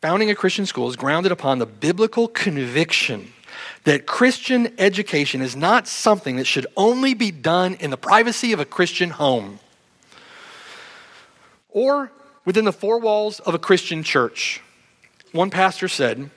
founding 0.00 0.30
a 0.30 0.34
Christian 0.34 0.64
school 0.64 0.88
is 0.88 0.96
grounded 0.96 1.30
upon 1.30 1.58
the 1.58 1.66
biblical 1.66 2.26
conviction 2.26 3.34
that 3.84 4.06
Christian 4.06 4.74
education 4.78 5.40
is 5.40 5.56
not 5.56 5.88
something 5.88 6.36
that 6.36 6.46
should 6.46 6.66
only 6.76 7.14
be 7.14 7.30
done 7.30 7.74
in 7.74 7.90
the 7.90 7.96
privacy 7.96 8.52
of 8.52 8.60
a 8.60 8.64
Christian 8.64 9.10
home 9.10 9.58
or 11.70 12.10
within 12.44 12.64
the 12.64 12.72
four 12.72 12.98
walls 12.98 13.40
of 13.40 13.54
a 13.54 13.58
Christian 13.58 14.02
church. 14.02 14.60
One 15.32 15.50
pastor 15.50 15.88
said, 15.88 16.30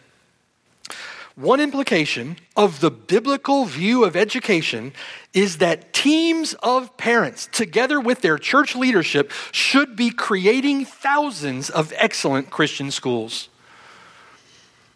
one 1.36 1.60
implication 1.60 2.38
of 2.56 2.80
the 2.80 2.91
biblical 2.91 3.66
view 3.66 4.06
of 4.06 4.16
education 4.16 4.94
is 5.34 5.58
that 5.58 5.91
teams 5.91 6.54
of 6.62 6.96
parents, 6.96 7.50
together 7.52 8.00
with 8.00 8.22
their 8.22 8.38
church 8.38 8.76
leadership, 8.76 9.32
should 9.52 9.96
be 9.96 10.12
creating 10.12 10.86
thousands 10.86 11.72
of 11.72 11.91
excellent 11.96 12.52
Christian 12.52 12.91
schools. 12.91 13.50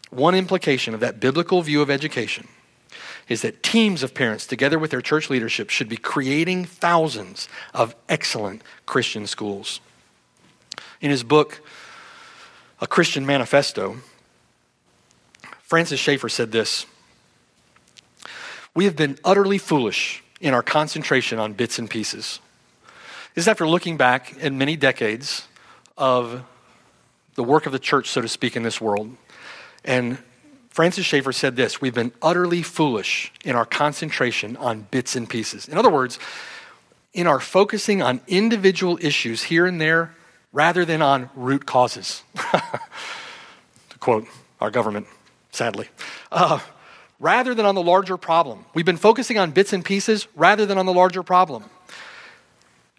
One 0.10 0.36
implication 0.36 0.94
of 0.94 1.00
that 1.02 1.20
biblical 1.20 1.62
view 1.62 1.82
of 1.82 1.90
education 1.90 2.48
is 3.28 3.42
that 3.42 3.62
teams 3.62 4.04
of 4.04 4.14
parents, 4.14 4.48
together 4.48 4.80
with 4.80 4.92
their 4.92 5.02
church 5.02 5.30
leadership, 5.30 5.70
should 5.70 5.90
be 5.90 5.98
creating 5.98 6.66
thousands 6.66 7.50
of 7.74 7.96
excellent 8.08 8.62
Christian 8.86 9.28
schools. 9.28 9.82
In 11.02 11.12
his 11.12 11.24
book, 11.24 11.62
A 12.80 12.88
Christian 12.88 13.26
Manifesto, 13.26 13.98
Francis 15.62 16.00
Schaeffer 16.00 16.30
said 16.30 16.52
this 16.52 16.86
We 18.74 18.86
have 18.86 18.96
been 18.96 19.18
utterly 19.26 19.58
foolish 19.58 20.24
in 20.40 20.54
our 20.54 20.64
concentration 20.64 21.40
on 21.40 21.54
bits 21.54 21.78
and 21.80 21.90
pieces. 21.90 22.40
This 23.36 23.44
is 23.44 23.48
after 23.48 23.68
looking 23.68 23.98
back 23.98 24.36
at 24.42 24.54
many 24.54 24.76
decades 24.78 25.48
of 25.98 26.44
the 27.36 27.44
work 27.44 27.66
of 27.66 27.72
the 27.72 27.80
church, 27.80 28.10
so 28.10 28.22
to 28.22 28.28
speak, 28.28 28.56
in 28.56 28.64
this 28.64 28.80
world. 28.80 29.16
And 29.88 30.20
Francis 30.70 31.06
Schaeffer 31.06 31.32
said 31.32 31.56
this 31.56 31.82
We've 31.82 31.96
been 31.96 32.12
utterly 32.22 32.62
foolish 32.62 33.32
in 33.44 33.56
our 33.56 33.66
concentration 33.66 34.56
on 34.58 34.82
bits 34.92 35.16
and 35.16 35.28
pieces. 35.28 35.68
In 35.68 35.78
other 35.78 35.90
words, 35.90 36.20
in 37.14 37.26
our 37.26 37.40
focusing 37.40 38.04
on 38.04 38.22
individual 38.28 39.00
issues 39.02 39.42
here 39.42 39.66
and 39.66 39.82
there 39.82 40.14
rather 40.52 40.86
than 40.86 41.02
on 41.02 41.32
root 41.36 41.66
causes. 41.66 42.22
to 42.36 43.98
quote 44.00 44.28
our 44.62 44.70
government, 44.70 45.08
sadly. 45.52 45.88
Uh, 46.32 46.60
rather 47.20 47.56
than 47.56 47.66
on 47.66 47.74
the 47.74 47.82
larger 47.82 48.18
problem. 48.18 48.66
We've 48.74 48.86
been 48.86 48.98
focusing 48.98 49.40
on 49.40 49.52
bits 49.52 49.74
and 49.74 49.84
pieces 49.84 50.28
rather 50.36 50.66
than 50.66 50.78
on 50.78 50.86
the 50.86 50.94
larger 50.94 51.24
problem. 51.24 51.64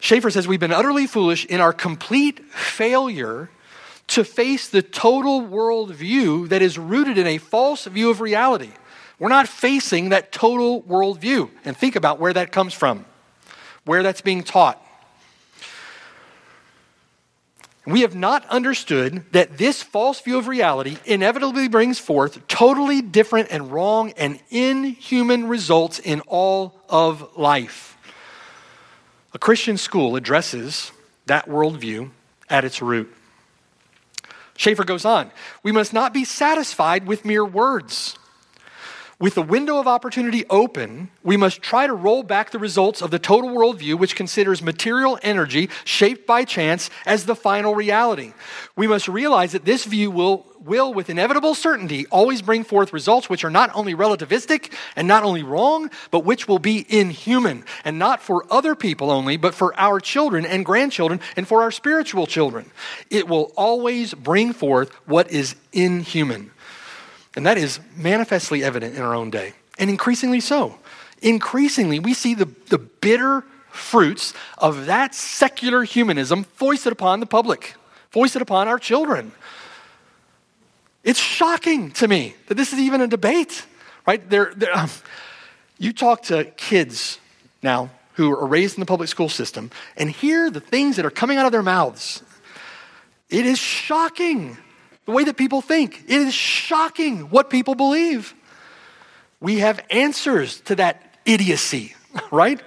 Schaeffer 0.01 0.31
says 0.31 0.47
we've 0.47 0.59
been 0.59 0.73
utterly 0.73 1.07
foolish 1.07 1.45
in 1.45 1.61
our 1.61 1.73
complete 1.73 2.39
failure 2.51 3.49
to 4.09 4.23
face 4.23 4.67
the 4.67 4.81
total 4.81 5.41
worldview 5.41 6.49
that 6.49 6.61
is 6.61 6.77
rooted 6.77 7.17
in 7.17 7.27
a 7.27 7.37
false 7.37 7.85
view 7.85 8.09
of 8.09 8.21
reality. 8.21 8.71
We're 9.19 9.29
not 9.29 9.47
facing 9.47 10.09
that 10.09 10.31
total 10.31 10.81
worldview. 10.83 11.51
And 11.63 11.77
think 11.77 11.95
about 11.95 12.19
where 12.19 12.33
that 12.33 12.51
comes 12.51 12.73
from, 12.73 13.05
where 13.85 14.01
that's 14.01 14.21
being 14.21 14.43
taught. 14.43 14.83
We 17.85 18.01
have 18.01 18.15
not 18.15 18.45
understood 18.49 19.25
that 19.31 19.57
this 19.57 19.81
false 19.81 20.21
view 20.21 20.37
of 20.37 20.47
reality 20.47 20.97
inevitably 21.05 21.67
brings 21.67 21.97
forth 21.97 22.47
totally 22.47 23.01
different 23.01 23.49
and 23.51 23.71
wrong 23.71 24.11
and 24.17 24.39
inhuman 24.49 25.47
results 25.47 25.99
in 25.99 26.21
all 26.21 26.79
of 26.89 27.37
life. 27.37 27.97
A 29.33 29.39
Christian 29.39 29.77
school 29.77 30.15
addresses 30.15 30.91
that 31.25 31.47
worldview 31.47 32.09
at 32.49 32.65
its 32.65 32.81
root. 32.81 33.13
Schaeffer 34.59 34.83
goes 34.83 35.05
on 35.05 35.31
We 35.63 35.71
must 35.71 35.93
not 35.93 36.13
be 36.13 36.25
satisfied 36.25 37.07
with 37.07 37.23
mere 37.23 37.45
words. 37.45 38.18
With 39.19 39.35
the 39.35 39.41
window 39.41 39.79
of 39.79 39.87
opportunity 39.87 40.45
open, 40.49 41.09
we 41.23 41.35
must 41.35 41.61
try 41.61 41.85
to 41.85 41.93
roll 41.93 42.23
back 42.23 42.51
the 42.51 42.57
results 42.57 43.01
of 43.01 43.11
the 43.11 43.19
total 43.19 43.49
worldview, 43.49 43.99
which 43.99 44.15
considers 44.15 44.61
material 44.61 45.19
energy 45.21 45.69
shaped 45.83 46.25
by 46.25 46.45
chance 46.45 46.89
as 47.05 47.25
the 47.25 47.35
final 47.35 47.75
reality. 47.75 48.31
We 48.77 48.87
must 48.87 49.09
realize 49.09 49.51
that 49.51 49.65
this 49.65 49.83
view 49.83 50.09
will, 50.09 50.45
will, 50.61 50.93
with 50.93 51.09
inevitable 51.09 51.53
certainty, 51.53 52.07
always 52.07 52.41
bring 52.41 52.63
forth 52.63 52.93
results 52.93 53.29
which 53.29 53.43
are 53.43 53.49
not 53.49 53.69
only 53.75 53.93
relativistic 53.93 54.71
and 54.95 55.05
not 55.05 55.23
only 55.23 55.43
wrong, 55.43 55.91
but 56.11 56.23
which 56.23 56.47
will 56.47 56.59
be 56.59 56.85
inhuman, 56.87 57.65
and 57.83 57.99
not 57.99 58.21
for 58.21 58.45
other 58.49 58.73
people 58.73 59.11
only, 59.11 59.35
but 59.35 59.53
for 59.53 59.77
our 59.77 59.99
children 59.99 60.45
and 60.45 60.65
grandchildren 60.65 61.19
and 61.35 61.45
for 61.45 61.61
our 61.61 61.71
spiritual 61.71 62.25
children. 62.25 62.71
It 63.09 63.27
will 63.27 63.51
always 63.57 64.13
bring 64.13 64.53
forth 64.53 64.93
what 65.07 65.29
is 65.29 65.57
inhuman. 65.73 66.51
And 67.39 67.45
that 67.45 67.57
is 67.57 67.79
manifestly 67.95 68.65
evident 68.65 68.97
in 68.97 69.01
our 69.01 69.15
own 69.15 69.29
day, 69.29 69.53
and 69.77 69.89
increasingly 69.89 70.41
so. 70.41 70.77
Increasingly, 71.21 71.97
we 71.97 72.13
see 72.13 72.33
the, 72.33 72.49
the 72.67 72.77
bitter 72.77 73.45
fruits 73.69 74.33
of 74.57 74.87
that 74.87 75.15
secular 75.15 75.85
humanism 75.85 76.43
foisted 76.43 76.91
upon 76.91 77.21
the 77.21 77.25
public, 77.25 77.75
foisted 78.09 78.41
upon 78.41 78.67
our 78.67 78.77
children. 78.77 79.31
It's 81.05 81.17
shocking 81.17 81.91
to 81.91 82.09
me 82.09 82.35
that 82.47 82.55
this 82.55 82.73
is 82.73 82.79
even 82.79 82.99
a 82.99 83.07
debate, 83.07 83.65
right? 84.05 84.29
They're, 84.29 84.51
they're, 84.53 84.77
um, 84.77 84.89
you 85.77 85.93
talk 85.93 86.23
to 86.23 86.43
kids 86.57 87.19
now 87.63 87.89
who 88.15 88.33
are 88.33 88.47
raised 88.47 88.75
in 88.75 88.81
the 88.81 88.85
public 88.85 89.07
school 89.07 89.29
system 89.29 89.71
and 89.95 90.09
hear 90.09 90.51
the 90.51 90.59
things 90.59 90.97
that 90.97 91.05
are 91.05 91.09
coming 91.09 91.37
out 91.37 91.45
of 91.45 91.53
their 91.53 91.63
mouths. 91.63 92.21
It 93.29 93.45
is 93.45 93.57
shocking 93.57 94.57
the 95.09 95.15
way 95.15 95.23
that 95.23 95.37
people 95.37 95.59
think. 95.59 96.03
It 96.05 96.21
is 96.21 96.35
shocking 96.35 97.31
what 97.31 97.49
people 97.49 97.73
believe. 97.73 98.35
We 99.39 99.57
have 99.57 99.83
answers 99.89 100.61
to 100.61 100.75
that 100.75 101.15
idiocy, 101.25 101.95
right? 102.31 102.61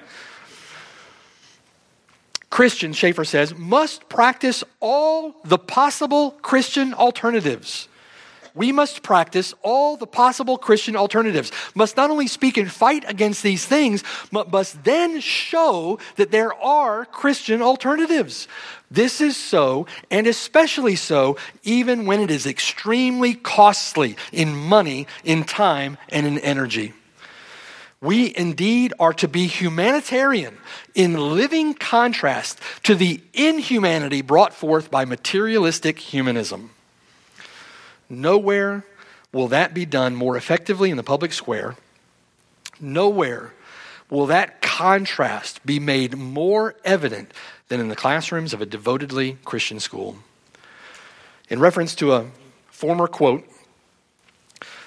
Christians, 2.50 2.96
Schaeffer 2.96 3.24
says, 3.24 3.54
must 3.54 4.08
practice 4.08 4.64
all 4.80 5.36
the 5.44 5.56
possible 5.56 6.32
Christian 6.42 6.94
alternatives 6.94 7.86
we 8.54 8.72
must 8.72 9.02
practice 9.02 9.54
all 9.62 9.96
the 9.96 10.06
possible 10.06 10.58
Christian 10.58 10.96
alternatives, 10.96 11.50
must 11.74 11.96
not 11.96 12.10
only 12.10 12.26
speak 12.26 12.56
and 12.56 12.70
fight 12.70 13.04
against 13.08 13.42
these 13.42 13.64
things, 13.64 14.04
but 14.30 14.52
must 14.52 14.84
then 14.84 15.20
show 15.20 15.98
that 16.16 16.30
there 16.30 16.54
are 16.54 17.04
Christian 17.06 17.62
alternatives. 17.62 18.48
This 18.90 19.20
is 19.22 19.36
so, 19.36 19.86
and 20.10 20.26
especially 20.26 20.96
so, 20.96 21.38
even 21.62 22.04
when 22.04 22.20
it 22.20 22.30
is 22.30 22.46
extremely 22.46 23.34
costly 23.34 24.16
in 24.32 24.54
money, 24.54 25.06
in 25.24 25.44
time, 25.44 25.96
and 26.10 26.26
in 26.26 26.38
energy. 26.38 26.92
We 28.02 28.34
indeed 28.36 28.92
are 28.98 29.14
to 29.14 29.28
be 29.28 29.46
humanitarian 29.46 30.58
in 30.94 31.36
living 31.36 31.72
contrast 31.72 32.58
to 32.82 32.96
the 32.96 33.22
inhumanity 33.32 34.22
brought 34.22 34.52
forth 34.52 34.90
by 34.90 35.04
materialistic 35.04 36.00
humanism. 36.00 36.70
Nowhere 38.12 38.84
will 39.32 39.48
that 39.48 39.72
be 39.72 39.86
done 39.86 40.14
more 40.14 40.36
effectively 40.36 40.90
in 40.90 40.98
the 40.98 41.02
public 41.02 41.32
square. 41.32 41.76
Nowhere 42.78 43.54
will 44.10 44.26
that 44.26 44.60
contrast 44.60 45.64
be 45.64 45.80
made 45.80 46.18
more 46.18 46.74
evident 46.84 47.32
than 47.68 47.80
in 47.80 47.88
the 47.88 47.96
classrooms 47.96 48.52
of 48.52 48.60
a 48.60 48.66
devotedly 48.66 49.38
Christian 49.46 49.80
school. 49.80 50.18
In 51.48 51.58
reference 51.58 51.94
to 51.94 52.12
a 52.12 52.26
former 52.66 53.06
quote, 53.06 53.48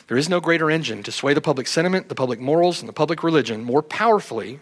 there 0.08 0.18
is 0.18 0.30
no 0.30 0.40
greater 0.40 0.70
engine 0.70 1.02
to 1.02 1.12
sway 1.12 1.34
the 1.34 1.42
public 1.42 1.66
sentiment, 1.66 2.10
the 2.10 2.16
public 2.16 2.40
morals, 2.40 2.80
and 2.80 2.88
the 2.88 2.94
public 2.94 3.24
religion 3.24 3.64
more 3.64 3.82
powerfully, 3.82 4.60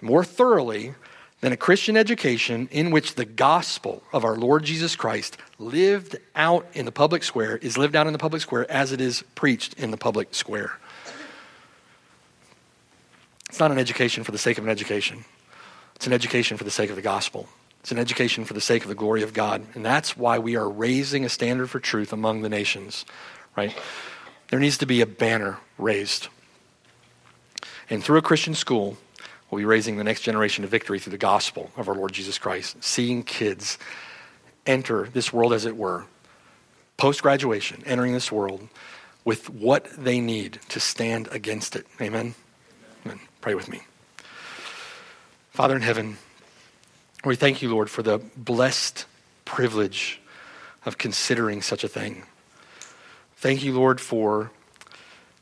more 0.00 0.22
thoroughly 0.22 0.94
than 1.40 1.52
a 1.52 1.56
Christian 1.56 1.96
education 1.96 2.68
in 2.70 2.90
which 2.90 3.14
the 3.14 3.24
gospel 3.24 4.02
of 4.12 4.24
our 4.24 4.36
Lord 4.36 4.64
Jesus 4.64 4.94
Christ 4.94 5.38
lived 5.58 6.16
out 6.36 6.66
in 6.74 6.84
the 6.84 6.92
public 6.92 7.22
square 7.22 7.56
is 7.56 7.78
lived 7.78 7.96
out 7.96 8.06
in 8.06 8.12
the 8.12 8.18
public 8.18 8.42
square 8.42 8.70
as 8.70 8.92
it 8.92 9.00
is 9.00 9.22
preached 9.34 9.74
in 9.74 9.90
the 9.90 9.96
public 9.96 10.34
square. 10.34 10.78
It's 13.48 13.58
not 13.58 13.72
an 13.72 13.78
education 13.78 14.22
for 14.22 14.32
the 14.32 14.38
sake 14.38 14.58
of 14.58 14.64
an 14.64 14.70
education. 14.70 15.24
It's 15.96 16.06
an 16.06 16.12
education 16.12 16.56
for 16.56 16.64
the 16.64 16.70
sake 16.70 16.90
of 16.90 16.96
the 16.96 17.02
gospel. 17.02 17.48
It's 17.80 17.90
an 17.90 17.98
education 17.98 18.44
for 18.44 18.54
the 18.54 18.60
sake 18.60 18.82
of 18.82 18.88
the 18.88 18.94
glory 18.94 19.22
of 19.22 19.32
God. 19.32 19.64
And 19.74 19.84
that's 19.84 20.16
why 20.16 20.38
we 20.38 20.54
are 20.56 20.68
raising 20.68 21.24
a 21.24 21.28
standard 21.28 21.68
for 21.68 21.80
truth 21.80 22.12
among 22.12 22.42
the 22.42 22.48
nations, 22.48 23.06
right? 23.56 23.76
There 24.48 24.60
needs 24.60 24.78
to 24.78 24.86
be 24.86 25.00
a 25.00 25.06
banner 25.06 25.58
raised. 25.78 26.28
And 27.88 28.04
through 28.04 28.18
a 28.18 28.22
Christian 28.22 28.54
school, 28.54 28.98
we'll 29.50 29.60
be 29.60 29.64
raising 29.64 29.96
the 29.96 30.04
next 30.04 30.22
generation 30.22 30.62
to 30.62 30.68
victory 30.68 30.98
through 30.98 31.12
the 31.12 31.18
gospel 31.18 31.70
of 31.76 31.88
our 31.88 31.94
Lord 31.94 32.12
Jesus 32.12 32.38
Christ, 32.38 32.82
seeing 32.82 33.22
kids 33.22 33.78
enter 34.66 35.08
this 35.12 35.32
world 35.32 35.52
as 35.52 35.64
it 35.64 35.76
were, 35.76 36.04
post 36.96 37.22
graduation, 37.22 37.82
entering 37.86 38.12
this 38.12 38.30
world 38.30 38.68
with 39.24 39.50
what 39.50 39.88
they 39.96 40.20
need 40.20 40.60
to 40.68 40.80
stand 40.80 41.28
against 41.32 41.76
it. 41.76 41.86
Amen? 42.00 42.34
Amen. 43.04 43.20
Pray 43.40 43.54
with 43.54 43.68
me. 43.68 43.82
Father 45.50 45.76
in 45.76 45.82
heaven, 45.82 46.16
we 47.24 47.36
thank 47.36 47.60
you, 47.60 47.70
Lord, 47.70 47.90
for 47.90 48.02
the 48.02 48.18
blessed 48.36 49.04
privilege 49.44 50.20
of 50.86 50.96
considering 50.96 51.60
such 51.60 51.84
a 51.84 51.88
thing. 51.88 52.22
Thank 53.36 53.62
you, 53.62 53.74
Lord, 53.74 54.00
for 54.00 54.50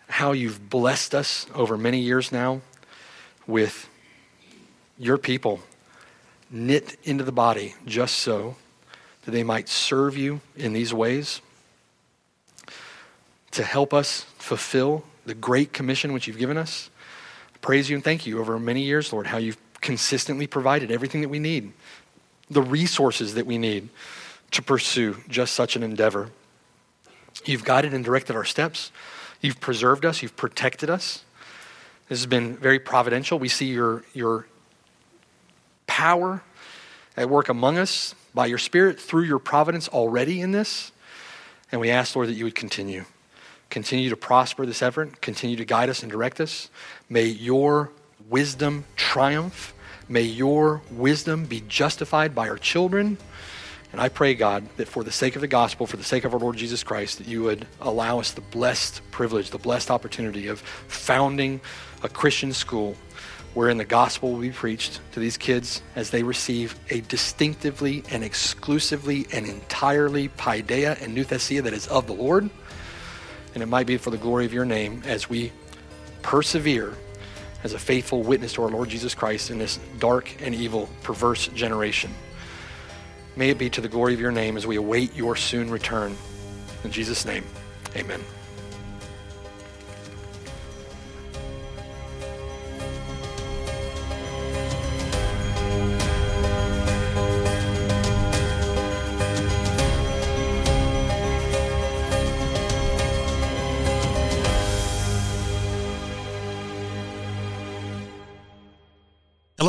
how 0.09 0.33
you've 0.33 0.71
blessed 0.71 1.15
us 1.15 1.47
over 1.55 1.77
many 1.77 2.01
years 2.01 2.33
now 2.33 2.63
with 3.47 3.89
your 4.99 5.19
people 5.19 5.61
knit 6.51 6.97
into 7.05 7.25
the 7.25 7.33
body 7.33 7.75
just 7.87 8.17
so 8.17 8.57
that 9.25 9.31
they 9.31 9.43
might 9.43 9.69
serve 9.69 10.17
you 10.17 10.41
in 10.57 10.73
these 10.73 10.93
ways 10.93 11.41
to 13.51 13.63
help 13.63 13.93
us 13.93 14.23
fulfill 14.39 15.05
the 15.27 15.35
great 15.35 15.73
commission 15.73 16.13
which 16.13 16.27
you've 16.27 16.39
given 16.39 16.57
us. 16.57 16.91
I 17.55 17.59
praise 17.59 17.91
you 17.91 17.97
and 17.97 18.05
thank 18.05 18.27
you 18.27 18.41
over 18.41 18.59
many 18.59 18.83
years, 18.83 19.13
Lord, 19.13 19.27
how 19.27 19.39
you've 19.39 19.59
consistently 19.81 20.47
provided 20.47 20.91
everything 20.91 21.21
that 21.21 21.29
we 21.29 21.39
need, 21.39 21.73
the 22.51 22.63
resources 22.63 23.35
that 23.35 23.47
we 23.47 23.59
need 23.59 23.89
to 24.53 24.63
pursue 24.63 25.17
just 25.29 25.55
such 25.55 25.77
an 25.77 25.83
endeavor. 25.83 26.31
You've 27.45 27.65
guided 27.65 27.95
and 27.95 28.05
directed 28.05 28.35
our 28.35 28.45
steps. 28.45 28.91
You've 29.41 29.61
preserved 29.61 30.05
us. 30.05 30.23
You've 30.23 30.37
protected 30.37 30.91
us. 30.91 31.25
This 32.09 32.19
has 32.21 32.27
been 32.27 32.57
very 32.57 32.79
providential. 32.79 33.39
We 33.39 33.49
see 33.49 33.67
your, 33.67 34.03
your 34.15 34.47
power 35.99 36.41
at 37.17 37.29
work 37.29 37.49
among 37.49 37.77
us 37.77 38.15
by 38.33 38.47
your 38.47 38.57
Spirit 38.57 39.01
through 39.01 39.25
your 39.25 39.41
providence 39.41 39.89
already 39.89 40.41
in 40.41 40.53
this. 40.53 40.93
And 41.73 41.81
we 41.81 41.91
ask, 41.91 42.15
Lord, 42.15 42.29
that 42.29 42.35
you 42.35 42.45
would 42.45 42.55
continue. 42.55 43.05
Continue 43.69 44.09
to 44.11 44.17
prosper 44.17 44.65
this 44.65 44.81
effort. 44.81 45.21
Continue 45.21 45.57
to 45.57 45.65
guide 45.65 45.89
us 45.89 46.05
and 46.05 46.13
direct 46.13 46.41
us. 46.41 46.71
May 47.09 47.25
your 47.25 47.91
wisdom 48.29 48.85
triumph. 48.95 49.75
May 50.09 50.23
your 50.23 50.83
wisdom 50.93 51.47
be 51.47 51.65
justified 51.67 52.33
by 52.33 52.49
our 52.49 52.59
children. 52.59 53.19
And 53.91 54.01
I 54.01 54.09
pray, 54.09 54.35
God, 54.35 54.69
that 54.77 54.87
for 54.87 55.03
the 55.03 55.11
sake 55.11 55.35
of 55.35 55.41
the 55.41 55.49
gospel, 55.49 55.85
for 55.89 55.97
the 55.97 56.05
sake 56.05 56.25
of 56.25 56.33
our 56.33 56.39
Lord 56.39 56.57
Jesus 56.57 56.85
Christ, 56.85 57.19
that 57.19 57.27
you 57.27 57.43
would 57.43 57.67
allow 57.81 58.21
us 58.21 58.31
the 58.31 58.41
blessed 58.41 59.03
privilege, 59.11 59.51
the 59.51 59.59
blessed 59.59 59.91
opportunity 59.91 60.47
of 60.47 60.61
founding 60.61 61.61
a 62.05 62.09
Christian 62.09 62.53
school 62.53 62.95
wherein 63.59 63.77
the 63.77 63.85
gospel 63.85 64.31
will 64.31 64.41
be 64.41 64.53
preached 64.53 65.01
to 65.11 65.19
these 65.19 65.37
kids 65.37 65.83
as 65.97 66.11
they 66.11 66.23
receive 66.23 66.79
a 66.91 67.01
distinctively 67.01 68.05
and 68.09 68.23
exclusively 68.23 69.27
and 69.33 69.45
entirely 69.47 70.29
paideia 70.29 70.97
and 71.03 71.13
nouthesia 71.13 71.61
that 71.61 71.73
is 71.73 71.89
of 71.89 72.07
the 72.07 72.13
Lord. 72.13 72.49
And 73.55 73.63
it 73.65 73.67
might 73.67 73.89
be 73.89 73.97
for 73.97 74.11
the 74.11 74.17
glory 74.17 74.47
of 74.47 74.53
your 74.53 74.65
name 74.65 75.03
as 75.07 75.29
we 75.29 75.51
persevere 76.23 76.95
as 77.65 77.73
a 77.73 77.81
faithful 77.81 78.23
witness 78.23 78.53
to 78.53 78.63
our 78.63 78.71
Lord 78.71 78.91
Jesus 78.91 79.13
Christ 79.13 79.51
in 79.51 79.59
this 79.59 79.81
dark 79.99 80.41
and 80.41 80.55
evil, 80.55 80.89
perverse 81.03 81.49
generation. 81.49 82.15
May 83.35 83.51
it 83.51 83.59
be 83.59 83.71
to 83.71 83.81
the 83.81 83.89
glory 83.89 84.15
of 84.15 84.21
your 84.21 84.31
name 84.31 84.57
as 84.57 84.69
we 84.69 84.77
await 84.77 85.17
your 85.17 85.35
soon 85.35 85.69
return. 85.69 86.17
In 86.85 86.93
Jesus' 86.93 87.25
name, 87.25 87.45
amen. 87.97 88.21